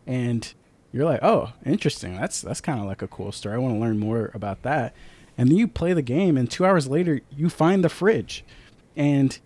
and 0.06 0.54
you're 0.92 1.06
like, 1.06 1.22
oh, 1.24 1.54
interesting. 1.66 2.16
That's 2.16 2.42
that's 2.42 2.62
kind 2.62 2.80
of 2.80 2.86
like 2.86 3.02
a 3.02 3.08
cool 3.08 3.32
story. 3.32 3.56
I 3.56 3.60
want 3.60 3.76
to 3.76 3.80
learn 3.80 4.00
more 4.00 4.32
about 4.34 4.64
that. 4.64 4.94
And 5.38 5.50
then 5.50 5.58
you 5.58 5.68
play 5.68 5.94
the 5.94 6.02
game, 6.02 6.38
and 6.38 6.50
two 6.50 6.66
hours 6.66 6.88
later, 6.88 7.22
you 7.36 7.50
find 7.50 7.84
the 7.84 7.90
fridge, 7.90 8.44
and 8.98 9.38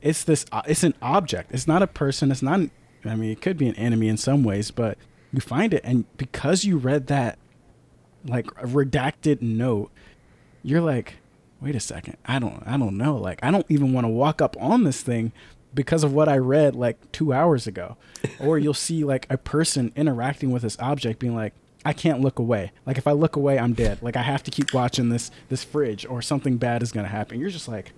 it's 0.00 0.22
this. 0.22 0.46
uh, 0.52 0.62
It's 0.66 0.84
an 0.84 0.94
object. 1.02 1.50
It's 1.52 1.66
not 1.66 1.82
a 1.82 1.86
person. 1.86 2.30
It's 2.30 2.42
not. 2.42 2.60
I 3.04 3.16
mean, 3.16 3.30
it 3.30 3.40
could 3.40 3.56
be 3.56 3.66
an 3.66 3.74
enemy 3.76 4.08
in 4.08 4.16
some 4.16 4.44
ways, 4.44 4.70
but 4.70 4.96
you 5.32 5.40
find 5.40 5.72
it, 5.74 5.80
and 5.84 6.04
because 6.16 6.64
you 6.64 6.76
read 6.76 7.06
that 7.08 7.38
like 8.26 8.46
redacted 8.56 9.40
note, 9.40 9.90
you're 10.62 10.82
like, 10.82 11.14
wait 11.60 11.74
a 11.74 11.80
second, 11.80 12.16
I 12.26 12.38
don't, 12.38 12.62
I 12.66 12.76
don't 12.76 12.98
know. 12.98 13.16
Like, 13.16 13.38
I 13.42 13.50
don't 13.50 13.64
even 13.70 13.92
want 13.92 14.04
to 14.04 14.08
walk 14.08 14.42
up 14.42 14.56
on 14.60 14.84
this 14.84 15.00
thing 15.02 15.32
because 15.74 16.04
of 16.04 16.12
what 16.12 16.28
I 16.28 16.38
read 16.38 16.74
like 16.74 17.12
two 17.12 17.32
hours 17.32 17.66
ago. 17.66 17.96
or 18.40 18.58
you'll 18.58 18.74
see 18.74 19.04
like 19.04 19.26
a 19.30 19.38
person 19.38 19.92
interacting 19.96 20.50
with 20.50 20.62
this 20.62 20.78
object, 20.80 21.18
being 21.18 21.34
like, 21.34 21.54
I 21.84 21.92
can't 21.92 22.20
look 22.20 22.38
away. 22.38 22.72
Like, 22.84 22.98
if 22.98 23.06
I 23.06 23.12
look 23.12 23.36
away, 23.36 23.58
I'm 23.58 23.72
dead. 23.72 24.02
Like, 24.02 24.14
I 24.14 24.22
have 24.22 24.42
to 24.42 24.50
keep 24.50 24.74
watching 24.74 25.08
this 25.08 25.30
this 25.48 25.64
fridge, 25.64 26.04
or 26.04 26.20
something 26.20 26.58
bad 26.58 26.82
is 26.82 26.92
gonna 26.92 27.08
happen. 27.08 27.40
You're 27.40 27.50
just 27.50 27.68
like, 27.68 27.92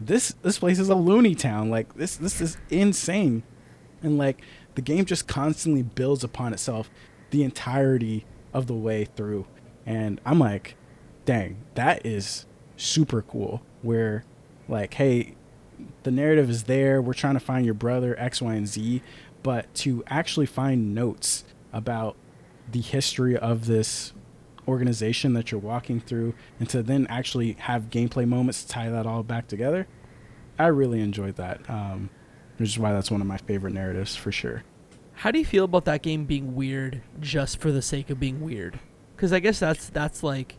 this 0.00 0.34
this 0.42 0.58
place 0.58 0.78
is 0.78 0.88
a 0.88 0.94
loony 0.94 1.34
town. 1.34 1.70
Like, 1.70 1.94
this 1.94 2.16
this 2.16 2.40
is 2.40 2.56
insane. 2.70 3.42
And 4.02 4.18
like, 4.18 4.42
the 4.76 4.82
game 4.82 5.04
just 5.04 5.26
constantly 5.26 5.82
builds 5.82 6.22
upon 6.22 6.52
itself 6.52 6.90
the 7.30 7.42
entirety 7.42 8.24
of 8.52 8.68
the 8.68 8.74
way 8.74 9.04
through 9.04 9.46
and 9.86 10.20
I'm 10.24 10.38
like, 10.38 10.76
dang, 11.24 11.58
that 11.74 12.04
is 12.06 12.46
super 12.76 13.22
cool. 13.22 13.62
Where, 13.82 14.24
like, 14.68 14.94
hey, 14.94 15.34
the 16.02 16.10
narrative 16.10 16.50
is 16.50 16.64
there. 16.64 17.00
We're 17.00 17.14
trying 17.14 17.34
to 17.34 17.40
find 17.40 17.64
your 17.64 17.74
brother 17.74 18.14
X, 18.18 18.42
Y, 18.42 18.54
and 18.54 18.68
Z, 18.68 19.02
but 19.42 19.72
to 19.76 20.02
actually 20.06 20.46
find 20.46 20.94
notes 20.94 21.44
about 21.72 22.16
the 22.70 22.80
history 22.80 23.36
of 23.36 23.66
this 23.66 24.12
organization 24.66 25.34
that 25.34 25.50
you're 25.50 25.60
walking 25.60 26.00
through, 26.00 26.34
and 26.58 26.68
to 26.70 26.82
then 26.82 27.06
actually 27.08 27.52
have 27.60 27.90
gameplay 27.90 28.26
moments 28.26 28.62
to 28.64 28.68
tie 28.68 28.88
that 28.88 29.06
all 29.06 29.22
back 29.22 29.46
together, 29.46 29.86
I 30.58 30.68
really 30.68 31.00
enjoyed 31.00 31.36
that. 31.36 31.68
Um, 31.68 32.10
which 32.56 32.68
is 32.68 32.78
why 32.78 32.92
that's 32.92 33.10
one 33.10 33.20
of 33.20 33.26
my 33.26 33.36
favorite 33.36 33.74
narratives 33.74 34.14
for 34.14 34.30
sure. 34.30 34.62
How 35.14 35.30
do 35.30 35.38
you 35.40 35.44
feel 35.44 35.64
about 35.64 35.84
that 35.86 36.02
game 36.02 36.24
being 36.24 36.54
weird 36.54 37.02
just 37.20 37.60
for 37.60 37.72
the 37.72 37.82
sake 37.82 38.10
of 38.10 38.20
being 38.20 38.40
weird? 38.40 38.78
Because 39.16 39.32
I 39.32 39.40
guess 39.40 39.58
that's 39.58 39.88
that's 39.88 40.22
like, 40.22 40.56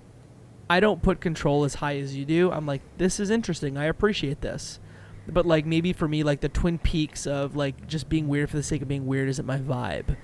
I 0.70 0.80
don't 0.80 1.02
put 1.02 1.22
control 1.22 1.64
as 1.64 1.76
high 1.76 1.98
as 1.98 2.16
you 2.16 2.26
do. 2.26 2.52
I'm 2.52 2.66
like, 2.66 2.82
this 2.98 3.20
is 3.20 3.30
interesting. 3.30 3.78
I 3.78 3.86
appreciate 3.86 4.42
this, 4.42 4.80
but 5.28 5.46
like 5.46 5.66
maybe 5.66 5.94
for 5.94 6.08
me, 6.08 6.24
like 6.24 6.42
the 6.42 6.50
Twin 6.50 6.78
Peaks 6.78 7.26
of 7.26 7.56
like 7.56 7.88
just 7.88 8.10
being 8.10 8.28
weird 8.28 8.50
for 8.50 8.58
the 8.58 8.64
sake 8.64 8.82
of 8.82 8.88
being 8.88 9.06
weird 9.06 9.30
isn't 9.30 9.46
my 9.46 9.58
vibe. 9.58 10.16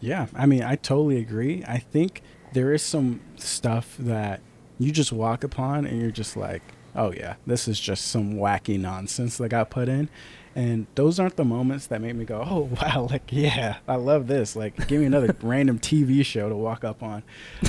Yeah, 0.00 0.26
I 0.34 0.46
mean, 0.46 0.62
I 0.62 0.76
totally 0.76 1.18
agree. 1.18 1.64
I 1.66 1.78
think 1.78 2.22
there 2.52 2.72
is 2.72 2.82
some 2.82 3.20
stuff 3.36 3.96
that 3.98 4.40
you 4.78 4.92
just 4.92 5.12
walk 5.12 5.44
upon 5.44 5.86
and 5.86 6.00
you're 6.00 6.10
just 6.10 6.36
like, 6.36 6.62
oh, 6.94 7.12
yeah, 7.12 7.36
this 7.46 7.66
is 7.68 7.80
just 7.80 8.06
some 8.06 8.34
wacky 8.34 8.78
nonsense 8.78 9.38
that 9.38 9.48
got 9.48 9.70
put 9.70 9.88
in. 9.88 10.08
And 10.56 10.86
those 10.94 11.18
aren't 11.18 11.36
the 11.36 11.44
moments 11.44 11.88
that 11.88 12.00
make 12.00 12.14
me 12.14 12.24
go, 12.24 12.46
oh, 12.48 12.70
wow, 12.82 13.08
like, 13.10 13.32
yeah, 13.32 13.78
I 13.88 13.96
love 13.96 14.26
this. 14.26 14.54
Like, 14.54 14.86
give 14.86 15.00
me 15.00 15.06
another 15.06 15.34
random 15.42 15.78
TV 15.78 16.24
show 16.24 16.48
to 16.48 16.56
walk 16.56 16.84
up 16.84 17.02
on. 17.02 17.22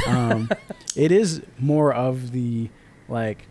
Um, 0.06 0.50
it 0.96 1.12
is 1.12 1.42
more 1.58 1.94
of 1.94 2.32
the, 2.32 2.70
like, 3.08 3.48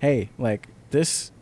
hey, 0.00 0.30
like, 0.38 0.68
this 0.90 1.32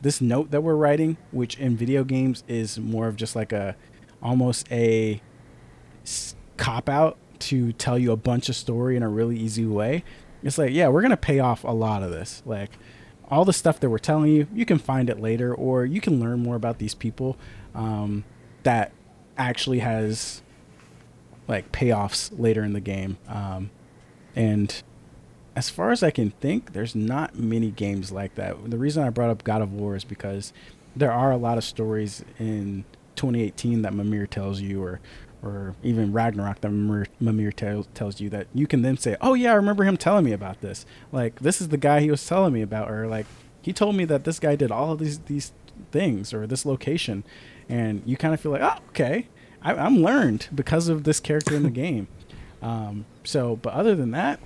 this 0.00 0.20
note 0.20 0.50
that 0.50 0.62
we're 0.62 0.76
writing, 0.76 1.16
which 1.30 1.58
in 1.58 1.76
video 1.76 2.04
games 2.04 2.42
is 2.48 2.78
more 2.78 3.08
of 3.08 3.16
just 3.16 3.36
like 3.36 3.52
a 3.52 3.76
almost 4.22 4.70
a 4.70 5.20
cop 6.56 6.88
out 6.88 7.16
to 7.38 7.72
tell 7.72 7.98
you 7.98 8.12
a 8.12 8.16
bunch 8.16 8.48
of 8.48 8.56
story 8.56 8.96
in 8.96 9.02
a 9.02 9.08
really 9.08 9.36
easy 9.36 9.66
way. 9.66 10.04
It's 10.42 10.58
like, 10.58 10.72
yeah, 10.72 10.88
we're 10.88 11.02
gonna 11.02 11.16
pay 11.16 11.38
off 11.38 11.64
a 11.64 11.72
lot 11.72 12.02
of 12.02 12.10
this. 12.10 12.42
Like 12.46 12.70
all 13.30 13.44
the 13.44 13.52
stuff 13.52 13.80
that 13.80 13.90
we're 13.90 13.98
telling 13.98 14.32
you, 14.32 14.46
you 14.54 14.66
can 14.66 14.78
find 14.78 15.08
it 15.08 15.20
later, 15.20 15.54
or 15.54 15.84
you 15.84 16.00
can 16.00 16.20
learn 16.20 16.40
more 16.40 16.56
about 16.56 16.78
these 16.78 16.94
people 16.94 17.36
um, 17.74 18.24
that 18.64 18.92
actually 19.38 19.78
has 19.78 20.42
like 21.46 21.72
payoffs 21.72 22.30
later 22.38 22.62
in 22.64 22.72
the 22.72 22.80
game. 22.80 23.18
Um, 23.28 23.70
and 24.34 24.82
as 25.56 25.68
far 25.68 25.90
as 25.90 26.02
I 26.02 26.10
can 26.10 26.30
think, 26.30 26.72
there's 26.72 26.94
not 26.94 27.34
many 27.36 27.70
games 27.70 28.12
like 28.12 28.34
that. 28.36 28.70
The 28.70 28.78
reason 28.78 29.02
I 29.02 29.10
brought 29.10 29.30
up 29.30 29.44
God 29.44 29.62
of 29.62 29.72
War 29.72 29.96
is 29.96 30.04
because 30.04 30.52
there 30.94 31.12
are 31.12 31.30
a 31.32 31.36
lot 31.36 31.58
of 31.58 31.64
stories 31.64 32.24
in 32.38 32.84
2018 33.16 33.82
that 33.82 33.94
Mimir 33.94 34.26
tells 34.26 34.60
you, 34.60 34.82
or 34.82 35.00
or 35.42 35.74
even 35.82 36.12
Ragnarok 36.12 36.60
that 36.60 36.70
Mimir, 36.70 37.06
Mimir 37.18 37.50
tells 37.52 37.88
tells 37.94 38.20
you 38.20 38.28
that 38.30 38.46
you 38.54 38.66
can 38.66 38.82
then 38.82 38.96
say, 38.96 39.16
"Oh 39.20 39.34
yeah, 39.34 39.52
I 39.52 39.56
remember 39.56 39.84
him 39.84 39.96
telling 39.96 40.24
me 40.24 40.32
about 40.32 40.60
this. 40.60 40.86
Like 41.12 41.40
this 41.40 41.60
is 41.60 41.68
the 41.68 41.76
guy 41.76 42.00
he 42.00 42.10
was 42.10 42.24
telling 42.26 42.52
me 42.52 42.62
about, 42.62 42.90
or 42.90 43.06
like 43.06 43.26
he 43.62 43.72
told 43.72 43.96
me 43.96 44.04
that 44.06 44.24
this 44.24 44.38
guy 44.38 44.56
did 44.56 44.70
all 44.70 44.92
of 44.92 44.98
these 44.98 45.18
these 45.20 45.52
things 45.90 46.32
or 46.32 46.46
this 46.46 46.64
location," 46.64 47.24
and 47.68 48.02
you 48.06 48.16
kind 48.16 48.34
of 48.34 48.40
feel 48.40 48.52
like, 48.52 48.62
"Oh, 48.62 48.78
okay, 48.90 49.28
I, 49.62 49.74
I'm 49.74 50.02
learned 50.02 50.48
because 50.54 50.88
of 50.88 51.04
this 51.04 51.20
character 51.20 51.54
in 51.56 51.62
the 51.62 51.70
game." 51.84 52.08
Um, 52.62 53.06
so, 53.24 53.56
but 53.56 53.72
other 53.72 53.94
than 53.94 54.10
that, 54.10 54.38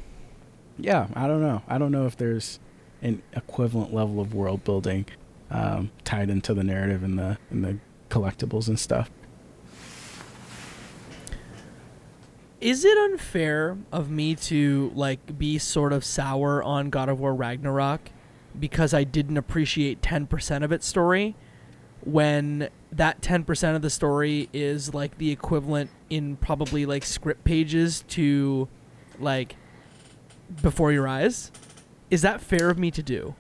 yeah, 0.78 1.08
I 1.14 1.26
don't 1.26 1.42
know. 1.42 1.62
I 1.68 1.78
don't 1.78 1.92
know 1.92 2.06
if 2.06 2.16
there's 2.16 2.58
an 3.02 3.22
equivalent 3.34 3.92
level 3.92 4.20
of 4.20 4.34
world 4.34 4.64
building 4.64 5.06
um, 5.50 5.90
tied 6.04 6.30
into 6.30 6.54
the 6.54 6.64
narrative 6.64 7.02
and 7.02 7.18
the 7.18 7.38
and 7.50 7.64
the 7.64 7.78
collectibles 8.10 8.68
and 8.68 8.78
stuff. 8.78 9.10
Is 12.60 12.84
it 12.84 12.96
unfair 12.96 13.76
of 13.92 14.10
me 14.10 14.34
to 14.36 14.90
like 14.94 15.38
be 15.38 15.58
sort 15.58 15.92
of 15.92 16.04
sour 16.04 16.62
on 16.62 16.88
God 16.88 17.08
of 17.08 17.20
War 17.20 17.34
Ragnarok 17.34 18.10
because 18.58 18.94
I 18.94 19.04
didn't 19.04 19.36
appreciate 19.36 20.00
10% 20.00 20.64
of 20.64 20.72
its 20.72 20.86
story 20.86 21.34
when 22.04 22.68
that 22.92 23.20
10% 23.20 23.76
of 23.76 23.82
the 23.82 23.90
story 23.90 24.48
is 24.52 24.94
like 24.94 25.18
the 25.18 25.30
equivalent 25.30 25.90
in 26.08 26.36
probably 26.36 26.86
like 26.86 27.04
script 27.04 27.44
pages 27.44 28.04
to 28.08 28.68
like 29.18 29.56
before 30.62 30.92
your 30.92 31.06
eyes? 31.08 31.50
Is 32.10 32.22
that 32.22 32.40
fair 32.40 32.70
of 32.70 32.78
me 32.78 32.90
to 32.90 33.02
do? 33.02 33.34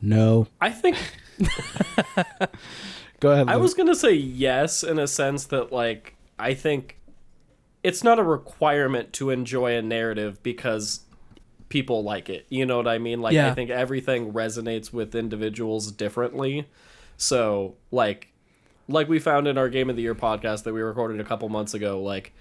No, 0.00 0.46
I 0.60 0.70
think 0.70 0.96
go 3.20 3.30
ahead. 3.32 3.48
I 3.48 3.56
was 3.56 3.74
gonna 3.74 3.94
say 3.94 4.12
yes 4.12 4.82
in 4.84 4.98
a 4.98 5.06
sense 5.08 5.46
that 5.46 5.72
like 5.72 6.14
I 6.38 6.54
think 6.54 6.98
it's 7.82 8.04
not 8.04 8.18
a 8.18 8.22
requirement 8.22 9.12
to 9.14 9.30
enjoy 9.30 9.76
a 9.76 9.82
narrative 9.82 10.42
because 10.42 11.00
people 11.68 12.02
like 12.02 12.28
it. 12.28 12.46
You 12.48 12.64
know 12.64 12.76
what 12.76 12.88
I 12.88 12.98
mean? 12.98 13.20
Like 13.20 13.34
Yeah. 13.34 13.50
I 13.50 13.54
think 13.54 13.70
everything 13.70 14.32
resonates 14.32 14.92
with 14.92 15.14
individuals 15.14 15.90
differently. 15.92 16.68
So 17.16 17.74
like 17.90 18.28
like 18.88 19.08
we 19.08 19.18
found 19.18 19.46
in 19.46 19.58
our 19.58 19.68
game 19.68 19.90
of 19.90 19.96
the 19.96 20.02
year 20.02 20.14
podcast 20.14 20.62
that 20.62 20.72
we 20.72 20.80
recorded 20.80 21.20
a 21.20 21.24
couple 21.24 21.48
months 21.48 21.74
ago, 21.74 22.00
like 22.00 22.32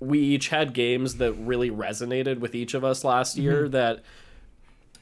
we 0.00 0.20
each 0.20 0.48
had 0.48 0.72
games 0.72 1.16
that 1.16 1.32
really 1.32 1.70
resonated 1.70 2.38
with 2.38 2.54
each 2.54 2.74
of 2.74 2.84
us 2.84 3.04
last 3.04 3.34
mm-hmm. 3.34 3.42
year 3.42 3.68
that 3.68 4.02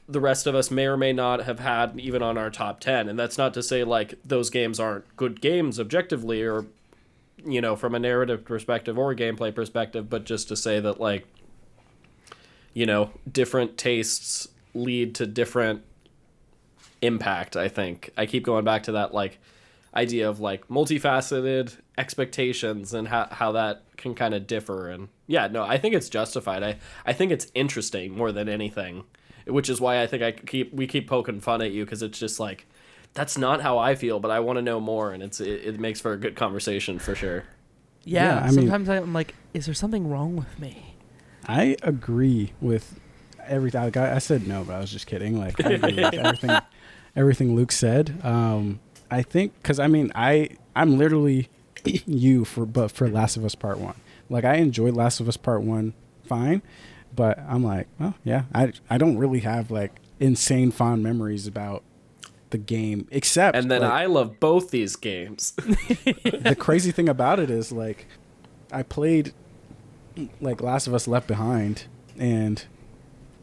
the 0.09 0.20
rest 0.20 0.47
of 0.47 0.55
us 0.55 0.70
may 0.70 0.86
or 0.86 0.97
may 0.97 1.12
not 1.12 1.42
have 1.42 1.59
had 1.59 1.99
even 1.99 2.22
on 2.22 2.38
our 2.38 2.51
top 2.51 2.80
10 2.80 3.09
and 3.09 3.18
that's 3.18 3.36
not 3.36 3.53
to 3.53 3.62
say 3.62 3.82
like 3.82 4.14
those 4.24 4.51
games 4.51 4.78
aren't 4.78 5.16
good 5.16 5.40
games 5.40 5.80
objectively 5.80 6.42
or 6.42 6.64
you 7.44 7.61
know 7.61 7.74
from 7.74 7.94
a 7.94 7.99
narrative 7.99 8.44
perspective 8.44 8.97
or 8.97 9.11
a 9.11 9.16
gameplay 9.16 9.53
perspective 9.55 10.09
but 10.09 10.24
just 10.24 10.49
to 10.49 10.57
say 10.57 10.78
that 10.78 11.01
like 11.01 11.26
you 12.72 12.86
know 12.86 13.11
different 13.30 13.76
tastes 13.76 14.49
lead 14.74 15.14
to 15.14 15.26
different 15.26 15.82
impact 17.03 17.57
i 17.57 17.68
think. 17.68 18.11
I 18.16 18.26
keep 18.26 18.44
going 18.44 18.64
back 18.64 18.84
to 18.84 18.92
that 18.92 19.12
like 19.12 19.38
idea 19.97 20.28
of 20.28 20.38
like 20.40 20.68
multifaceted 20.68 21.76
expectations 21.97 22.92
and 22.92 23.09
how, 23.09 23.26
how 23.30 23.53
that 23.53 23.82
can 23.97 24.14
kind 24.14 24.34
of 24.34 24.47
differ 24.47 24.90
and 24.90 25.09
yeah 25.26 25.47
no 25.47 25.62
i 25.62 25.78
think 25.78 25.94
it's 25.94 26.09
justified 26.09 26.62
i 26.62 26.76
i 27.07 27.12
think 27.12 27.32
it's 27.32 27.47
interesting 27.55 28.12
more 28.16 28.30
than 28.32 28.49
anything 28.49 29.05
which 29.47 29.68
is 29.70 29.80
why 29.80 30.03
i 30.03 30.07
think 30.07 30.22
i 30.22 30.30
keep 30.32 30.72
we 30.74 30.86
keep 30.86 31.09
poking 31.09 31.40
fun 31.40 31.62
at 31.62 31.72
you 31.72 31.84
because 31.84 32.03
it's 32.03 32.18
just 32.18 32.38
like 32.38 32.66
that's 33.14 33.38
not 33.38 33.62
how 33.62 33.78
i 33.78 33.94
feel 33.94 34.20
but 34.20 34.30
i 34.30 34.38
want 34.38 34.57
to 34.59 34.62
know 34.62 34.78
more 34.80 35.12
and 35.12 35.22
it's 35.22 35.40
it, 35.40 35.64
it 35.64 35.80
makes 35.80 36.01
for 36.01 36.12
a 36.12 36.16
good 36.18 36.36
conversation 36.36 36.99
for 36.99 37.14
sure 37.14 37.44
Yeah, 38.05 38.34
Yeah, 38.34 38.38
I 38.40 38.44
mean- 38.47 38.55
sometimes 38.55 38.88
I'm 38.88 39.12
like, 39.14 39.34
is 39.55 39.64
there 39.66 39.74
something 39.74 40.09
wrong 40.09 40.36
with 40.36 40.59
me? 40.61 40.94
I 41.49 41.76
agree 41.82 42.53
with 42.61 43.01
everything. 43.47 43.82
Like, 43.82 43.97
I, 43.97 44.16
I 44.16 44.18
said 44.18 44.47
no, 44.47 44.62
but 44.64 44.74
I 44.74 44.80
was 44.80 44.90
just 44.92 45.07
kidding. 45.07 45.38
Like 45.38 45.59
I 45.64 45.70
agree 45.72 45.94
with 45.94 46.14
everything, 46.24 46.51
everything 47.16 47.57
Luke 47.57 47.72
said. 47.72 48.18
Um, 48.22 48.78
I 49.11 49.22
think 49.22 49.54
because 49.62 49.78
I 49.78 49.86
mean 49.86 50.12
I 50.14 50.50
I'm 50.74 50.98
literally 50.98 51.48
you 51.84 52.44
for 52.44 52.66
but 52.66 52.90
for 52.90 53.09
Last 53.09 53.36
of 53.36 53.44
Us 53.44 53.54
Part 53.54 53.78
One. 53.78 53.94
Like 54.28 54.44
I 54.44 54.57
enjoyed 54.57 54.94
Last 54.94 55.20
of 55.20 55.28
Us 55.28 55.36
Part 55.36 55.62
One 55.62 55.94
fine, 56.24 56.62
but 57.14 57.38
I'm 57.38 57.62
like, 57.62 57.88
well, 57.98 58.14
yeah, 58.24 58.44
I 58.54 58.72
I 58.90 58.98
don't 58.98 59.18
really 59.18 59.40
have 59.40 59.70
like 59.70 59.92
insane 60.18 60.70
fond 60.70 61.02
memories 61.02 61.46
about 61.46 61.82
the 62.50 62.59
game 62.59 63.09
except 63.11 63.57
and 63.57 63.68
then 63.68 63.80
like, 63.82 63.90
i 63.90 64.07
love 64.07 64.38
both 64.38 64.70
these 64.70 64.94
games 64.94 65.50
the 65.57 66.57
crazy 66.57 66.92
thing 66.92 67.09
about 67.09 67.40
it 67.40 67.50
is 67.50 67.72
like 67.72 68.07
I 68.70 68.82
played 68.82 69.32
like 70.40 70.61
Last 70.61 70.86
of 70.86 70.94
Us 70.94 71.07
Left 71.07 71.26
Behind 71.26 71.84
and 72.18 72.64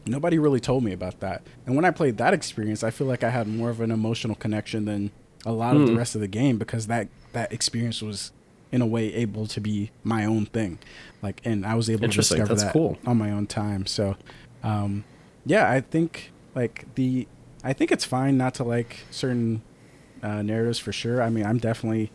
nobody 0.06 0.38
really 0.38 0.60
told 0.60 0.84
me 0.84 0.92
about 0.92 1.20
that. 1.20 1.42
And 1.66 1.76
when 1.76 1.84
I 1.84 1.90
played 1.90 2.18
that 2.18 2.34
experience, 2.34 2.82
I 2.82 2.90
feel 2.90 3.06
like 3.06 3.24
I 3.24 3.30
had 3.30 3.46
more 3.46 3.70
of 3.70 3.80
an 3.80 3.90
emotional 3.90 4.34
connection 4.34 4.84
than 4.84 5.10
a 5.46 5.52
lot 5.52 5.76
of 5.76 5.82
the 5.86 5.92
Hmm. 5.92 5.98
rest 5.98 6.14
of 6.14 6.20
the 6.20 6.28
game 6.28 6.58
because 6.58 6.86
that 6.86 7.08
that 7.32 7.52
experience 7.52 8.00
was 8.02 8.32
in 8.72 8.80
a 8.82 8.86
way 8.86 9.12
able 9.14 9.46
to 9.46 9.60
be 9.60 9.90
my 10.02 10.24
own 10.24 10.46
thing. 10.46 10.78
Like 11.22 11.40
and 11.44 11.64
I 11.66 11.74
was 11.74 11.88
able 11.90 12.08
to 12.08 12.16
discover 12.16 12.46
That's 12.46 12.64
that 12.64 12.72
cool. 12.72 12.98
on 13.06 13.18
my 13.18 13.30
own 13.30 13.46
time. 13.46 13.86
So 13.86 14.16
um 14.62 15.04
yeah, 15.46 15.70
I 15.70 15.80
think 15.80 16.32
like 16.54 16.86
the 16.94 17.26
I 17.62 17.72
think 17.72 17.92
it's 17.92 18.04
fine 18.04 18.36
not 18.36 18.54
to 18.54 18.64
like 18.64 19.00
certain 19.10 19.62
uh, 20.22 20.42
narratives 20.42 20.78
for 20.78 20.92
sure. 20.92 21.22
I 21.22 21.28
mean, 21.30 21.44
I'm 21.44 21.58
definitely 21.58 22.10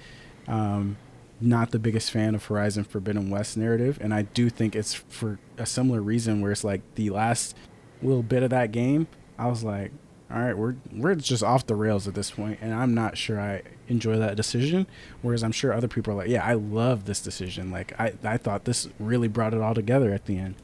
um, 0.47 0.97
not 1.41 1.71
the 1.71 1.79
biggest 1.79 2.09
fan 2.11 2.33
of 2.35 2.45
Horizon 2.45 2.83
Forbidden 2.83 3.29
West 3.29 3.55
narrative, 3.57 3.97
and 4.01 4.13
I 4.13 4.23
do 4.23 4.49
think 4.49 4.75
it's 4.75 4.93
for 4.95 5.37
a 5.57 5.65
similar 5.65 6.01
reason 6.01 6.41
where 6.41 6.51
it's 6.51 6.63
like 6.63 6.81
the 6.95 7.09
last 7.11 7.55
little 8.01 8.23
bit 8.23 8.41
of 8.43 8.49
that 8.49 8.71
game, 8.71 9.07
I 9.37 9.47
was 9.47 9.63
like, 9.63 9.91
all 10.31 10.39
right, 10.39 10.55
we're 10.57 10.75
we're 10.91 11.15
just 11.15 11.43
off 11.43 11.65
the 11.65 11.75
rails 11.75 12.07
at 12.07 12.13
this 12.13 12.29
point, 12.31 12.59
and 12.61 12.73
I'm 12.73 12.93
not 12.93 13.17
sure 13.17 13.39
I 13.39 13.63
enjoy 13.87 14.17
that 14.17 14.35
decision. 14.35 14.85
Whereas 15.21 15.43
I'm 15.43 15.51
sure 15.51 15.73
other 15.73 15.87
people 15.87 16.13
are 16.13 16.17
like, 16.17 16.29
yeah, 16.29 16.45
I 16.45 16.53
love 16.53 17.05
this 17.05 17.19
decision. 17.21 17.71
Like 17.71 17.99
I 17.99 18.13
I 18.23 18.37
thought 18.37 18.65
this 18.65 18.87
really 18.99 19.27
brought 19.27 19.53
it 19.53 19.61
all 19.61 19.73
together 19.73 20.13
at 20.13 20.25
the 20.25 20.37
end. 20.37 20.55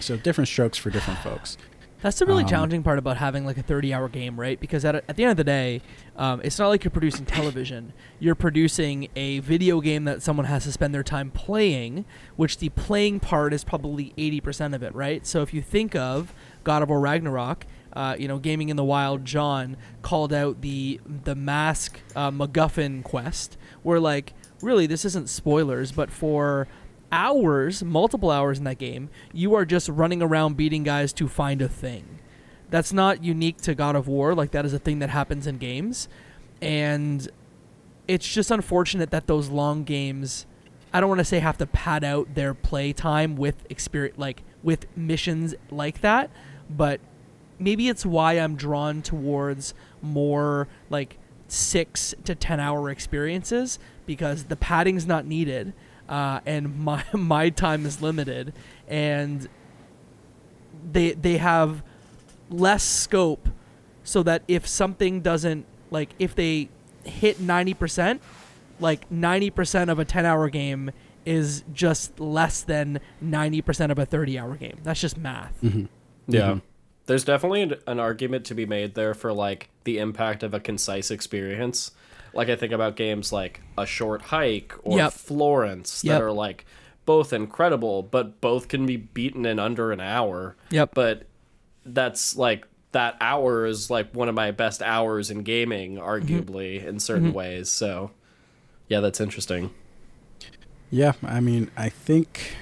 So 0.00 0.16
different 0.16 0.48
strokes 0.48 0.76
for 0.76 0.90
different 0.90 1.20
folks. 1.24 1.56
That's 2.02 2.18
the 2.18 2.24
really 2.24 2.44
Um, 2.44 2.48
challenging 2.48 2.82
part 2.82 2.98
about 2.98 3.18
having 3.18 3.44
like 3.44 3.58
a 3.58 3.62
30 3.62 3.92
hour 3.92 4.08
game, 4.08 4.40
right? 4.40 4.58
Because 4.58 4.86
at, 4.86 4.94
at 4.94 5.16
the 5.16 5.24
end 5.24 5.32
of 5.32 5.36
the 5.36 5.44
day, 5.44 5.82
um, 6.16 6.40
it's 6.42 6.58
not 6.58 6.68
like 6.68 6.82
you're 6.82 6.90
producing 6.90 7.26
television. 7.26 7.92
You're 8.18 8.34
producing 8.34 9.08
a 9.16 9.40
video 9.40 9.82
game 9.82 10.04
that 10.04 10.22
someone 10.22 10.46
has 10.46 10.64
to 10.64 10.72
spend 10.72 10.94
their 10.94 11.02
time 11.02 11.30
playing, 11.30 12.06
which 12.36 12.56
the 12.56 12.70
playing 12.70 13.20
part 13.20 13.52
is 13.52 13.64
probably 13.64 14.14
80% 14.16 14.74
of 14.74 14.82
it, 14.82 14.94
right? 14.94 15.26
So 15.26 15.42
if 15.42 15.52
you 15.52 15.60
think 15.60 15.94
of 15.94 16.32
God 16.64 16.82
of 16.82 16.88
War 16.88 17.00
Ragnarok, 17.00 17.66
uh, 17.92 18.16
you 18.18 18.28
know, 18.28 18.38
Gaming 18.38 18.68
in 18.68 18.76
the 18.76 18.84
Wild, 18.84 19.24
John 19.24 19.76
called 20.02 20.32
out 20.32 20.60
the 20.60 21.00
the 21.24 21.34
mask 21.34 22.00
uh, 22.14 22.30
MacGuffin 22.30 23.02
quest, 23.02 23.56
where 23.82 24.00
like 24.00 24.32
really 24.62 24.86
this 24.86 25.04
isn't 25.04 25.28
spoilers, 25.28 25.92
but 25.92 26.10
for 26.10 26.68
hours, 27.10 27.82
multiple 27.82 28.30
hours 28.30 28.58
in 28.58 28.64
that 28.64 28.78
game, 28.78 29.10
you 29.32 29.54
are 29.54 29.64
just 29.64 29.88
running 29.88 30.22
around 30.22 30.56
beating 30.56 30.84
guys 30.84 31.12
to 31.14 31.26
find 31.26 31.60
a 31.60 31.68
thing. 31.68 32.20
That's 32.70 32.92
not 32.92 33.24
unique 33.24 33.60
to 33.62 33.74
God 33.74 33.96
of 33.96 34.06
War. 34.06 34.34
Like 34.34 34.52
that 34.52 34.64
is 34.64 34.72
a 34.72 34.78
thing 34.78 35.00
that 35.00 35.10
happens 35.10 35.46
in 35.46 35.58
games, 35.58 36.08
and 36.62 37.28
it's 38.06 38.32
just 38.32 38.50
unfortunate 38.50 39.10
that 39.10 39.26
those 39.26 39.48
long 39.48 39.84
games. 39.84 40.46
I 40.92 40.98
don't 40.98 41.08
want 41.08 41.20
to 41.20 41.24
say 41.24 41.38
have 41.38 41.58
to 41.58 41.66
pad 41.66 42.02
out 42.02 42.34
their 42.34 42.52
play 42.52 42.92
time 42.92 43.36
with 43.36 43.64
experience, 43.70 44.18
like 44.18 44.42
with 44.62 44.86
missions 44.96 45.54
like 45.70 46.00
that, 46.00 46.30
but 46.68 47.00
maybe 47.60 47.88
it's 47.88 48.04
why 48.04 48.32
I'm 48.34 48.56
drawn 48.56 49.02
towards 49.02 49.74
more 50.02 50.66
like 50.88 51.18
six 51.46 52.14
to 52.24 52.34
ten 52.34 52.58
hour 52.60 52.90
experiences 52.90 53.78
because 54.06 54.44
the 54.44 54.56
padding's 54.56 55.06
not 55.06 55.26
needed 55.26 55.72
uh, 56.08 56.40
and 56.44 56.78
my 56.78 57.04
my 57.12 57.50
time 57.50 57.86
is 57.86 58.00
limited 58.02 58.52
and 58.88 59.48
they 60.92 61.12
they 61.12 61.36
have 61.38 61.82
less 62.48 62.82
scope 62.82 63.48
so 64.02 64.22
that 64.22 64.42
if 64.48 64.66
something 64.66 65.20
doesn't 65.20 65.66
like 65.90 66.10
if 66.18 66.34
they 66.34 66.68
hit 67.04 67.38
90% 67.38 68.18
like 68.80 69.08
90% 69.10 69.90
of 69.90 69.98
a 69.98 70.04
10 70.04 70.24
hour 70.26 70.48
game 70.48 70.90
is 71.24 71.64
just 71.72 72.18
less 72.18 72.62
than 72.62 72.98
90% 73.22 73.90
of 73.90 73.98
a 73.98 74.06
30 74.06 74.38
hour 74.38 74.56
game 74.56 74.78
that's 74.82 75.00
just 75.00 75.16
math 75.16 75.54
Mm-hmm. 75.62 75.84
Yeah. 76.28 76.58
There's 77.10 77.24
definitely 77.24 77.62
an, 77.62 77.74
an 77.88 77.98
argument 77.98 78.44
to 78.44 78.54
be 78.54 78.66
made 78.66 78.94
there 78.94 79.14
for 79.14 79.32
like 79.32 79.68
the 79.82 79.98
impact 79.98 80.44
of 80.44 80.54
a 80.54 80.60
concise 80.60 81.10
experience. 81.10 81.90
Like 82.32 82.48
I 82.48 82.54
think 82.54 82.72
about 82.72 82.94
games 82.94 83.32
like 83.32 83.62
A 83.76 83.84
Short 83.84 84.22
Hike 84.22 84.74
or 84.84 84.96
Yep. 84.96 85.12
Florence 85.14 86.02
that 86.02 86.06
Yep. 86.06 86.22
are 86.22 86.30
like 86.30 86.66
both 87.06 87.32
incredible, 87.32 88.04
but 88.04 88.40
both 88.40 88.68
can 88.68 88.86
be 88.86 88.96
beaten 88.96 89.44
in 89.44 89.58
under 89.58 89.90
an 89.90 89.98
hour. 89.98 90.54
Yep. 90.70 90.94
But 90.94 91.24
that's 91.84 92.36
like 92.36 92.68
that 92.92 93.16
hour 93.20 93.66
is 93.66 93.90
like 93.90 94.14
one 94.14 94.28
of 94.28 94.36
my 94.36 94.52
best 94.52 94.80
hours 94.80 95.32
in 95.32 95.42
gaming, 95.42 95.96
arguably 95.96 96.78
mm-hmm. 96.78 96.90
in 96.90 97.00
certain 97.00 97.30
mm-hmm. 97.30 97.36
ways. 97.38 97.70
So, 97.70 98.12
yeah, 98.86 99.00
that's 99.00 99.20
interesting. 99.20 99.74
Yeah, 100.90 101.14
I 101.24 101.40
mean, 101.40 101.72
I 101.76 101.88
think 101.88 102.54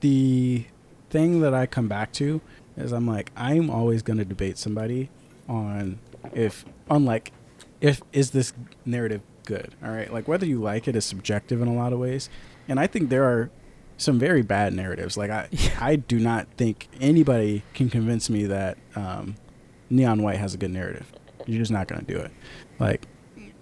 the 0.00 0.66
thing 1.08 1.40
that 1.40 1.54
I 1.54 1.64
come 1.64 1.88
back 1.88 2.12
to 2.12 2.42
is 2.76 2.92
I'm 2.92 3.06
like, 3.06 3.30
I'm 3.36 3.70
always 3.70 4.02
going 4.02 4.18
to 4.18 4.24
debate 4.24 4.58
somebody 4.58 5.10
on 5.48 5.98
if, 6.32 6.64
unlike, 6.90 7.32
if 7.80 8.02
is 8.12 8.30
this 8.30 8.52
narrative 8.84 9.22
good? 9.44 9.74
All 9.82 9.90
right, 9.90 10.12
like 10.12 10.28
whether 10.28 10.44
you 10.44 10.60
like 10.60 10.86
it 10.88 10.96
is 10.96 11.04
subjective 11.04 11.62
in 11.62 11.68
a 11.68 11.74
lot 11.74 11.92
of 11.92 11.98
ways, 11.98 12.28
and 12.68 12.78
I 12.78 12.86
think 12.86 13.08
there 13.08 13.24
are 13.24 13.50
some 13.96 14.18
very 14.18 14.42
bad 14.42 14.74
narratives. 14.74 15.16
Like 15.16 15.30
I, 15.30 15.48
I 15.80 15.96
do 15.96 16.18
not 16.18 16.48
think 16.56 16.88
anybody 17.00 17.62
can 17.72 17.88
convince 17.88 18.28
me 18.28 18.44
that 18.46 18.76
um, 18.94 19.36
Neon 19.88 20.22
White 20.22 20.38
has 20.38 20.54
a 20.54 20.58
good 20.58 20.70
narrative. 20.70 21.10
You're 21.46 21.60
just 21.60 21.70
not 21.70 21.88
going 21.88 22.04
to 22.04 22.12
do 22.12 22.18
it. 22.18 22.30
Like 22.78 23.06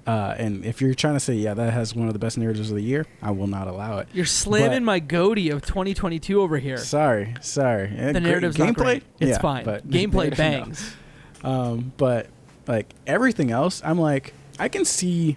uh, 0.07 0.35
and 0.39 0.65
if 0.65 0.81
you're 0.83 0.95
trying 0.95 1.15
to 1.15 1.21
say, 1.21 1.35
yeah, 1.35 1.55
that 1.55 1.73
has 1.73 1.95
one 1.95 2.07
of 2.09 2.13
the 2.13 2.19
best 2.19 2.37
narratives 2.39 2.71
of 2.71 2.77
the 2.77 2.83
year, 2.83 3.07
I 3.23 3.31
will 3.31 3.47
not 3.47 3.69
allow 3.69 3.99
it. 3.99 4.09
You're 4.13 4.27
slamming 4.27 4.81
But- 4.81 4.83
my 4.83 4.99
GOTY 5.01 5.51
of 5.51 5.63
2022 5.63 6.41
over 6.41 6.59
here. 6.59 6.77
Sorry, 6.77 7.35
sorry. 7.41 7.89
The 7.89 8.13
great- 8.13 8.23
narrative's 8.23 8.59
not 8.59 8.75
great. 8.75 9.03
It's 9.21 9.31
Yeah, 9.31 9.39
fine. 9.39 9.65
but- 9.65 9.89
Gameplay 9.89 10.31
No. 10.31 10.37
bangs. 10.37 10.95
Um, 11.43 11.93
but 11.97 12.29
like 12.67 12.93
everything 13.07 13.51
else, 13.51 13.83
I'm 13.85 13.99
like, 13.99 14.35
I 14.59 14.69
can 14.69 14.85
see 14.85 15.37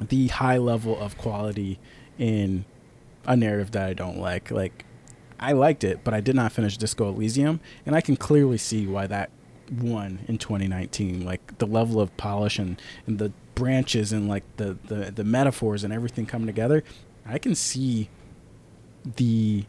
the 0.00 0.28
high 0.28 0.56
level 0.58 0.98
of 0.98 1.16
quality 1.18 1.78
in 2.18 2.64
a 3.26 3.36
narrative 3.36 3.70
that 3.72 3.86
I 3.88 3.92
don't 3.92 4.18
like. 4.18 4.50
Like, 4.50 4.84
I 5.38 5.52
liked 5.52 5.84
it, 5.84 6.00
but 6.04 6.12
I 6.14 6.20
did 6.20 6.34
not 6.34 6.52
finish 6.52 6.76
Disco 6.76 7.08
Elysium, 7.08 7.60
and 7.86 7.94
I 7.96 8.00
can 8.00 8.16
clearly 8.16 8.58
see 8.58 8.86
why 8.86 9.06
that 9.06 9.30
won 9.80 10.20
in 10.28 10.36
2019. 10.38 11.24
Like 11.24 11.58
the 11.58 11.66
level 11.66 12.00
of 12.00 12.14
polish 12.16 12.58
and, 12.58 12.80
and 13.06 13.18
the 13.18 13.32
branches 13.60 14.12
and 14.12 14.28
like 14.28 14.44
the, 14.56 14.76
the 14.86 15.10
the 15.10 15.24
metaphors 15.24 15.84
and 15.84 15.92
everything 15.92 16.26
coming 16.26 16.46
together. 16.46 16.82
I 17.26 17.38
can 17.38 17.54
see 17.54 18.08
the 19.04 19.64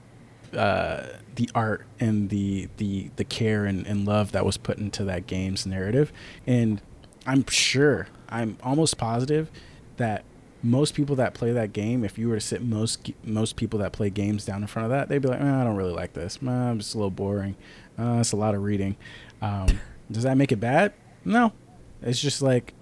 uh, 0.56 1.08
the 1.36 1.50
art 1.54 1.86
and 2.00 2.30
the 2.30 2.70
the 2.78 3.12
the 3.18 3.24
care 3.24 3.66
and, 3.66 3.86
and 3.86 4.06
love 4.06 4.32
that 4.32 4.46
was 4.46 4.58
put 4.58 4.78
into 4.78 5.04
that 5.06 5.28
game's 5.28 5.66
narrative. 5.66 6.12
And 6.48 6.82
i'm 7.28 7.46
sure 7.48 8.08
i'm 8.30 8.58
almost 8.64 8.98
positive 8.98 9.52
that 9.98 10.24
most 10.64 10.96
people 10.96 11.16
that 11.16 11.36
play 11.36 11.52
that 11.52 11.72
game 11.72 12.04
if 12.04 12.18
you 12.18 12.28
were 12.28 12.34
to 12.34 12.42
sit 12.42 12.64
most 12.64 13.12
most 13.24 13.56
people 13.56 13.78
that 13.78 13.92
play 13.92 14.10
games 14.10 14.44
down 14.44 14.64
in 14.64 14.68
front 14.68 14.86
of 14.86 14.90
that 14.90 15.08
they'd 15.08 15.22
be 15.22 15.28
like 15.28 15.40
"Eh, 15.40 15.62
i 15.62 15.64
don't 15.64 15.76
really 15.76 15.94
like 15.94 16.14
this. 16.14 16.40
Uh, 16.46 16.74
it's 16.76 16.96
a 16.96 16.98
little 16.98 17.12
boring. 17.12 17.56
Uh, 18.00 18.18
it's 18.20 18.32
a 18.32 18.36
lot 18.36 18.56
of 18.56 18.64
reading. 18.64 18.96
Um, 19.42 19.68
does 20.12 20.24
that 20.24 20.36
make 20.36 20.52
it 20.52 20.60
bad? 20.60 20.94
No. 21.24 21.54
It's 22.02 22.20
just 22.20 22.42
like 22.42 22.74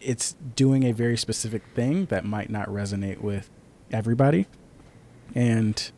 it's 0.00 0.36
doing 0.54 0.84
a 0.84 0.92
very 0.92 1.16
specific 1.16 1.62
thing 1.74 2.06
that 2.06 2.24
might 2.24 2.50
not 2.50 2.68
resonate 2.68 3.20
with 3.20 3.50
everybody. 3.90 4.46
And 5.34 5.90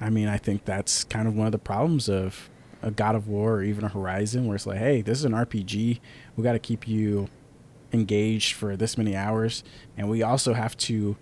I 0.00 0.10
mean, 0.10 0.28
I 0.28 0.38
think 0.38 0.64
that's 0.64 1.04
kind 1.04 1.26
of 1.26 1.34
one 1.34 1.46
of 1.46 1.52
the 1.52 1.58
problems 1.58 2.08
of 2.08 2.50
a 2.82 2.90
God 2.90 3.14
of 3.14 3.26
War 3.26 3.54
or 3.54 3.62
even 3.62 3.84
a 3.84 3.88
Horizon, 3.88 4.46
where 4.46 4.56
it's 4.56 4.66
like, 4.66 4.78
hey, 4.78 5.00
this 5.00 5.18
is 5.18 5.24
an 5.24 5.32
RPG. 5.32 6.00
We 6.36 6.44
got 6.44 6.52
to 6.52 6.58
keep 6.58 6.86
you 6.86 7.28
engaged 7.92 8.54
for 8.54 8.76
this 8.76 8.98
many 8.98 9.16
hours, 9.16 9.64
and 9.96 10.10
we 10.10 10.22
also 10.22 10.52
have 10.52 10.76
to, 10.76 11.16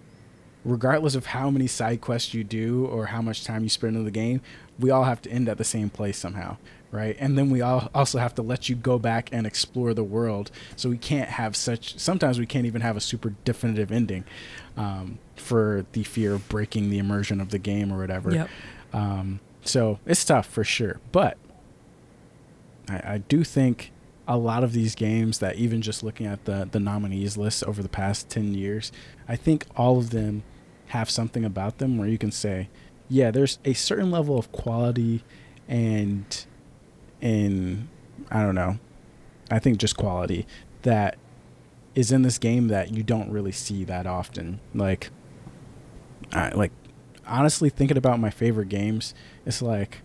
regardless 0.64 1.14
of 1.14 1.26
how 1.26 1.50
many 1.50 1.66
side 1.66 2.00
quests 2.00 2.34
you 2.34 2.42
do 2.42 2.86
or 2.86 3.06
how 3.06 3.22
much 3.22 3.44
time 3.44 3.62
you 3.62 3.68
spend 3.68 3.94
in 3.94 4.04
the 4.04 4.10
game, 4.10 4.40
we 4.78 4.90
all 4.90 5.04
have 5.04 5.22
to 5.22 5.30
end 5.30 5.48
at 5.48 5.58
the 5.58 5.64
same 5.64 5.90
place 5.90 6.18
somehow, 6.18 6.56
right? 6.92 7.16
And 7.18 7.36
then 7.36 7.50
we 7.50 7.60
all 7.60 7.90
also 7.92 8.18
have 8.18 8.36
to 8.36 8.42
let 8.42 8.68
you 8.68 8.76
go 8.76 9.00
back 9.00 9.30
and 9.32 9.46
explore 9.46 9.94
the 9.94 10.04
world. 10.04 10.52
So 10.76 10.88
we 10.88 10.98
can't 10.98 11.30
have 11.30 11.56
such. 11.56 11.98
Sometimes 11.98 12.38
we 12.38 12.46
can't 12.46 12.66
even 12.66 12.82
have 12.82 12.96
a 12.96 13.00
super 13.00 13.34
definitive 13.44 13.90
ending. 13.90 14.24
Um, 14.76 15.18
for 15.42 15.84
the 15.92 16.04
fear 16.04 16.32
of 16.34 16.48
breaking 16.48 16.88
the 16.88 16.98
immersion 16.98 17.40
of 17.40 17.50
the 17.50 17.58
game 17.58 17.92
or 17.92 17.98
whatever. 17.98 18.32
Yep. 18.32 18.50
Um, 18.92 19.40
so 19.64 19.98
it's 20.06 20.24
tough 20.24 20.46
for 20.46 20.64
sure, 20.64 21.00
but 21.10 21.36
I, 22.88 23.14
I 23.14 23.18
do 23.18 23.44
think 23.44 23.92
a 24.26 24.36
lot 24.36 24.64
of 24.64 24.72
these 24.72 24.94
games 24.94 25.40
that 25.40 25.56
even 25.56 25.82
just 25.82 26.02
looking 26.02 26.26
at 26.26 26.44
the 26.44 26.68
the 26.70 26.80
nominees 26.80 27.36
list 27.36 27.64
over 27.64 27.82
the 27.82 27.88
past 27.88 28.28
ten 28.28 28.54
years, 28.54 28.92
I 29.28 29.36
think 29.36 29.66
all 29.76 29.98
of 29.98 30.10
them 30.10 30.42
have 30.88 31.10
something 31.10 31.44
about 31.44 31.78
them 31.78 31.98
where 31.98 32.08
you 32.08 32.18
can 32.18 32.30
say, 32.32 32.68
yeah, 33.08 33.30
there's 33.30 33.58
a 33.64 33.72
certain 33.72 34.10
level 34.10 34.38
of 34.38 34.52
quality 34.52 35.24
and 35.68 36.46
in 37.22 37.88
I 38.30 38.42
don't 38.42 38.54
know, 38.54 38.78
I 39.50 39.58
think 39.58 39.78
just 39.78 39.96
quality 39.96 40.46
that 40.82 41.16
is 41.94 42.12
in 42.12 42.22
this 42.22 42.38
game 42.38 42.68
that 42.68 42.92
you 42.92 43.02
don't 43.02 43.30
really 43.30 43.52
see 43.52 43.84
that 43.84 44.06
often. 44.06 44.60
Like, 44.74 45.10
I 46.32 46.50
like 46.50 46.72
honestly 47.26 47.70
thinking 47.70 47.96
about 47.96 48.18
my 48.18 48.30
favorite 48.30 48.68
games, 48.68 49.14
it's 49.46 49.62
like 49.62 49.98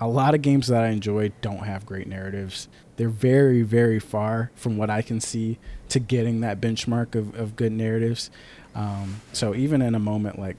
a 0.00 0.08
lot 0.08 0.34
of 0.34 0.42
games 0.42 0.66
that 0.68 0.82
I 0.82 0.88
enjoy 0.88 1.32
don't 1.40 1.64
have 1.64 1.86
great 1.86 2.08
narratives. 2.08 2.68
They're 2.96 3.08
very, 3.08 3.62
very 3.62 4.00
far 4.00 4.50
from 4.54 4.76
what 4.76 4.90
I 4.90 5.02
can 5.02 5.20
see 5.20 5.58
to 5.90 6.00
getting 6.00 6.40
that 6.40 6.60
benchmark 6.60 7.14
of, 7.14 7.34
of 7.34 7.56
good 7.56 7.72
narratives. 7.72 8.30
Um, 8.74 9.20
so 9.32 9.54
even 9.54 9.82
in 9.82 9.94
a 9.94 10.00
moment 10.00 10.38
like 10.38 10.56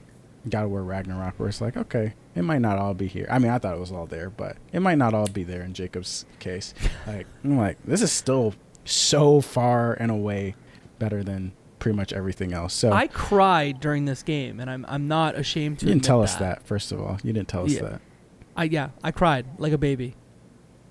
God 0.48 0.64
of 0.64 0.70
War 0.70 0.82
Ragnarok, 0.82 1.38
where 1.38 1.48
it's 1.48 1.60
like, 1.60 1.76
okay, 1.76 2.14
it 2.34 2.42
might 2.42 2.60
not 2.60 2.78
all 2.78 2.94
be 2.94 3.06
here. 3.06 3.26
I 3.30 3.38
mean, 3.38 3.50
I 3.50 3.58
thought 3.58 3.74
it 3.74 3.80
was 3.80 3.92
all 3.92 4.06
there, 4.06 4.30
but 4.30 4.56
it 4.72 4.80
might 4.80 4.98
not 4.98 5.14
all 5.14 5.26
be 5.26 5.44
there 5.44 5.62
in 5.62 5.72
Jacob's 5.74 6.24
case. 6.38 6.74
Like, 7.06 7.26
I'm 7.44 7.58
like, 7.58 7.78
this 7.84 8.00
is 8.02 8.10
still 8.12 8.54
so 8.84 9.40
far 9.40 9.94
and 9.94 10.10
away 10.10 10.54
better 10.98 11.22
than 11.22 11.52
pretty 11.78 11.96
much 11.96 12.12
everything 12.12 12.52
else. 12.54 12.72
So 12.72 12.92
I 12.92 13.06
cried 13.08 13.78
during 13.80 14.06
this 14.06 14.22
game, 14.22 14.58
and 14.60 14.70
I'm 14.70 14.84
I'm 14.88 15.06
not 15.06 15.34
ashamed 15.36 15.80
to. 15.80 15.86
you 15.86 15.90
didn't 15.92 16.02
admit 16.02 16.06
tell 16.06 16.22
us 16.22 16.34
that, 16.36 16.66
first 16.66 16.92
of 16.92 17.00
all. 17.00 17.18
You 17.22 17.32
didn't 17.32 17.48
tell 17.48 17.64
us 17.64 17.72
Yeah. 17.72 17.82
that. 17.82 18.00
I 18.56 18.64
yeah, 18.64 18.90
I 19.02 19.10
cried 19.10 19.46
like 19.58 19.72
a 19.72 19.78
baby. 19.78 20.14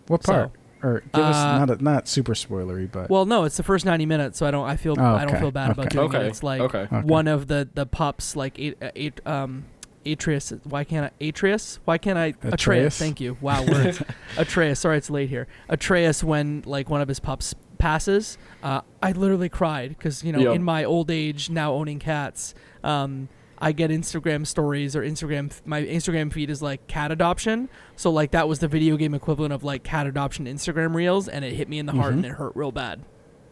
What 0.08 0.24
So, 0.24 0.34
part? 0.34 0.52
or 0.84 1.00
give 1.14 1.24
us 1.24 1.36
uh, 1.36 1.58
not 1.66 1.70
a, 1.70 1.84
not 1.84 2.08
super 2.10 2.34
spoilery, 2.34 2.92
but 2.92 3.10
Well, 3.10 3.26
no, 3.26 3.46
it's 3.46 3.56
the 3.58 3.64
first 3.64 3.86
90 3.86 4.06
minutes, 4.06 4.38
so 4.38 4.46
I 4.46 4.52
don't 4.52 4.68
I 4.68 4.76
feel 4.76 4.96
Oh, 5.00 5.04
I 5.16 5.24
don't 5.26 5.40
feel 5.40 5.50
bad 5.52 5.72
about 5.72 5.90
doing 5.90 6.10
Okay, 6.10 6.20
it. 6.26 6.28
It's 6.28 6.44
like 6.44 6.62
okay. 6.62 6.80
Okay. 6.92 7.00
one 7.02 7.28
of 7.28 7.48
the 7.48 7.68
the 7.74 7.86
pups 7.86 8.36
like 8.36 8.60
eight, 8.60 8.78
eight 8.96 9.26
um 9.26 9.66
Atreus. 10.06 10.54
Why 10.64 10.84
can't 10.84 11.12
I 11.20 11.26
Atreus? 11.26 11.80
Why 11.86 11.98
can't 11.98 12.18
I 12.18 12.28
Atreus? 12.28 12.54
Atreus? 12.54 12.98
Thank 12.98 13.22
you. 13.22 13.38
Wow, 13.42 13.66
words. 13.66 14.02
Atreus. 14.38 14.80
Sorry, 14.80 14.98
it's 14.98 15.10
late 15.10 15.30
here. 15.30 15.48
Atreus, 15.70 16.24
when 16.24 16.64
like 16.66 16.90
one 16.90 17.02
of 17.02 17.08
his 17.08 17.20
pups 17.20 17.54
passes, 17.78 18.38
uh, 18.64 18.82
I 19.02 19.12
literally 19.12 19.50
cried 19.50 19.90
because 19.90 20.24
you 20.24 20.32
know 20.32 20.40
Yep. 20.40 20.56
in 20.56 20.64
my 20.64 20.84
old 20.84 21.12
age 21.12 21.50
now 21.50 21.74
owning 21.74 22.00
cats, 22.00 22.54
um, 22.84 23.30
I 23.60 23.72
get 23.72 23.92
Instagram 23.92 24.46
stories 24.48 24.96
or 24.96 25.02
Instagram. 25.04 25.52
My 25.66 25.82
Instagram 25.84 26.32
feed 26.34 26.50
is 26.50 26.62
like 26.62 26.86
cat 26.88 27.12
adoption, 27.12 27.70
so 27.96 28.12
like 28.12 28.32
that 28.32 28.48
was 28.48 28.60
the 28.60 28.68
video 28.68 28.98
game 28.98 29.14
equivalent 29.14 29.54
of 29.54 29.64
like 29.64 29.84
cat 29.84 30.08
adoption 30.08 30.46
Instagram 30.46 30.94
reels, 30.96 31.28
and 31.28 31.44
it 31.46 31.54
hit 31.54 31.70
me 31.70 31.80
in 31.80 31.86
the 31.86 31.94
heart 31.94 32.14
Mhm. 32.14 32.18
and 32.18 32.26
it 32.26 32.32
hurt 32.32 32.54
real 32.56 32.72
bad. 32.72 33.02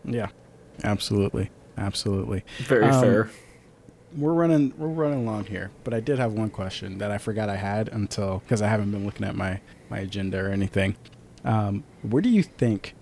yeah, 0.04 0.28
absolutely, 0.84 1.50
absolutely. 1.78 2.44
Very 2.60 2.86
Um, 2.86 3.02
fair. 3.02 3.30
We're 4.16 4.34
running 4.34 4.74
we're 4.78 4.88
running 4.88 5.26
along 5.26 5.46
here, 5.46 5.72
but 5.84 5.94
I 5.94 6.00
did 6.00 6.20
have 6.20 6.34
one 6.34 6.50
question 6.50 6.98
that 6.98 7.12
I 7.12 7.18
forgot 7.18 7.50
I 7.50 7.56
had 7.56 7.88
until 7.90 8.40
because 8.40 8.62
I 8.62 8.68
haven't 8.68 8.92
been 8.92 9.06
looking 9.06 9.26
at 9.26 9.36
my 9.36 9.62
my 9.90 10.00
agenda 10.00 10.44
or 10.44 10.50
anything. 10.50 10.96
Um, 11.44 11.84
where 12.02 12.22
do 12.22 12.30
you 12.30 12.44
think, 12.44 12.94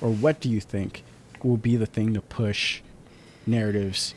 or 0.00 0.10
what 0.10 0.40
do 0.40 0.48
you 0.48 0.60
think, 0.60 1.02
will 1.42 1.56
be 1.56 1.76
the 1.76 1.86
thing 1.86 2.14
to 2.14 2.20
push 2.20 2.82
narratives 3.46 4.14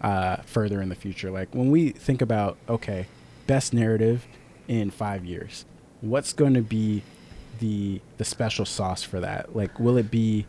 uh, 0.00 0.36
further 0.38 0.80
in 0.80 0.88
the 0.88 0.94
future? 0.94 1.30
Like 1.30 1.54
when 1.54 1.70
we 1.70 1.90
think 1.90 2.22
about 2.22 2.56
okay, 2.68 3.06
best 3.46 3.74
narrative 3.74 4.26
in 4.68 4.90
five 4.90 5.24
years, 5.24 5.64
what's 6.00 6.32
going 6.32 6.54
to 6.54 6.62
be 6.62 7.02
the 7.58 8.00
the 8.16 8.24
special 8.24 8.64
sauce 8.64 9.02
for 9.02 9.20
that? 9.20 9.54
Like, 9.54 9.78
will 9.78 9.96
it 9.96 10.10
be 10.10 10.46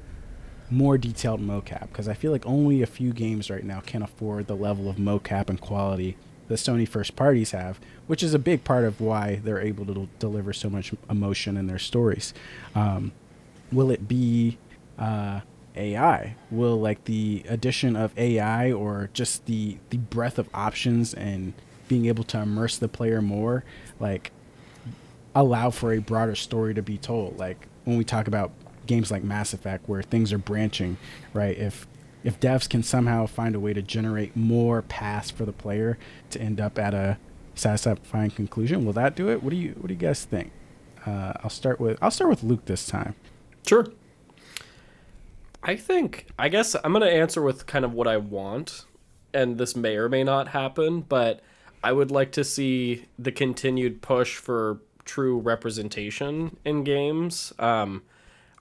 more 0.72 0.98
detailed 0.98 1.42
mocap 1.42 1.90
because 1.90 2.08
I 2.08 2.14
feel 2.14 2.32
like 2.32 2.46
only 2.46 2.82
a 2.82 2.88
few 2.88 3.14
games 3.14 3.50
right 3.50 3.64
now 3.64 3.82
can 3.82 4.02
afford 4.02 4.48
the 4.48 4.56
level 4.56 4.90
of 4.90 4.96
mocap 4.96 5.50
and 5.50 5.60
quality 5.60 6.18
that 6.48 6.56
Sony 6.56 6.88
first 6.88 7.16
parties 7.16 7.52
have, 7.52 7.80
which 8.08 8.24
is 8.24 8.34
a 8.34 8.40
big 8.40 8.64
part 8.64 8.84
of 8.84 9.00
why 9.00 9.40
they're 9.44 9.62
able 9.62 9.86
to 9.86 10.10
deliver 10.20 10.52
so 10.54 10.70
much 10.70 10.94
emotion 11.10 11.58
in 11.58 11.68
their 11.68 11.80
stories. 11.80 12.34
Um, 12.76 13.12
will 13.72 13.92
it 13.92 14.08
be 14.08 14.58
uh, 14.98 15.42
AI? 15.76 16.36
Will 16.50 16.80
like 16.80 17.06
the 17.06 17.44
addition 17.48 17.96
of 17.96 18.18
AI 18.18 18.72
or 18.72 19.10
just 19.14 19.46
the 19.46 19.78
the 19.90 19.98
breadth 19.98 20.40
of 20.40 20.50
options 20.54 21.14
and 21.14 21.54
being 21.88 22.06
able 22.06 22.24
to 22.26 22.40
immerse 22.40 22.78
the 22.78 22.88
player 22.88 23.22
more, 23.22 23.64
like 24.00 24.32
allow 25.34 25.70
for 25.70 25.94
a 25.94 26.00
broader 26.00 26.36
story 26.36 26.74
to 26.74 26.82
be 26.82 26.98
told. 26.98 27.38
Like 27.38 27.68
when 27.86 27.98
we 27.98 28.04
talk 28.04 28.28
about 28.28 28.52
games 28.88 29.12
like 29.12 29.24
Mass 29.24 29.54
Effect 29.54 29.88
where 29.88 30.02
things 30.02 30.34
are 30.34 30.38
branching, 30.38 30.98
right? 31.34 31.58
If 31.58 31.88
if 32.24 32.40
devs 32.40 32.70
can 32.70 32.84
somehow 32.84 33.26
find 33.26 33.56
a 33.56 33.60
way 33.60 33.74
to 33.74 33.82
generate 33.82 34.36
more 34.36 34.84
paths 34.84 35.32
for 35.32 35.46
the 35.46 35.52
player 35.52 35.98
to 36.30 36.40
end 36.40 36.62
up 36.62 36.78
at 36.78 36.94
a 36.94 37.18
satisfying 37.56 38.32
conclusion, 38.32 38.86
will 38.86 38.94
that 38.94 39.16
do 39.16 39.30
it? 39.30 39.42
What 39.44 39.52
do 39.52 39.56
you 39.56 39.72
what 39.80 39.88
do 39.88 39.94
you 39.94 40.00
guys 40.00 40.24
think? 40.26 40.52
Uh, 41.06 41.34
I'll 41.44 41.50
start 41.50 41.80
with 41.80 41.98
I'll 42.02 42.12
start 42.12 42.30
with 42.30 42.44
Luke 42.44 42.66
this 42.66 42.86
time. 42.86 43.16
Sure. 43.66 43.88
I 45.64 45.76
think 45.76 46.28
I 46.38 46.50
guess 46.50 46.76
I'm 46.84 46.94
gonna 46.94 47.06
answer 47.06 47.42
with 47.42 47.66
kind 47.66 47.86
of 47.86 47.94
what 47.94 48.08
I 48.08 48.18
want, 48.18 48.86
and 49.34 49.58
this 49.58 49.76
may 49.76 49.96
or 49.96 50.10
may 50.10 50.24
not 50.24 50.50
happen, 50.50 51.02
but 51.02 51.42
I 51.84 51.92
would 51.92 52.12
like 52.12 52.32
to 52.34 52.44
see 52.44 53.06
the 53.18 53.32
continued 53.32 54.02
push 54.02 54.38
for 54.38 54.80
true 55.06 55.40
representation 55.40 56.58
in 56.64 56.84
games. 56.84 57.54
Um, 57.58 58.04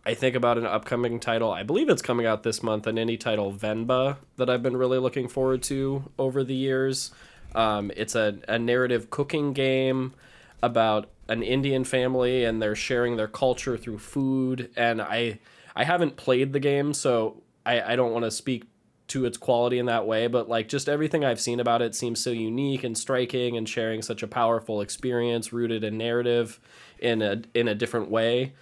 I 0.05 0.15
think 0.15 0.35
about 0.35 0.57
an 0.57 0.65
upcoming 0.65 1.21
title. 1.21 1.53
I 1.53 1.63
believe 1.63 1.89
it's 1.91 2.01
coming 2.01 2.25
out 2.25 2.43
this 2.43 2.63
month, 2.63 2.87
an 2.87 2.97
indie 2.97 3.21
title, 3.21 3.53
Venba, 3.53 4.17
that 4.37 4.49
I've 4.49 4.63
been 4.63 4.77
really 4.77 4.99
looking 4.99 5.29
forward 5.29 5.63
to 5.65 6.11
over 6.19 6.43
the 6.43 6.55
years. 6.55 7.11
Um, 7.55 7.91
it's 7.97 8.15
a, 8.15 8.39
a 8.49 8.59
narrative 8.59 9.11
cooking 9.11 9.53
game 9.53 10.15
about 10.63 11.11
an 11.29 11.43
Indian 11.43 11.85
family 11.85 12.45
and 12.45 12.63
they're 12.63 12.75
sharing 12.75 13.17
their 13.17 13.29
culture 13.29 13.77
through 13.77 13.99
food. 13.99 14.71
And 14.77 15.03
I 15.03 15.39
I 15.77 15.85
haven't 15.85 16.17
played 16.17 16.53
the 16.53 16.61
game, 16.61 16.93
so 16.95 17.43
I, 17.65 17.93
I 17.93 17.97
don't 17.97 18.13
want 18.13 18.25
to 18.25 18.31
speak 18.31 18.65
to 19.09 19.25
its 19.25 19.37
quality 19.37 19.79
in 19.79 19.87
that 19.87 20.07
way, 20.07 20.27
but 20.29 20.49
like 20.49 20.69
just 20.69 20.89
everything 20.89 21.25
I've 21.25 21.41
seen 21.41 21.61
about 21.61 21.83
it 21.83 21.95
seems 21.95 22.21
so 22.21 22.31
unique 22.31 22.85
and 22.85 22.97
striking 22.97 23.57
and 23.57 23.69
sharing 23.69 24.03
such 24.03 24.23
a 24.23 24.29
powerful 24.29 24.81
experience 24.81 25.53
rooted 25.53 25.85
in 25.85 25.99
narrative 25.99 26.59
in 26.99 27.21
a 27.21 27.43
in 27.55 27.69
a 27.69 27.75
different 27.75 28.11
way 28.11 28.53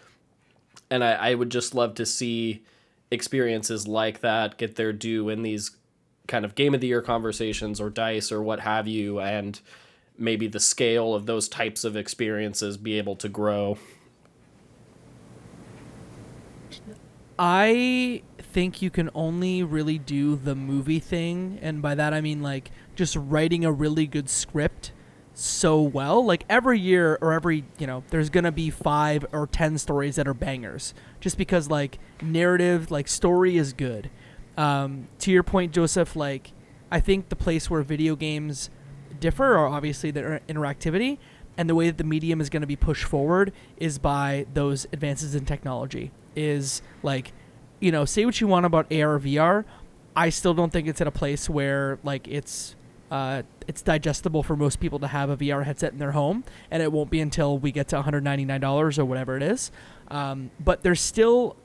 and 0.90 1.04
I, 1.04 1.12
I 1.12 1.34
would 1.34 1.50
just 1.50 1.74
love 1.74 1.94
to 1.94 2.06
see 2.06 2.64
experiences 3.10 3.88
like 3.88 4.20
that 4.20 4.58
get 4.58 4.76
their 4.76 4.92
due 4.92 5.28
in 5.28 5.42
these 5.42 5.72
kind 6.26 6.44
of 6.44 6.54
game 6.54 6.74
of 6.74 6.80
the 6.80 6.88
year 6.88 7.02
conversations 7.02 7.80
or 7.80 7.88
dice 7.88 8.30
or 8.30 8.42
what 8.42 8.60
have 8.60 8.86
you 8.86 9.18
and 9.18 9.60
maybe 10.18 10.46
the 10.46 10.60
scale 10.60 11.14
of 11.14 11.26
those 11.26 11.48
types 11.48 11.84
of 11.84 11.96
experiences 11.96 12.76
be 12.76 12.98
able 12.98 13.16
to 13.16 13.28
grow. 13.28 13.78
I 17.38 18.22
think 18.38 18.82
you 18.82 18.90
can 18.90 19.10
only 19.14 19.62
really 19.62 19.96
do 19.96 20.34
the 20.34 20.56
movie 20.56 20.98
thing, 20.98 21.60
and 21.62 21.80
by 21.80 21.94
that 21.94 22.12
I 22.12 22.20
mean 22.20 22.42
like 22.42 22.72
just 22.96 23.14
writing 23.14 23.64
a 23.64 23.70
really 23.70 24.08
good 24.08 24.28
script 24.28 24.90
so 25.38 25.80
well. 25.80 26.24
Like 26.24 26.44
every 26.48 26.80
year 26.80 27.16
or 27.20 27.32
every, 27.32 27.64
you 27.78 27.86
know, 27.86 28.02
there's 28.10 28.28
going 28.28 28.44
to 28.44 28.52
be 28.52 28.70
5 28.70 29.26
or 29.32 29.46
10 29.46 29.78
stories 29.78 30.16
that 30.16 30.26
are 30.26 30.34
bangers 30.34 30.94
just 31.20 31.38
because 31.38 31.70
like 31.70 31.98
narrative, 32.20 32.90
like 32.90 33.06
story 33.06 33.56
is 33.56 33.72
good. 33.72 34.10
Um, 34.56 35.06
to 35.20 35.30
your 35.30 35.44
point 35.44 35.72
Joseph, 35.72 36.16
like 36.16 36.50
I 36.90 36.98
think 36.98 37.28
the 37.28 37.36
place 37.36 37.70
where 37.70 37.82
video 37.82 38.16
games 38.16 38.68
differ 39.20 39.54
are 39.54 39.68
obviously 39.68 40.10
their 40.10 40.40
interactivity 40.48 41.18
and 41.56 41.70
the 41.70 41.74
way 41.76 41.86
that 41.86 41.98
the 41.98 42.04
medium 42.04 42.40
is 42.40 42.50
going 42.50 42.62
to 42.62 42.66
be 42.66 42.76
pushed 42.76 43.04
forward 43.04 43.52
is 43.76 43.98
by 43.98 44.46
those 44.54 44.86
advances 44.92 45.36
in 45.36 45.44
technology. 45.44 46.10
Is 46.34 46.82
like, 47.04 47.32
you 47.78 47.92
know, 47.92 48.04
say 48.04 48.24
what 48.24 48.40
you 48.40 48.48
want 48.48 48.66
about 48.66 48.86
AR 48.92 49.20
VR, 49.20 49.64
I 50.16 50.30
still 50.30 50.54
don't 50.54 50.72
think 50.72 50.88
it's 50.88 51.00
at 51.00 51.06
a 51.06 51.12
place 51.12 51.48
where 51.48 52.00
like 52.02 52.26
it's 52.26 52.74
uh, 53.10 53.42
it's 53.66 53.82
digestible 53.82 54.42
for 54.42 54.56
most 54.56 54.80
people 54.80 54.98
to 54.98 55.06
have 55.06 55.30
a 55.30 55.36
VR 55.36 55.64
headset 55.64 55.92
in 55.92 55.98
their 55.98 56.12
home, 56.12 56.44
and 56.70 56.82
it 56.82 56.92
won't 56.92 57.10
be 57.10 57.20
until 57.20 57.58
we 57.58 57.72
get 57.72 57.88
to 57.88 58.02
$199 58.02 58.98
or 58.98 59.04
whatever 59.04 59.36
it 59.36 59.42
is. 59.42 59.70
Um, 60.08 60.50
but 60.60 60.82
there's 60.82 61.00
still 61.00 61.56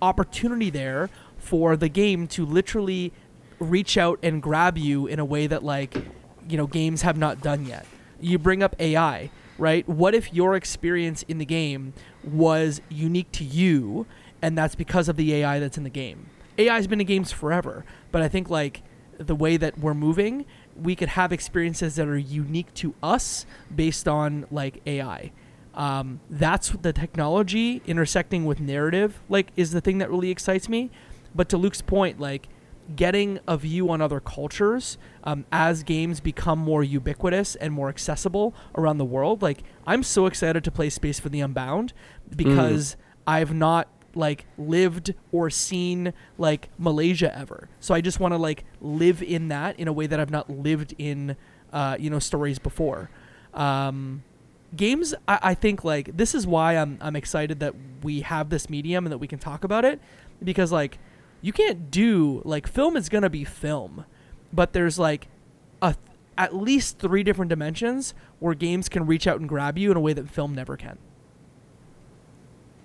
opportunity 0.00 0.70
there 0.70 1.08
for 1.38 1.76
the 1.76 1.88
game 1.88 2.26
to 2.26 2.44
literally 2.44 3.12
reach 3.58 3.96
out 3.96 4.18
and 4.22 4.42
grab 4.42 4.76
you 4.76 5.06
in 5.06 5.18
a 5.18 5.24
way 5.24 5.46
that 5.46 5.62
like 5.62 5.94
you 6.48 6.56
know 6.56 6.66
games 6.66 7.02
have 7.02 7.16
not 7.16 7.40
done 7.40 7.66
yet. 7.66 7.86
You 8.20 8.38
bring 8.38 8.62
up 8.62 8.76
AI, 8.78 9.30
right? 9.58 9.88
What 9.88 10.14
if 10.14 10.32
your 10.32 10.54
experience 10.54 11.22
in 11.24 11.38
the 11.38 11.44
game 11.44 11.92
was 12.24 12.80
unique 12.88 13.30
to 13.32 13.44
you, 13.44 14.06
and 14.40 14.56
that's 14.56 14.74
because 14.74 15.08
of 15.08 15.16
the 15.16 15.34
AI 15.34 15.58
that's 15.58 15.76
in 15.76 15.84
the 15.84 15.90
game? 15.90 16.26
AI 16.58 16.74
has 16.74 16.86
been 16.86 17.00
in 17.00 17.06
games 17.06 17.32
forever, 17.32 17.84
but 18.10 18.22
I 18.22 18.28
think 18.28 18.50
like 18.50 18.82
the 19.18 19.34
way 19.34 19.56
that 19.56 19.78
we're 19.78 19.94
moving 19.94 20.44
we 20.80 20.94
could 20.96 21.10
have 21.10 21.32
experiences 21.32 21.96
that 21.96 22.08
are 22.08 22.18
unique 22.18 22.72
to 22.74 22.94
us 23.02 23.46
based 23.74 24.08
on 24.08 24.46
like 24.50 24.80
AI. 24.86 25.32
Um, 25.74 26.20
that's 26.28 26.70
the 26.70 26.92
technology 26.92 27.82
intersecting 27.86 28.44
with 28.44 28.60
narrative, 28.60 29.20
like, 29.28 29.48
is 29.56 29.70
the 29.70 29.80
thing 29.80 29.98
that 29.98 30.10
really 30.10 30.30
excites 30.30 30.68
me. 30.68 30.90
But 31.34 31.48
to 31.48 31.56
Luke's 31.56 31.80
point, 31.80 32.20
like, 32.20 32.48
getting 32.94 33.38
a 33.46 33.56
view 33.56 33.90
on 33.90 34.00
other 34.00 34.20
cultures 34.20 34.98
um, 35.24 35.46
as 35.50 35.82
games 35.82 36.20
become 36.20 36.58
more 36.58 36.82
ubiquitous 36.82 37.54
and 37.54 37.72
more 37.72 37.88
accessible 37.88 38.54
around 38.76 38.98
the 38.98 39.04
world. 39.04 39.40
Like, 39.40 39.62
I'm 39.86 40.02
so 40.02 40.26
excited 40.26 40.62
to 40.64 40.70
play 40.70 40.90
Space 40.90 41.18
for 41.18 41.28
the 41.28 41.40
Unbound 41.40 41.92
because 42.34 42.94
mm. 42.94 42.96
I've 43.26 43.54
not 43.54 43.88
like 44.14 44.46
lived 44.58 45.14
or 45.30 45.50
seen 45.50 46.12
like 46.38 46.68
Malaysia 46.78 47.36
ever. 47.36 47.68
So 47.80 47.94
I 47.94 48.00
just 48.00 48.20
want 48.20 48.32
to 48.32 48.38
like 48.38 48.64
live 48.80 49.22
in 49.22 49.48
that 49.48 49.78
in 49.78 49.88
a 49.88 49.92
way 49.92 50.06
that 50.06 50.20
I've 50.20 50.30
not 50.30 50.50
lived 50.50 50.94
in, 50.98 51.36
uh, 51.72 51.96
you 51.98 52.10
know, 52.10 52.18
stories 52.18 52.58
before. 52.58 53.10
Um, 53.54 54.22
games, 54.74 55.14
I, 55.28 55.38
I 55.42 55.54
think 55.54 55.84
like 55.84 56.16
this 56.16 56.34
is 56.34 56.46
why 56.46 56.76
I'm 56.76 56.98
I'm 57.00 57.16
excited 57.16 57.60
that 57.60 57.74
we 58.02 58.20
have 58.22 58.50
this 58.50 58.68
medium 58.70 59.06
and 59.06 59.12
that 59.12 59.18
we 59.18 59.26
can 59.28 59.38
talk 59.38 59.64
about 59.64 59.84
it 59.84 60.00
because 60.42 60.72
like 60.72 60.98
you 61.40 61.52
can't 61.52 61.90
do 61.90 62.42
like 62.44 62.66
film 62.66 62.96
is 62.96 63.08
gonna 63.08 63.30
be 63.30 63.44
film, 63.44 64.04
but 64.52 64.72
there's 64.72 64.98
like 64.98 65.28
a 65.80 65.94
at 66.38 66.54
least 66.54 66.98
three 66.98 67.22
different 67.22 67.50
dimensions 67.50 68.14
where 68.38 68.54
games 68.54 68.88
can 68.88 69.06
reach 69.06 69.26
out 69.26 69.38
and 69.38 69.48
grab 69.48 69.76
you 69.76 69.90
in 69.90 69.96
a 69.96 70.00
way 70.00 70.12
that 70.12 70.28
film 70.28 70.54
never 70.54 70.76
can. 70.76 70.98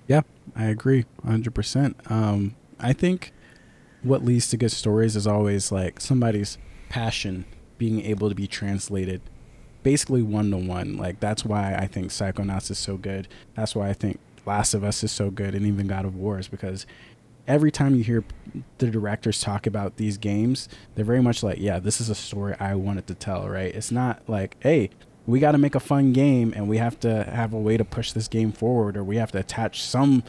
Yeah, 0.07 0.21
I 0.55 0.65
agree 0.65 1.05
100%. 1.25 2.11
Um, 2.11 2.55
I 2.79 2.93
think 2.93 3.33
what 4.03 4.23
leads 4.23 4.49
to 4.49 4.57
good 4.57 4.71
stories 4.71 5.15
is 5.15 5.27
always 5.27 5.71
like 5.71 5.99
somebody's 5.99 6.57
passion 6.89 7.45
being 7.77 8.01
able 8.01 8.29
to 8.29 8.35
be 8.35 8.47
translated 8.47 9.21
basically 9.83 10.21
one 10.21 10.51
to 10.51 10.57
one. 10.57 10.97
Like 10.97 11.19
that's 11.19 11.45
why 11.45 11.75
I 11.75 11.87
think 11.87 12.09
Psychonauts 12.09 12.71
is 12.71 12.77
so 12.77 12.97
good. 12.97 13.27
That's 13.55 13.75
why 13.75 13.89
I 13.89 13.93
think 13.93 14.19
Last 14.45 14.73
of 14.73 14.83
Us 14.83 15.03
is 15.03 15.11
so 15.11 15.29
good 15.29 15.53
and 15.53 15.65
even 15.65 15.87
God 15.87 16.05
of 16.05 16.15
War 16.15 16.39
is 16.39 16.47
because 16.47 16.85
every 17.47 17.71
time 17.71 17.95
you 17.95 18.03
hear 18.03 18.23
the 18.77 18.87
directors 18.89 19.41
talk 19.41 19.67
about 19.67 19.97
these 19.97 20.17
games, 20.17 20.67
they're 20.95 21.05
very 21.05 21.21
much 21.21 21.43
like, 21.43 21.59
yeah, 21.59 21.79
this 21.79 22.01
is 22.01 22.09
a 22.09 22.15
story 22.15 22.55
I 22.59 22.75
wanted 22.75 23.07
to 23.07 23.15
tell, 23.15 23.47
right? 23.47 23.73
It's 23.73 23.91
not 23.91 24.21
like, 24.27 24.57
hey, 24.59 24.89
we 25.27 25.41
got 25.41 25.51
to 25.51 25.57
make 25.57 25.75
a 25.75 25.79
fun 25.79 26.13
game 26.13 26.53
and 26.55 26.67
we 26.67 26.77
have 26.77 26.99
to 27.01 27.23
have 27.25 27.53
a 27.53 27.59
way 27.59 27.75
to 27.77 27.83
push 27.83 28.13
this 28.13 28.29
game 28.29 28.53
forward 28.53 28.95
or 28.95 29.03
we 29.03 29.17
have 29.17 29.31
to 29.33 29.39
attach 29.39 29.83
some 29.83 30.23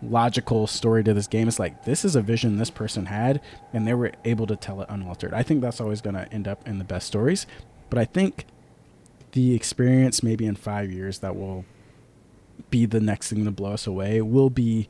logical 0.00 0.68
story 0.68 1.02
to 1.02 1.12
this 1.12 1.26
game. 1.26 1.48
It's 1.48 1.58
like 1.58 1.84
this 1.84 2.04
is 2.04 2.14
a 2.14 2.22
vision 2.22 2.56
this 2.56 2.70
person 2.70 3.06
had 3.06 3.40
and 3.72 3.86
they 3.86 3.94
were 3.94 4.12
able 4.24 4.46
to 4.46 4.54
tell 4.54 4.80
it 4.80 4.88
unaltered. 4.88 5.34
I 5.34 5.42
think 5.42 5.60
that's 5.60 5.80
always 5.80 6.00
going 6.00 6.14
to 6.14 6.32
end 6.32 6.46
up 6.46 6.66
in 6.66 6.78
the 6.78 6.84
best 6.84 7.08
stories. 7.08 7.46
But 7.90 7.98
I 7.98 8.04
think 8.04 8.46
the 9.32 9.54
experience 9.54 10.22
maybe 10.22 10.46
in 10.46 10.54
5 10.54 10.92
years 10.92 11.18
that 11.18 11.34
will 11.34 11.64
be 12.70 12.86
the 12.86 13.00
next 13.00 13.30
thing 13.30 13.44
to 13.44 13.50
blow 13.50 13.72
us 13.72 13.86
away 13.86 14.22
will 14.22 14.48
be 14.48 14.88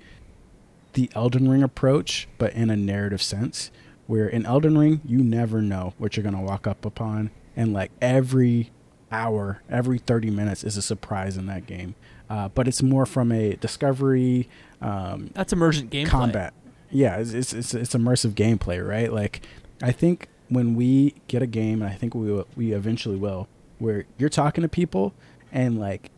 the 0.92 1.10
Elden 1.14 1.48
Ring 1.48 1.62
approach 1.62 2.28
but 2.38 2.52
in 2.52 2.70
a 2.70 2.76
narrative 2.76 3.22
sense 3.22 3.70
where 4.06 4.28
in 4.28 4.46
Elden 4.46 4.78
Ring 4.78 5.00
you 5.04 5.18
never 5.18 5.60
know 5.62 5.94
what 5.98 6.16
you're 6.16 6.22
going 6.22 6.36
to 6.36 6.40
walk 6.40 6.66
up 6.66 6.84
upon 6.84 7.30
and 7.56 7.72
like 7.72 7.90
every 8.00 8.70
hour, 9.12 9.62
every 9.68 9.98
30 9.98 10.30
minutes 10.30 10.64
is 10.64 10.76
a 10.76 10.82
surprise 10.82 11.36
in 11.36 11.46
that 11.46 11.66
game. 11.66 11.94
Uh, 12.28 12.48
but 12.48 12.66
it's 12.66 12.82
more 12.82 13.06
from 13.06 13.30
a 13.30 13.54
discovery. 13.56 14.48
Um, 14.80 15.30
That's 15.34 15.52
emergent 15.52 15.90
gameplay. 15.90 16.06
Combat. 16.06 16.54
Yeah, 16.90 17.16
it's, 17.16 17.32
it's, 17.32 17.52
it's, 17.52 17.74
it's 17.74 17.94
immersive 17.94 18.32
gameplay, 18.32 18.86
right? 18.86 19.12
Like, 19.12 19.42
I 19.82 19.92
think 19.92 20.28
when 20.48 20.74
we 20.74 21.14
get 21.28 21.42
a 21.42 21.46
game, 21.46 21.82
and 21.82 21.90
I 21.90 21.94
think 21.94 22.14
we 22.14 22.42
we 22.56 22.72
eventually 22.72 23.16
will, 23.16 23.48
where 23.78 24.06
you're 24.18 24.28
talking 24.28 24.62
to 24.62 24.68
people 24.68 25.12
and 25.52 25.78
like 25.78 26.10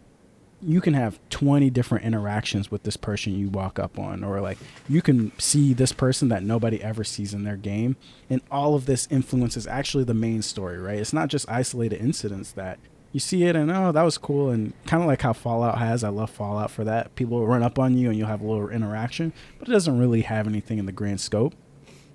you 0.60 0.80
can 0.80 0.94
have 0.94 1.20
20 1.30 1.70
different 1.70 2.04
interactions 2.04 2.70
with 2.70 2.82
this 2.82 2.96
person 2.96 3.34
you 3.38 3.48
walk 3.48 3.78
up 3.78 3.98
on 3.98 4.24
or 4.24 4.40
like 4.40 4.58
you 4.88 5.00
can 5.00 5.30
see 5.38 5.72
this 5.72 5.92
person 5.92 6.28
that 6.28 6.42
nobody 6.42 6.82
ever 6.82 7.04
sees 7.04 7.32
in 7.32 7.44
their 7.44 7.56
game 7.56 7.96
and 8.28 8.40
all 8.50 8.74
of 8.74 8.86
this 8.86 9.06
influences 9.10 9.66
actually 9.66 10.04
the 10.04 10.14
main 10.14 10.42
story 10.42 10.78
right? 10.78 10.98
It's 10.98 11.12
not 11.12 11.28
just 11.28 11.48
isolated 11.48 12.00
incidents 12.00 12.52
that 12.52 12.78
you 13.12 13.20
see 13.20 13.44
it 13.44 13.54
and 13.54 13.70
oh 13.70 13.92
that 13.92 14.02
was 14.02 14.18
cool 14.18 14.50
and 14.50 14.72
kind 14.84 15.02
of 15.02 15.06
like 15.06 15.22
how 15.22 15.32
fallout 15.32 15.78
has. 15.78 16.02
I 16.02 16.08
love 16.08 16.30
fallout 16.30 16.72
for 16.72 16.84
that. 16.84 17.14
People 17.14 17.38
will 17.38 17.46
run 17.46 17.62
up 17.62 17.78
on 17.78 17.96
you 17.96 18.08
and 18.08 18.18
you'll 18.18 18.28
have 18.28 18.40
a 18.40 18.46
little 18.46 18.68
interaction 18.68 19.32
but 19.58 19.68
it 19.68 19.72
doesn't 19.72 19.98
really 19.98 20.22
have 20.22 20.48
anything 20.48 20.78
in 20.78 20.86
the 20.86 20.92
grand 20.92 21.20
scope. 21.20 21.54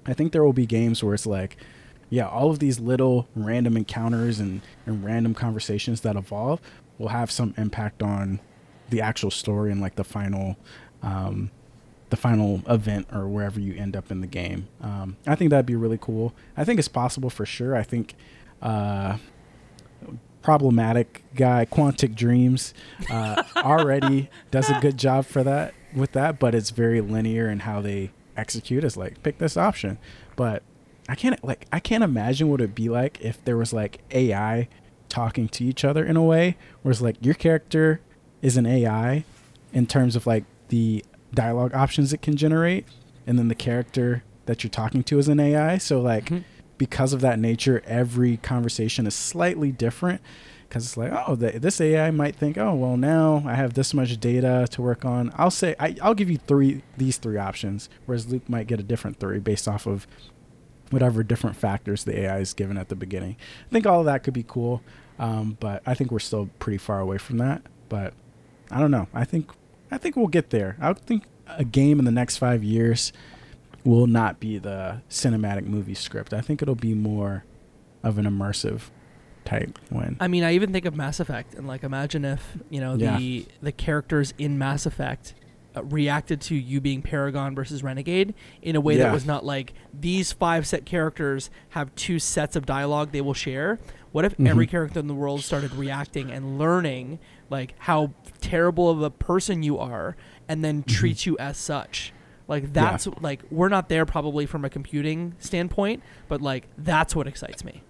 I 0.06 0.14
think 0.14 0.34
there 0.34 0.44
will 0.44 0.54
be 0.54 0.66
games 0.66 1.02
where 1.02 1.14
it's 1.14 1.26
like 1.26 1.56
yeah 2.10 2.28
all 2.28 2.52
of 2.52 2.60
these 2.60 2.78
little 2.78 3.30
random 3.36 3.78
encounters 3.78 4.42
and, 4.42 4.62
and 4.86 5.02
random 5.06 5.34
conversations 5.34 6.02
that 6.02 6.18
evolve 6.18 6.60
will 6.98 7.10
have 7.10 7.32
some 7.32 7.54
impact 7.58 8.04
on 8.04 8.40
the 8.90 9.02
actual 9.02 9.32
story 9.32 9.72
and 9.72 9.82
like 9.82 9.96
the 9.96 10.04
final 10.04 10.58
um, 11.02 11.52
the 12.10 12.18
final 12.18 12.62
event 12.70 13.08
or 13.12 13.28
wherever 13.28 13.60
you 13.60 13.74
end 13.74 13.96
up 13.96 14.12
in 14.12 14.22
the 14.22 14.28
game. 14.28 14.68
Um, 14.82 15.18
I 15.26 15.36
think 15.36 15.50
that'd 15.50 15.66
be 15.66 15.76
really 15.76 15.98
cool. 16.00 16.34
I 16.56 16.64
think 16.64 16.78
it's 16.78 16.88
possible 16.88 17.32
for 17.32 17.46
sure. 17.46 17.76
I 17.76 17.82
think 17.82 18.14
uh, 18.62 19.18
problematic 20.44 21.24
guy 21.34 21.66
Quantic 21.66 22.16
Dreams 22.16 22.74
uh, 23.10 23.42
already 23.58 24.30
does 24.52 24.70
a 24.70 24.80
good 24.80 24.98
job 24.98 25.26
for 25.26 25.44
that 25.44 25.74
with 25.96 26.12
that, 26.12 26.40
but 26.40 26.54
it's 26.54 26.70
very 26.70 27.02
linear 27.02 27.50
in 27.50 27.62
how 27.62 27.82
they 27.82 28.12
execute 28.38 28.84
is 28.84 28.96
like 28.96 29.24
pick 29.24 29.40
this 29.40 29.58
option. 29.58 29.98
But 30.36 30.62
I 31.10 31.16
can't 31.16 31.44
like 31.44 31.66
I 31.74 31.80
can't 31.80 32.04
imagine 32.04 32.50
what 32.50 32.62
it'd 32.62 32.76
be 32.76 32.90
like 32.90 33.20
if 33.22 33.44
there 33.44 33.58
was 33.58 33.74
like 33.74 34.02
AI 34.12 34.68
talking 35.14 35.48
to 35.48 35.64
each 35.64 35.86
other 35.86 36.04
in 36.04 36.18
a 36.18 36.24
way 36.24 36.58
where 36.82 36.92
it's 36.92 37.02
like 37.02 37.16
your 37.24 37.36
character 37.36 38.02
is 38.42 38.58
an 38.58 38.66
AI 38.66 39.24
in 39.72 39.86
terms 39.86 40.16
of 40.16 40.26
like 40.26 40.44
the 40.70 41.06
dialogue 41.34 41.74
options 41.74 42.12
it 42.14 42.22
can 42.22 42.36
generate, 42.36 42.86
and 43.28 43.38
then 43.40 43.48
the 43.48 43.56
character 43.56 44.24
that 44.48 44.64
you're 44.64 44.72
talking 44.72 45.04
to 45.04 45.20
is 45.20 45.28
an 45.30 45.40
AI. 45.40 45.78
So 45.78 46.02
like 46.02 46.26
Mhm. 46.26 46.44
because 46.80 47.14
of 47.14 47.22
that 47.22 47.40
nature, 47.40 47.82
every 47.86 48.38
conversation 48.38 49.06
is 49.08 49.14
slightly 49.16 49.72
different. 49.72 50.20
Because 50.68 50.86
it's 50.88 50.98
like, 50.98 51.12
oh, 51.28 51.36
the, 51.36 51.52
this 51.60 51.80
AI 51.80 52.10
might 52.10 52.36
think, 52.36 52.58
oh, 52.58 52.74
well, 52.74 52.98
now 52.98 53.44
I 53.46 53.54
have 53.54 53.76
this 53.76 53.94
much 53.94 54.20
data 54.20 54.66
to 54.72 54.82
work 54.82 55.06
on. 55.06 55.32
I'll 55.36 55.52
say, 55.52 55.76
I, 55.80 55.96
I'll 56.02 56.16
give 56.16 56.32
you 56.32 56.38
three 56.40 56.82
these 56.98 57.18
three 57.18 57.38
options, 57.38 57.90
whereas 58.08 58.26
Luke 58.32 58.50
might 58.50 58.66
get 58.66 58.80
a 58.80 58.84
different 58.84 59.20
three 59.20 59.38
based 59.38 59.68
off 59.68 59.86
of 59.86 60.08
whatever 60.90 61.22
different 61.24 61.56
factors 61.56 62.04
the 62.06 62.22
AI 62.22 62.40
is 62.40 62.54
given 62.54 62.78
at 62.80 62.90
the 62.90 62.96
beginning. 62.96 63.36
I 63.68 63.72
think 63.72 63.86
all 63.86 64.00
of 64.00 64.06
that 64.08 64.24
could 64.24 64.34
be 64.34 64.44
cool, 64.48 64.82
um, 65.24 65.58
but 65.60 65.82
I 65.86 65.94
think 65.94 66.12
we're 66.12 66.20
still 66.20 66.50
pretty 66.60 66.78
far 66.78 67.00
away 67.00 67.18
from 67.18 67.38
that. 67.38 67.62
But 67.90 68.14
I 68.72 68.80
don't 68.80 68.92
know. 68.92 69.08
I 69.14 69.24
think 69.26 69.50
I 69.92 69.98
think 69.98 70.16
we'll 70.16 70.28
get 70.28 70.50
there. 70.50 70.76
I 70.82 70.94
think 70.94 71.24
a 71.48 71.64
game 71.64 72.00
in 72.00 72.06
the 72.06 72.12
next 72.12 72.38
five 72.38 72.64
years 72.64 73.14
will 73.84 74.08
not 74.08 74.40
be 74.40 74.58
the 74.58 75.02
cinematic 75.10 75.66
movie 75.66 75.94
script. 75.94 76.34
I 76.34 76.42
think 76.42 76.62
it'll 76.62 76.76
be 76.76 76.94
more 76.94 77.44
of 78.02 78.18
an 78.18 78.26
immersive 78.26 78.90
type 79.46 79.78
one. 79.90 80.16
I 80.20 80.28
mean, 80.28 80.44
I 80.44 80.54
even 80.54 80.72
think 80.72 80.86
of 80.86 80.96
Mass 80.96 81.20
Effect, 81.20 81.54
and 81.54 81.68
like, 81.68 81.84
imagine 81.84 82.26
if 82.26 82.58
you 82.70 82.80
know 82.82 82.96
Yeah. 82.96 83.18
the 83.18 83.46
the 83.62 83.72
characters 83.72 84.34
in 84.38 84.58
Mass 84.58 84.86
Effect 84.86 85.36
uh, 85.76 85.84
reacted 85.84 86.40
to 86.42 86.56
you 86.56 86.80
being 86.82 87.02
Paragon 87.02 87.56
versus 87.56 87.84
Renegade 87.84 88.34
in 88.62 88.76
a 88.76 88.82
way 88.82 88.96
Yeah. 88.98 89.04
that 89.06 89.14
was 89.14 89.26
not 89.26 89.46
like 89.46 89.74
these 89.94 90.32
five 90.32 90.66
set 90.68 90.86
characters 90.86 91.50
have 91.70 91.94
two 91.96 92.20
sets 92.20 92.56
of 92.56 92.66
dialogue 92.66 93.12
they 93.12 93.22
will 93.22 93.34
share. 93.34 93.80
What 94.14 94.24
if 94.24 94.36
every 94.46 94.66
Mhm. 94.68 94.70
character 94.70 95.00
in 95.02 95.08
the 95.08 95.14
world 95.14 95.44
started 95.44 95.74
reacting 95.76 96.32
and 96.32 96.58
learning 96.58 97.20
like 97.50 97.74
how 97.80 98.14
terrible 98.40 98.90
of 98.90 99.02
a 99.02 99.10
person 99.10 99.62
you 99.64 99.78
are, 99.78 100.16
and 100.48 100.64
then 100.64 100.84
Mm-hmm. 100.84 100.96
treats 100.96 101.26
you 101.26 101.36
as 101.40 101.58
such? 101.58 102.14
Like 102.48 102.72
that's 102.74 103.08
like 103.22 103.42
we're 103.52 103.70
not 103.70 103.90
there 103.90 104.06
probably 104.06 104.46
from 104.46 104.64
a 104.64 104.70
computing 104.70 105.34
standpoint, 105.40 106.02
but 106.30 106.42
like 106.42 106.68
that's 106.78 107.16
what 107.16 107.28
excites 107.28 107.66
me. 107.66 107.82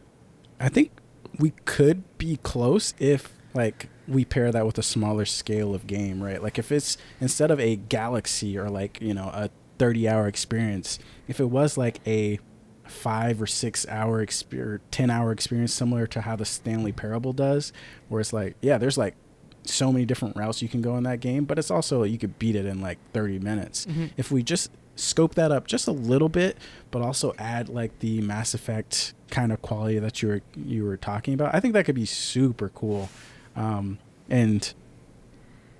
I 0.59 0.69
think 0.69 0.91
we 1.39 1.51
could 1.65 2.03
be 2.17 2.37
close 2.37 2.93
if 2.99 3.33
like 3.53 3.89
we 4.07 4.23
pair 4.25 4.51
that 4.51 4.65
with 4.65 4.77
a 4.77 4.83
smaller 4.83 5.25
scale 5.25 5.73
of 5.75 5.87
game, 5.87 6.21
right? 6.23 6.41
Like 6.41 6.57
if 6.59 6.71
it's 6.71 6.97
instead 7.19 7.51
of 7.51 7.59
a 7.59 7.75
galaxy 7.75 8.57
or 8.57 8.69
like, 8.69 8.99
you 9.01 9.13
know, 9.13 9.29
a 9.33 9.49
30 9.79 10.07
hour 10.07 10.27
experience, 10.27 10.99
if 11.27 11.39
it 11.39 11.49
was 11.49 11.77
like 11.77 11.99
a 12.07 12.39
5 12.85 13.41
or 13.41 13.47
6 13.47 13.87
hour 13.87 14.21
experience, 14.21 14.83
10 14.91 15.09
hour 15.09 15.31
experience 15.31 15.73
similar 15.73 16.05
to 16.07 16.21
how 16.21 16.35
the 16.35 16.45
Stanley 16.45 16.91
Parable 16.91 17.33
does, 17.33 17.71
where 18.09 18.21
it's 18.21 18.33
like, 18.33 18.55
yeah, 18.61 18.77
there's 18.77 18.97
like 18.97 19.15
so 19.63 19.91
many 19.91 20.05
different 20.05 20.35
routes 20.35 20.61
you 20.61 20.67
can 20.67 20.81
go 20.81 20.97
in 20.97 21.03
that 21.03 21.19
game, 21.21 21.45
but 21.45 21.57
it's 21.57 21.71
also 21.71 22.03
you 22.03 22.17
could 22.17 22.37
beat 22.39 22.55
it 22.55 22.65
in 22.65 22.81
like 22.81 22.97
30 23.13 23.39
minutes. 23.39 23.85
Mhm. 23.85 24.11
If 24.17 24.31
we 24.31 24.43
just 24.43 24.69
scope 24.95 25.33
that 25.35 25.51
up 25.51 25.65
just 25.65 25.87
a 25.87 25.91
little 25.91 26.29
bit, 26.29 26.57
but 26.91 27.01
also 27.01 27.33
add 27.39 27.69
like 27.69 27.97
the 27.99 28.21
Mass 28.21 28.53
Effect 28.53 29.13
kind 29.31 29.51
of 29.51 29.61
quality 29.61 29.97
that 29.99 30.21
you 30.21 30.27
were 30.27 30.41
you 30.55 30.83
were 30.83 30.97
talking 30.97 31.33
about, 31.33 31.55
I 31.55 31.59
think 31.59 31.73
that 31.73 31.85
could 31.85 31.95
be 31.95 32.05
super 32.05 32.69
cool. 32.69 33.09
Um, 33.55 33.97
and 34.29 34.73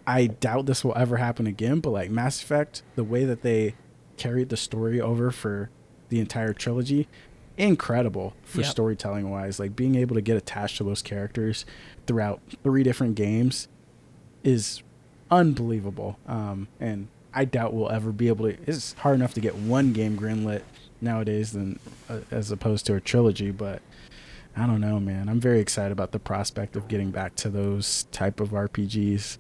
I 0.07 0.27
doubt 0.27 0.65
this 0.65 0.83
will 0.83 0.97
ever 0.97 1.17
happen 1.17 1.45
again, 1.47 1.79
but 1.79 1.91
like 1.91 2.09
Mass 2.09 2.41
Effect, 2.41 2.83
the 2.95 3.03
way 3.03 3.25
that 3.25 3.41
they 3.41 3.75
carried 4.17 4.49
the 4.49 4.57
story 4.57 4.99
over 5.01 5.31
for 5.31 5.69
the 6.13 6.19
entire 6.19 6.53
trilogy, 6.53 7.07
incredible 7.57 8.33
for 8.43 8.61
Yep. 8.61 8.69
storytelling 8.69 9.31
wise. 9.31 9.59
Like 9.59 9.75
being 9.75 9.95
able 9.95 10.13
to 10.15 10.21
get 10.21 10.37
attached 10.37 10.77
to 10.77 10.83
those 10.83 11.01
characters 11.01 11.65
throughout 12.05 12.39
three 12.61 12.83
different 12.83 13.15
games 13.15 13.67
is 14.43 14.83
unbelievable. 15.31 16.19
Um, 16.27 16.67
and 16.79 17.07
I 17.33 17.45
doubt 17.45 17.73
we'll 17.73 17.89
ever 17.89 18.11
be 18.11 18.27
able 18.27 18.45
to. 18.45 18.55
It's 18.67 18.93
hard 18.93 19.15
enough 19.15 19.33
to 19.33 19.41
get 19.41 19.55
one 19.55 19.91
game 19.91 20.15
greenlit 20.17 20.61
nowadays 21.01 21.53
than 21.53 21.79
uh, 22.07 22.19
as 22.29 22.51
opposed 22.51 22.85
to 22.85 22.95
a 22.95 23.01
trilogy, 23.01 23.49
but 23.49 23.81
I 24.55 24.67
don't 24.67 24.81
know, 24.81 24.99
man. 24.99 25.29
I'm 25.29 25.39
very 25.39 25.59
excited 25.59 25.91
about 25.91 26.11
the 26.11 26.19
prospect 26.19 26.75
of 26.75 26.87
getting 26.87 27.09
back 27.09 27.33
to 27.37 27.49
those 27.49 28.03
type 28.11 28.39
of 28.39 28.49
RPGs. 28.49 29.39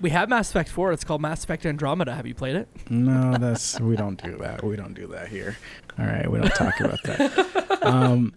We 0.00 0.10
have 0.10 0.28
Mass 0.28 0.50
Effect 0.50 0.68
4. 0.68 0.92
It's 0.92 1.04
called 1.04 1.20
Mass 1.20 1.44
Effect 1.44 1.64
Andromeda. 1.64 2.14
Have 2.14 2.26
you 2.26 2.34
played 2.34 2.56
it? 2.56 2.68
No, 2.90 3.36
that's 3.38 3.78
we 3.78 3.94
don't 3.96 4.20
do 4.22 4.36
that. 4.38 4.64
We 4.64 4.74
don't 4.76 4.94
do 4.94 5.06
that 5.08 5.28
here. 5.28 5.56
All 5.98 6.06
right, 6.06 6.28
we 6.30 6.40
don't 6.40 6.54
talk 6.54 6.80
about 6.80 7.02
that. 7.04 7.78
Um, 7.82 8.34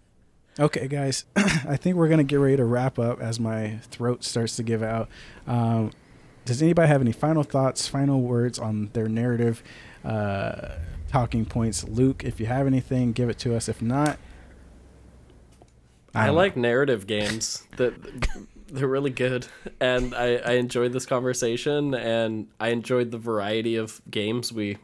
okay, 0.60 0.88
guys, 0.88 1.26
I 1.36 1.78
think 1.78 1.96
we're 1.96 2.10
gonna 2.10 2.24
get 2.24 2.38
ready 2.38 2.58
to 2.58 2.66
wrap 2.66 3.00
up 3.00 3.20
as 3.22 3.40
my 3.40 3.78
throat 3.90 4.24
starts 4.24 4.56
to 4.58 4.64
give 4.64 4.84
out. 4.84 5.10
Um, 5.48 5.92
does 6.46 6.62
anybody 6.62 6.88
have 6.88 7.02
any 7.02 7.12
final 7.12 7.44
thoughts, 7.44 7.88
final 7.88 8.22
words 8.22 8.60
on 8.60 8.90
their 8.94 9.08
narrative, 9.08 9.64
uh, 10.04 10.76
talking 11.08 11.46
points? 11.46 11.84
Luke, 11.88 12.24
if 12.24 12.40
you 12.40 12.46
have 12.46 12.68
anything, 12.68 13.12
give 13.12 13.30
it 13.30 13.40
to 13.40 13.56
us. 13.56 13.68
If 13.70 13.82
not, 13.82 14.20
I 16.14 16.28
don't 16.28 16.36
like 16.36 16.56
know. 16.56 16.64
narrative 16.64 17.08
games. 17.08 17.64
That 17.78 17.94
they're 18.76 18.88
really 18.88 19.10
good, 19.10 19.48
and 19.80 20.14
I, 20.14 20.36
I 20.38 20.52
enjoyed 20.54 20.94
this 20.94 21.06
conversation, 21.06 21.94
and 21.94 22.48
I 22.60 22.70
enjoyed 22.70 23.12
the 23.12 23.18
variety 23.18 23.76
of 23.76 24.02
games 24.10 24.52
we 24.54 24.78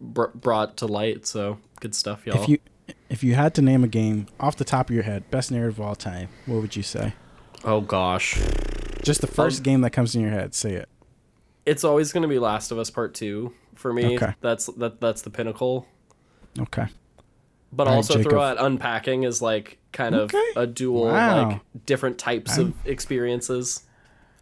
br- 0.00 0.26
brought 0.34 0.76
to 0.78 0.86
light. 0.86 1.26
So 1.26 1.58
good 1.80 1.94
stuff, 1.94 2.26
y'all. 2.26 2.42
If 2.42 2.48
you 2.48 2.58
if 3.08 3.24
you 3.24 3.34
had 3.34 3.54
to 3.54 3.62
name 3.62 3.84
a 3.84 3.88
game 3.88 4.26
off 4.40 4.56
the 4.56 4.64
top 4.64 4.88
of 4.90 4.94
your 4.94 5.04
head, 5.04 5.30
best 5.30 5.50
narrative 5.50 5.78
of 5.78 5.86
all 5.86 5.94
time, 5.96 6.28
what 6.46 6.60
would 6.60 6.76
you 6.76 6.82
say? 6.82 7.14
oh 7.64 7.80
gosh, 7.80 8.38
Just 9.02 9.20
the 9.20 9.26
first 9.26 9.58
Um, 9.60 9.62
game 9.64 9.80
that 9.80 9.90
comes 9.90 10.14
in 10.14 10.20
your 10.22 10.30
head. 10.30 10.54
Say 10.54 10.74
it. 10.74 10.88
it's 11.66 11.82
always 11.84 12.12
going 12.12 12.22
to 12.22 12.28
be 12.28 12.38
Last 12.38 12.70
of 12.70 12.78
Us 12.78 12.90
Part 12.90 13.14
Two 13.14 13.52
for 13.74 13.92
me. 13.92 14.16
Okay. 14.16 14.34
That's 14.40 14.66
that 14.66 15.00
that's 15.00 15.22
the 15.22 15.30
pinnacle. 15.30 15.86
Okay. 16.58 16.86
But 17.72 17.86
All 17.86 17.92
right, 17.92 17.96
also 17.96 18.14
Jacob. 18.14 18.30
throughout 18.30 18.56
unpacking 18.60 19.24
is 19.24 19.42
like 19.42 19.78
kind 19.92 20.14
of 20.14 20.32
Okay. 20.34 20.52
a 20.56 20.66
dual 20.66 21.04
Wow. 21.06 21.48
like 21.50 21.60
different 21.86 22.18
types 22.18 22.58
I'm- 22.58 22.68
of 22.68 22.86
experiences. 22.86 23.82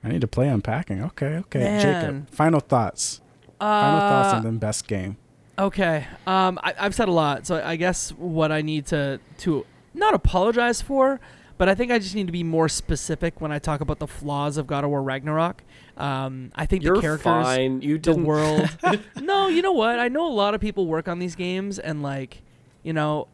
I 0.05 0.09
need 0.09 0.21
to 0.21 0.29
play 0.29 0.49
unpacking. 0.49 1.03
Okay, 1.03 1.37
okay. 1.39 1.59
Man. 1.59 1.81
Jacob, 1.81 2.31
final 2.31 2.61
thoughts. 2.61 3.21
Final 3.59 4.01
thoughts 4.01 4.35
Uh, 4.35 4.37
and 4.37 4.47
then 4.47 4.59
best 4.59 4.87
game. 4.87 5.17
Okay. 5.59 6.07
Um, 6.27 6.59
I, 6.63 6.75
I've 6.79 6.95
said 6.95 7.09
a 7.09 7.13
lot, 7.13 7.47
so 7.47 7.61
I 7.65 7.77
guess 7.77 8.11
what 8.11 8.53
I 8.53 8.61
need 8.63 8.87
to 8.87 9.19
to 9.39 9.65
not 9.95 10.15
apologize 10.15 10.83
for, 10.83 11.19
but 11.59 11.69
I 11.69 11.75
think 11.75 11.91
I 11.91 11.99
just 11.99 12.15
need 12.15 12.27
to 12.27 12.33
be 12.33 12.45
more 12.45 12.69
specific 12.69 13.41
when 13.41 13.51
I 13.51 13.59
talk 13.59 13.81
about 13.81 13.99
the 13.99 14.07
flaws 14.07 14.59
of 14.59 14.67
God 14.67 14.85
of 14.85 14.91
War 14.91 15.03
Ragnarok. 15.03 15.65
Um, 15.97 16.53
I 16.55 16.67
think 16.67 16.85
You're 16.85 16.97
the 16.97 17.01
characters, 17.01 17.25
fine. 17.47 17.81
You 17.81 17.95
the 17.95 17.99
didn't. 18.13 18.25
world. 18.27 18.69
no, 19.21 19.49
you 19.49 19.63
know 19.63 19.73
what? 19.73 19.99
I 19.99 20.09
know 20.09 20.27
a 20.29 20.31
lot 20.35 20.55
of 20.55 20.61
people 20.61 20.87
work 20.87 21.09
on 21.09 21.19
these 21.19 21.35
games, 21.35 21.79
and 21.79 22.03
like, 22.03 22.43
you 22.87 22.93
know, 22.93 23.27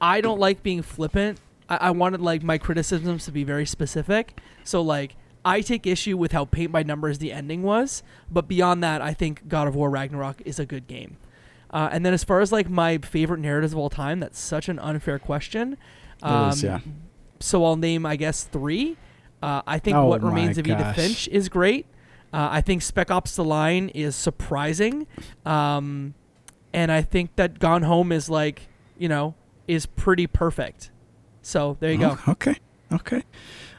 I 0.00 0.20
don't 0.20 0.38
like 0.38 0.62
being 0.62 0.82
flippant. 0.82 1.40
I, 1.68 1.76
I 1.76 1.90
wanted 1.90 2.20
like 2.20 2.42
my 2.42 2.58
criticisms 2.58 3.24
to 3.24 3.32
be 3.32 3.44
very 3.44 3.66
specific. 3.66 4.38
So 4.62 4.82
like, 4.82 5.16
I 5.42 5.62
take 5.62 5.86
issue 5.86 6.18
with 6.18 6.32
how 6.32 6.44
paint 6.44 6.70
by 6.70 6.82
numbers 6.82 7.18
the 7.18 7.32
ending 7.32 7.62
was, 7.62 8.02
but 8.30 8.46
beyond 8.46 8.84
that, 8.84 9.00
I 9.00 9.14
think 9.14 9.48
God 9.48 9.66
of 9.68 9.74
War 9.74 9.88
Ragnarok 9.88 10.42
is 10.44 10.58
a 10.58 10.66
good 10.66 10.86
game. 10.86 11.16
Uh, 11.70 11.88
and 11.90 12.04
then 12.04 12.12
as 12.12 12.24
far 12.24 12.40
as 12.40 12.52
like 12.52 12.68
my 12.68 12.98
favorite 12.98 13.40
narratives 13.40 13.72
of 13.72 13.78
all 13.78 13.88
time, 13.88 14.20
that's 14.20 14.38
such 14.38 14.68
an 14.68 14.78
unfair 14.78 15.18
question. 15.18 15.78
Um, 16.22 16.50
is, 16.50 16.62
yeah. 16.62 16.80
So 17.38 17.64
I'll 17.64 17.76
name, 17.76 18.04
I 18.04 18.16
guess, 18.16 18.44
three. 18.44 18.98
Uh, 19.42 19.62
I 19.66 19.78
think 19.78 19.96
Oh 19.96 20.06
What 20.06 20.22
Remains 20.22 20.58
of 20.58 20.66
Edith. 20.66 20.94
Finch 20.94 21.26
is 21.28 21.48
great. 21.48 21.86
Uh, 22.32 22.48
I 22.50 22.60
think 22.60 22.82
Spec 22.82 23.10
Ops: 23.10 23.34
The 23.34 23.44
Line 23.44 23.88
is 23.88 24.14
surprising, 24.14 25.06
um, 25.46 26.14
and 26.72 26.92
I 26.92 27.02
think 27.02 27.34
that 27.36 27.58
Gone 27.58 27.82
Home 27.82 28.12
is 28.12 28.28
like, 28.28 28.68
you 29.00 29.08
know, 29.08 29.34
is 29.66 29.86
pretty 29.86 30.28
perfect. 30.28 30.90
So 31.42 31.76
there 31.80 31.90
you 31.90 31.98
go. 31.98 32.18
Oh, 32.26 32.32
okay. 32.32 32.56
Okay. 32.92 33.22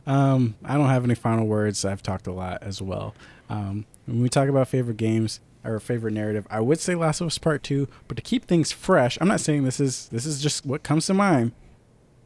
Um, 0.07 0.55
I 0.65 0.75
don't 0.75 0.89
have 0.89 1.03
any 1.03 1.13
final 1.15 1.45
words. 1.45 1.85
I've 1.85 2.01
talked 2.01 2.25
a 2.25 2.31
lot 2.31 2.63
as 2.63 2.81
well. 2.81 3.13
Um, 3.49 3.85
when 4.07 4.21
we 4.21 4.29
talk 4.29 4.49
about 4.49 4.67
favorite 4.67 4.97
games 4.97 5.39
or 5.63 5.79
favorite 5.79 6.13
narrative, 6.13 6.47
I 6.49 6.59
would 6.59 6.79
say 6.79 6.95
Last 6.95 7.21
of 7.21 7.27
Us 7.27 7.37
Part 7.37 7.61
Two, 7.61 7.87
but 8.07 8.17
to 8.17 8.23
keep 8.23 8.45
things 8.45 8.71
fresh, 8.71 9.17
I'm 9.21 9.27
not 9.27 9.39
saying 9.41 9.63
this 9.63 9.79
is 9.79 10.07
this 10.09 10.25
is 10.25 10.41
just 10.41 10.65
what 10.65 10.81
comes 10.81 11.05
to 11.05 11.13
mind. 11.13 11.51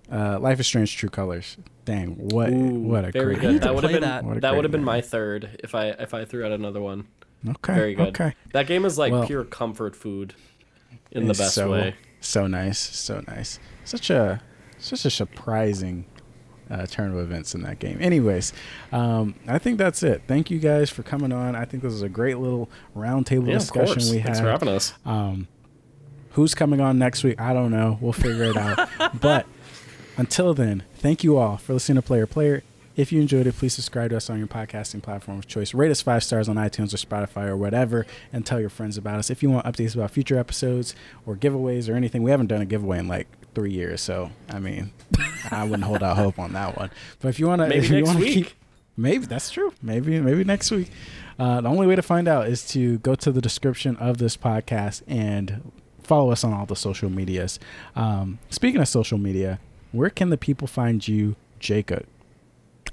Uh, 0.10 0.40
Life 0.40 0.60
is 0.60 0.68
Strange: 0.68 0.96
True 0.96 1.10
Colors. 1.10 1.58
Dang, 1.84 2.30
what 2.30 2.50
Ooh, 2.50 2.80
what 2.80 3.04
a 3.04 3.12
very 3.12 3.36
great 3.36 3.48
I 3.48 3.52
good. 3.52 3.62
That 3.64 3.76
would 3.76 3.84
have 3.84 3.92
been 3.92 4.02
that. 4.02 4.24
What 4.24 4.42
that 4.42 4.56
would 4.56 4.64
have 4.64 4.72
been 4.72 4.84
my 4.84 5.02
third 5.02 5.60
if 5.64 5.76
I 5.76 5.88
if 5.88 6.14
I 6.14 6.24
threw 6.24 6.46
out 6.46 6.52
another 6.54 6.82
one. 6.82 7.08
Okay. 7.48 7.74
Very 7.76 7.96
good. 7.96 8.08
Okay. 8.10 8.36
That 8.54 8.68
game 8.68 8.86
is 8.86 8.98
like 8.98 9.12
Well- 9.12 9.28
pure 9.28 9.44
comfort 9.44 9.96
food, 9.96 10.34
in 11.12 11.28
the 11.28 11.34
best 11.34 11.56
so, 11.56 11.72
way. 11.72 11.96
So 12.26 12.48
nice, 12.48 12.80
so 12.80 13.22
nice. 13.28 13.60
Such 13.84 14.10
a 14.10 14.42
such 14.78 15.06
a 15.06 15.10
surprising 15.10 16.06
uh, 16.70 16.86
turn 16.88 17.12
of 17.12 17.18
events 17.20 17.54
in 17.54 17.62
that 17.62 17.78
game. 17.80 17.98
Anyways, 18.02 18.52
um, 18.92 19.36
I 19.48 19.60
think 19.60 19.78
that's 19.78 20.02
it. 20.04 20.24
Thank 20.28 20.50
you 20.50 20.58
guys 20.60 20.90
for 20.90 21.04
coming 21.04 21.32
on. 21.32 21.56
I 21.56 21.66
think 21.66 21.84
this 21.84 21.92
was 21.94 22.02
a 22.02 22.10
great 22.10 22.40
little 22.40 22.70
roundtable 22.96 23.48
Yeah, 23.48 23.60
discussion 23.60 24.02
we 24.12 24.22
Thanks 24.22 24.40
had. 24.40 24.46
for 24.46 24.50
having 24.52 24.70
us. 24.70 24.94
Um, 25.06 25.48
who's 26.32 26.56
coming 26.56 26.82
on 26.82 26.98
next 26.98 27.24
week? 27.24 27.40
I 27.40 27.54
don't 27.54 27.72
know. 27.72 27.98
We'll 28.02 28.12
figure 28.14 28.46
it 28.46 28.58
out. 28.58 28.90
but 29.22 29.46
until 30.18 30.54
then, 30.56 30.84
thank 30.96 31.24
you 31.24 31.38
all 31.38 31.58
for 31.58 31.74
listening 31.74 31.98
to 31.98 32.02
Player 32.02 32.26
Player. 32.26 32.64
If 32.96 33.12
you 33.12 33.20
enjoyed 33.20 33.46
it, 33.46 33.56
please 33.56 33.74
subscribe 33.74 34.12
to 34.12 34.18
us 34.18 34.30
on 34.30 34.38
your 34.38 34.48
podcasting 34.48 35.02
platform 35.02 35.38
of 35.38 35.48
choice. 35.48 35.74
Rate 35.74 35.92
us 35.92 36.02
five 36.02 36.24
stars 36.24 36.48
on 36.48 36.56
iTunes 36.56 36.94
or 36.94 36.98
Spotify 36.98 37.48
or 37.48 37.58
whatever, 37.58 38.06
and 38.32 38.46
tell 38.46 38.60
your 38.60 38.70
friends 38.70 38.98
about 38.98 39.20
us. 39.20 39.30
If 39.30 39.44
you 39.44 39.50
want 39.50 39.66
updates 39.66 39.96
about 39.96 40.12
future 40.12 40.38
episodes 40.38 40.96
or 41.26 41.36
giveaways 41.36 41.92
or 41.92 41.96
anything, 41.96 42.24
we 42.24 42.32
haven't 42.32 42.48
done 42.48 42.62
a 42.62 42.66
giveaway 42.66 43.00
in 43.00 43.08
like 43.08 43.28
three 43.54 43.72
years, 43.72 44.02
so 44.02 44.32
I 44.50 44.60
mean, 44.60 44.92
I 45.52 45.64
wouldn't 45.64 45.84
hold 45.84 46.04
out 46.04 46.16
hope 46.18 46.40
on 46.40 46.54
that 46.54 46.78
one. 46.78 46.90
But 47.20 47.30
if 47.30 47.40
you 47.40 47.48
want 47.48 47.62
to, 47.62 47.68
Maybe 47.68 47.86
if 47.86 47.90
you 47.90 47.96
next 47.98 48.08
want 48.08 48.20
to 48.20 48.26
week. 48.26 48.34
keep 48.34 48.50
Maybe 48.98 49.26
that's 49.26 49.50
true. 49.50 49.74
Maybe 49.82 50.22
maybe 50.22 50.46
next 50.46 50.72
week. 50.72 50.90
Uh, 51.38 51.60
the 51.60 51.68
only 51.68 51.86
way 51.86 51.98
to 51.98 52.02
find 52.02 52.30
out 52.30 52.48
is 52.48 52.66
to 52.70 52.98
go 53.00 53.14
to 53.16 53.30
the 53.30 53.42
description 53.42 53.98
of 53.98 54.20
this 54.20 54.38
podcast 54.38 55.02
and 55.06 55.74
follow 56.02 56.32
us 56.32 56.46
on 56.46 56.54
all 56.54 56.66
the 56.66 56.78
social 56.78 57.10
medias. 57.10 57.60
Um, 57.96 58.40
speaking 58.50 58.80
of 58.80 58.88
social 58.88 59.18
media, 59.18 59.60
where 59.92 60.10
can 60.10 60.30
the 60.30 60.38
people 60.38 60.66
find 60.66 61.06
you, 61.06 61.36
Jacob? 61.60 62.06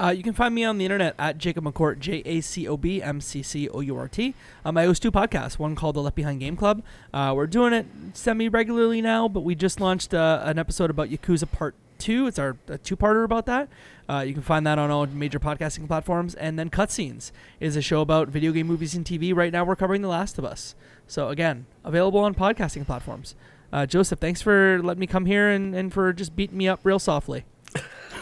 Uh, 0.01 0.09
you 0.09 0.23
can 0.23 0.33
find 0.33 0.55
me 0.55 0.65
on 0.65 0.79
the 0.79 0.85
internet 0.85 1.15
at 1.19 1.39
Jacob 1.39 1.65
McCourt, 1.65 1.99
J 1.99 2.23
A 2.25 2.41
C 2.41 2.67
O 2.67 2.77
B 2.77 3.03
M 3.03 3.21
C 3.21 3.43
C 3.43 3.69
O 3.69 3.81
U 3.81 3.97
R 3.97 4.09
T. 4.09 4.35
Um, 4.65 4.77
I 4.77 4.85
host 4.85 5.03
two 5.03 5.13
podcasts, 5.13 5.59
one 5.59 5.75
called 5.75 5.97
the 5.97 6.03
Left 6.03 6.17
Behind 6.17 6.41
Game 6.41 6.57
Club. 6.57 6.83
Uh, 7.13 7.33
we're 7.37 7.47
doing 7.47 7.73
it 7.73 7.87
semi 8.15 8.49
regularly 8.49 9.01
now, 9.03 9.29
but 9.29 9.41
we 9.41 9.55
just 9.55 9.81
launched 9.81 10.15
uh, 10.15 10.43
an 10.45 10.59
episode 10.59 10.91
about 10.91 11.09
Yakuza 11.11 11.51
Part 11.51 11.75
2. 11.99 12.27
It's 12.27 12.39
our 12.39 12.57
two 12.83 12.97
parter 12.97 13.25
about 13.25 13.47
that. 13.47 13.69
Uh, 14.09 14.25
you 14.27 14.35
can 14.35 14.43
find 14.43 14.67
that 14.67 14.79
on 14.79 14.91
all 14.91 15.07
major 15.07 15.39
podcasting 15.39 15.87
platforms. 15.87 16.35
And 16.35 16.59
then 16.59 16.69
Cutscenes 16.69 17.31
is 17.61 17.77
a 17.77 17.83
show 17.83 18.01
about 18.01 18.29
video 18.29 18.51
game 18.53 18.67
movies 18.67 18.95
and 18.95 19.05
TV. 19.05 19.35
Right 19.35 19.53
now, 19.53 19.65
we're 19.65 19.77
covering 19.77 20.03
The 20.03 20.09
Last 20.09 20.39
of 20.39 20.45
Us. 20.45 20.75
So, 21.07 21.29
again, 21.29 21.67
available 21.85 22.21
on 22.21 22.35
podcasting 22.35 22.87
platforms. 22.87 23.35
Uh, 23.73 23.87
Joseph, 23.87 24.19
thanks 24.19 24.43
for 24.43 24.83
letting 24.83 25.01
me 25.01 25.07
come 25.07 25.27
here 25.27 25.49
and, 25.49 25.75
and 25.75 25.93
for 25.93 26.13
just 26.13 26.35
beating 26.35 26.59
me 26.59 26.69
up 26.69 26.81
real 26.83 26.99
softly. 26.99 27.45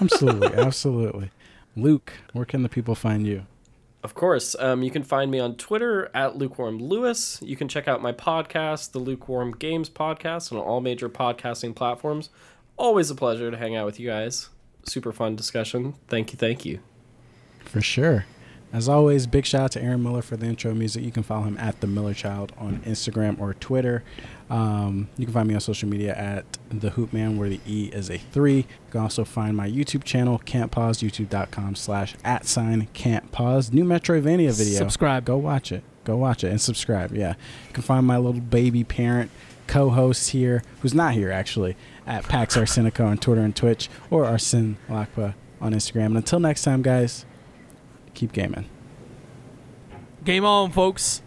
Absolutely, 0.01 0.49
absolutely. 0.55 1.31
Luke, 1.77 2.13
where 2.33 2.45
can 2.45 2.63
the 2.63 2.69
people 2.69 2.95
find 2.95 3.27
you? 3.27 3.47
Of 4.03 4.15
course. 4.15 4.57
Um, 4.59 4.83
you 4.83 4.91
can 4.91 5.03
find 5.03 5.31
me 5.31 5.39
on 5.39 5.57
Twitter 5.57 6.11
at 6.15 6.37
Lukewarm 6.37 6.79
Lewis. 6.79 7.39
You 7.43 7.57
can 7.57 7.69
check 7.69 7.87
out 7.87 8.01
my 8.01 8.13
podcast, 8.13 8.93
the 8.93 8.99
Lukewarm 8.99 9.53
Games 9.53 9.91
Podcast, 9.91 10.53
on 10.53 10.59
all 10.59 10.81
major 10.81 11.09
podcasting 11.09 11.75
platforms. 11.75 12.31
Always 12.77 13.11
a 13.11 13.15
pleasure 13.15 13.51
to 13.51 13.57
hang 13.57 13.77
out 13.77 13.85
with 13.85 14.01
you 14.01 14.09
guys. 14.09 14.49
Super 14.85 15.13
fun 15.13 15.37
discussion. 15.37 15.95
Thank 16.09 16.33
you, 16.33 16.39
thank 16.39 16.65
you. 16.65 16.81
For 17.67 17.83
sure. 17.83 18.25
As 18.73 18.89
always, 18.89 19.27
big 19.27 19.47
shout 19.47 19.63
out 19.63 19.73
to 19.73 19.83
Aaron 19.83 20.03
Miller 20.03 20.23
for 20.23 20.37
the 20.37 20.47
intro 20.47 20.73
music. 20.75 21.03
You 21.03 21.11
can 21.11 21.25
follow 21.25 21.43
him 21.43 21.59
at 21.59 21.81
the 21.81 21.89
Miller 21.89 22.15
Child 22.15 22.53
on 22.57 22.79
Instagram 22.87 23.41
or 23.41 23.55
Twitter. 23.55 24.05
Um, 24.49 25.09
you 25.17 25.27
can 25.27 25.35
find 25.35 25.49
me 25.49 25.55
on 25.55 25.61
social 25.61 25.89
media 25.89 26.15
at 26.15 26.45
the 26.69 26.91
Hoop 26.91 27.13
Man, 27.13 27.37
where 27.37 27.49
the 27.49 27.61
E 27.67 27.91
is 27.93 28.11
a 28.11 28.19
three. 28.19 28.59
You 28.59 28.65
can 28.91 29.01
also 29.01 29.25
find 29.25 29.57
my 29.57 29.69
YouTube 29.69 30.05
channel, 30.05 30.39
Can't 30.39 30.71
Pause, 30.71 31.01
youtube.com 31.03 31.75
slash 31.75 32.15
at 32.25 32.47
sign 32.47 32.89
can't 32.93 33.33
pause. 33.33 33.73
New 33.73 33.85
Metroidvania 33.85 34.57
video. 34.57 34.79
Subscribe. 34.79 35.25
Go 35.25 35.37
watch 35.37 35.73
it. 35.73 35.83
Go 36.05 36.17
watch 36.17 36.45
it 36.45 36.51
and 36.51 36.61
subscribe. 36.61 37.13
Yeah. 37.13 37.35
You 37.67 37.73
can 37.73 37.83
find 37.83 38.07
my 38.07 38.17
little 38.19 38.41
baby 38.41 38.85
parent 38.85 39.31
co-host 39.67 40.31
here, 40.31 40.63
who's 40.81 40.95
not 40.95 41.15
here 41.15 41.31
actually, 41.31 41.77
at 42.07 42.25
Pax 42.25 42.57
Arsenico 42.57 43.07
on 43.07 43.19
Twitter 43.19 43.43
and 43.43 43.55
Twitch, 43.55 43.89
or 44.11 44.25
Arsen 44.25 44.77
Lakpa 44.89 45.35
on 45.61 45.73
Instagram. 45.73 46.07
And 46.07 46.17
until 46.17 46.41
next 46.41 46.63
time, 46.63 46.83
guys, 46.83 47.25
keep 48.15 48.33
gaming. 48.33 48.67
Game 50.25 50.45
on, 50.45 50.71
folks. 50.71 51.23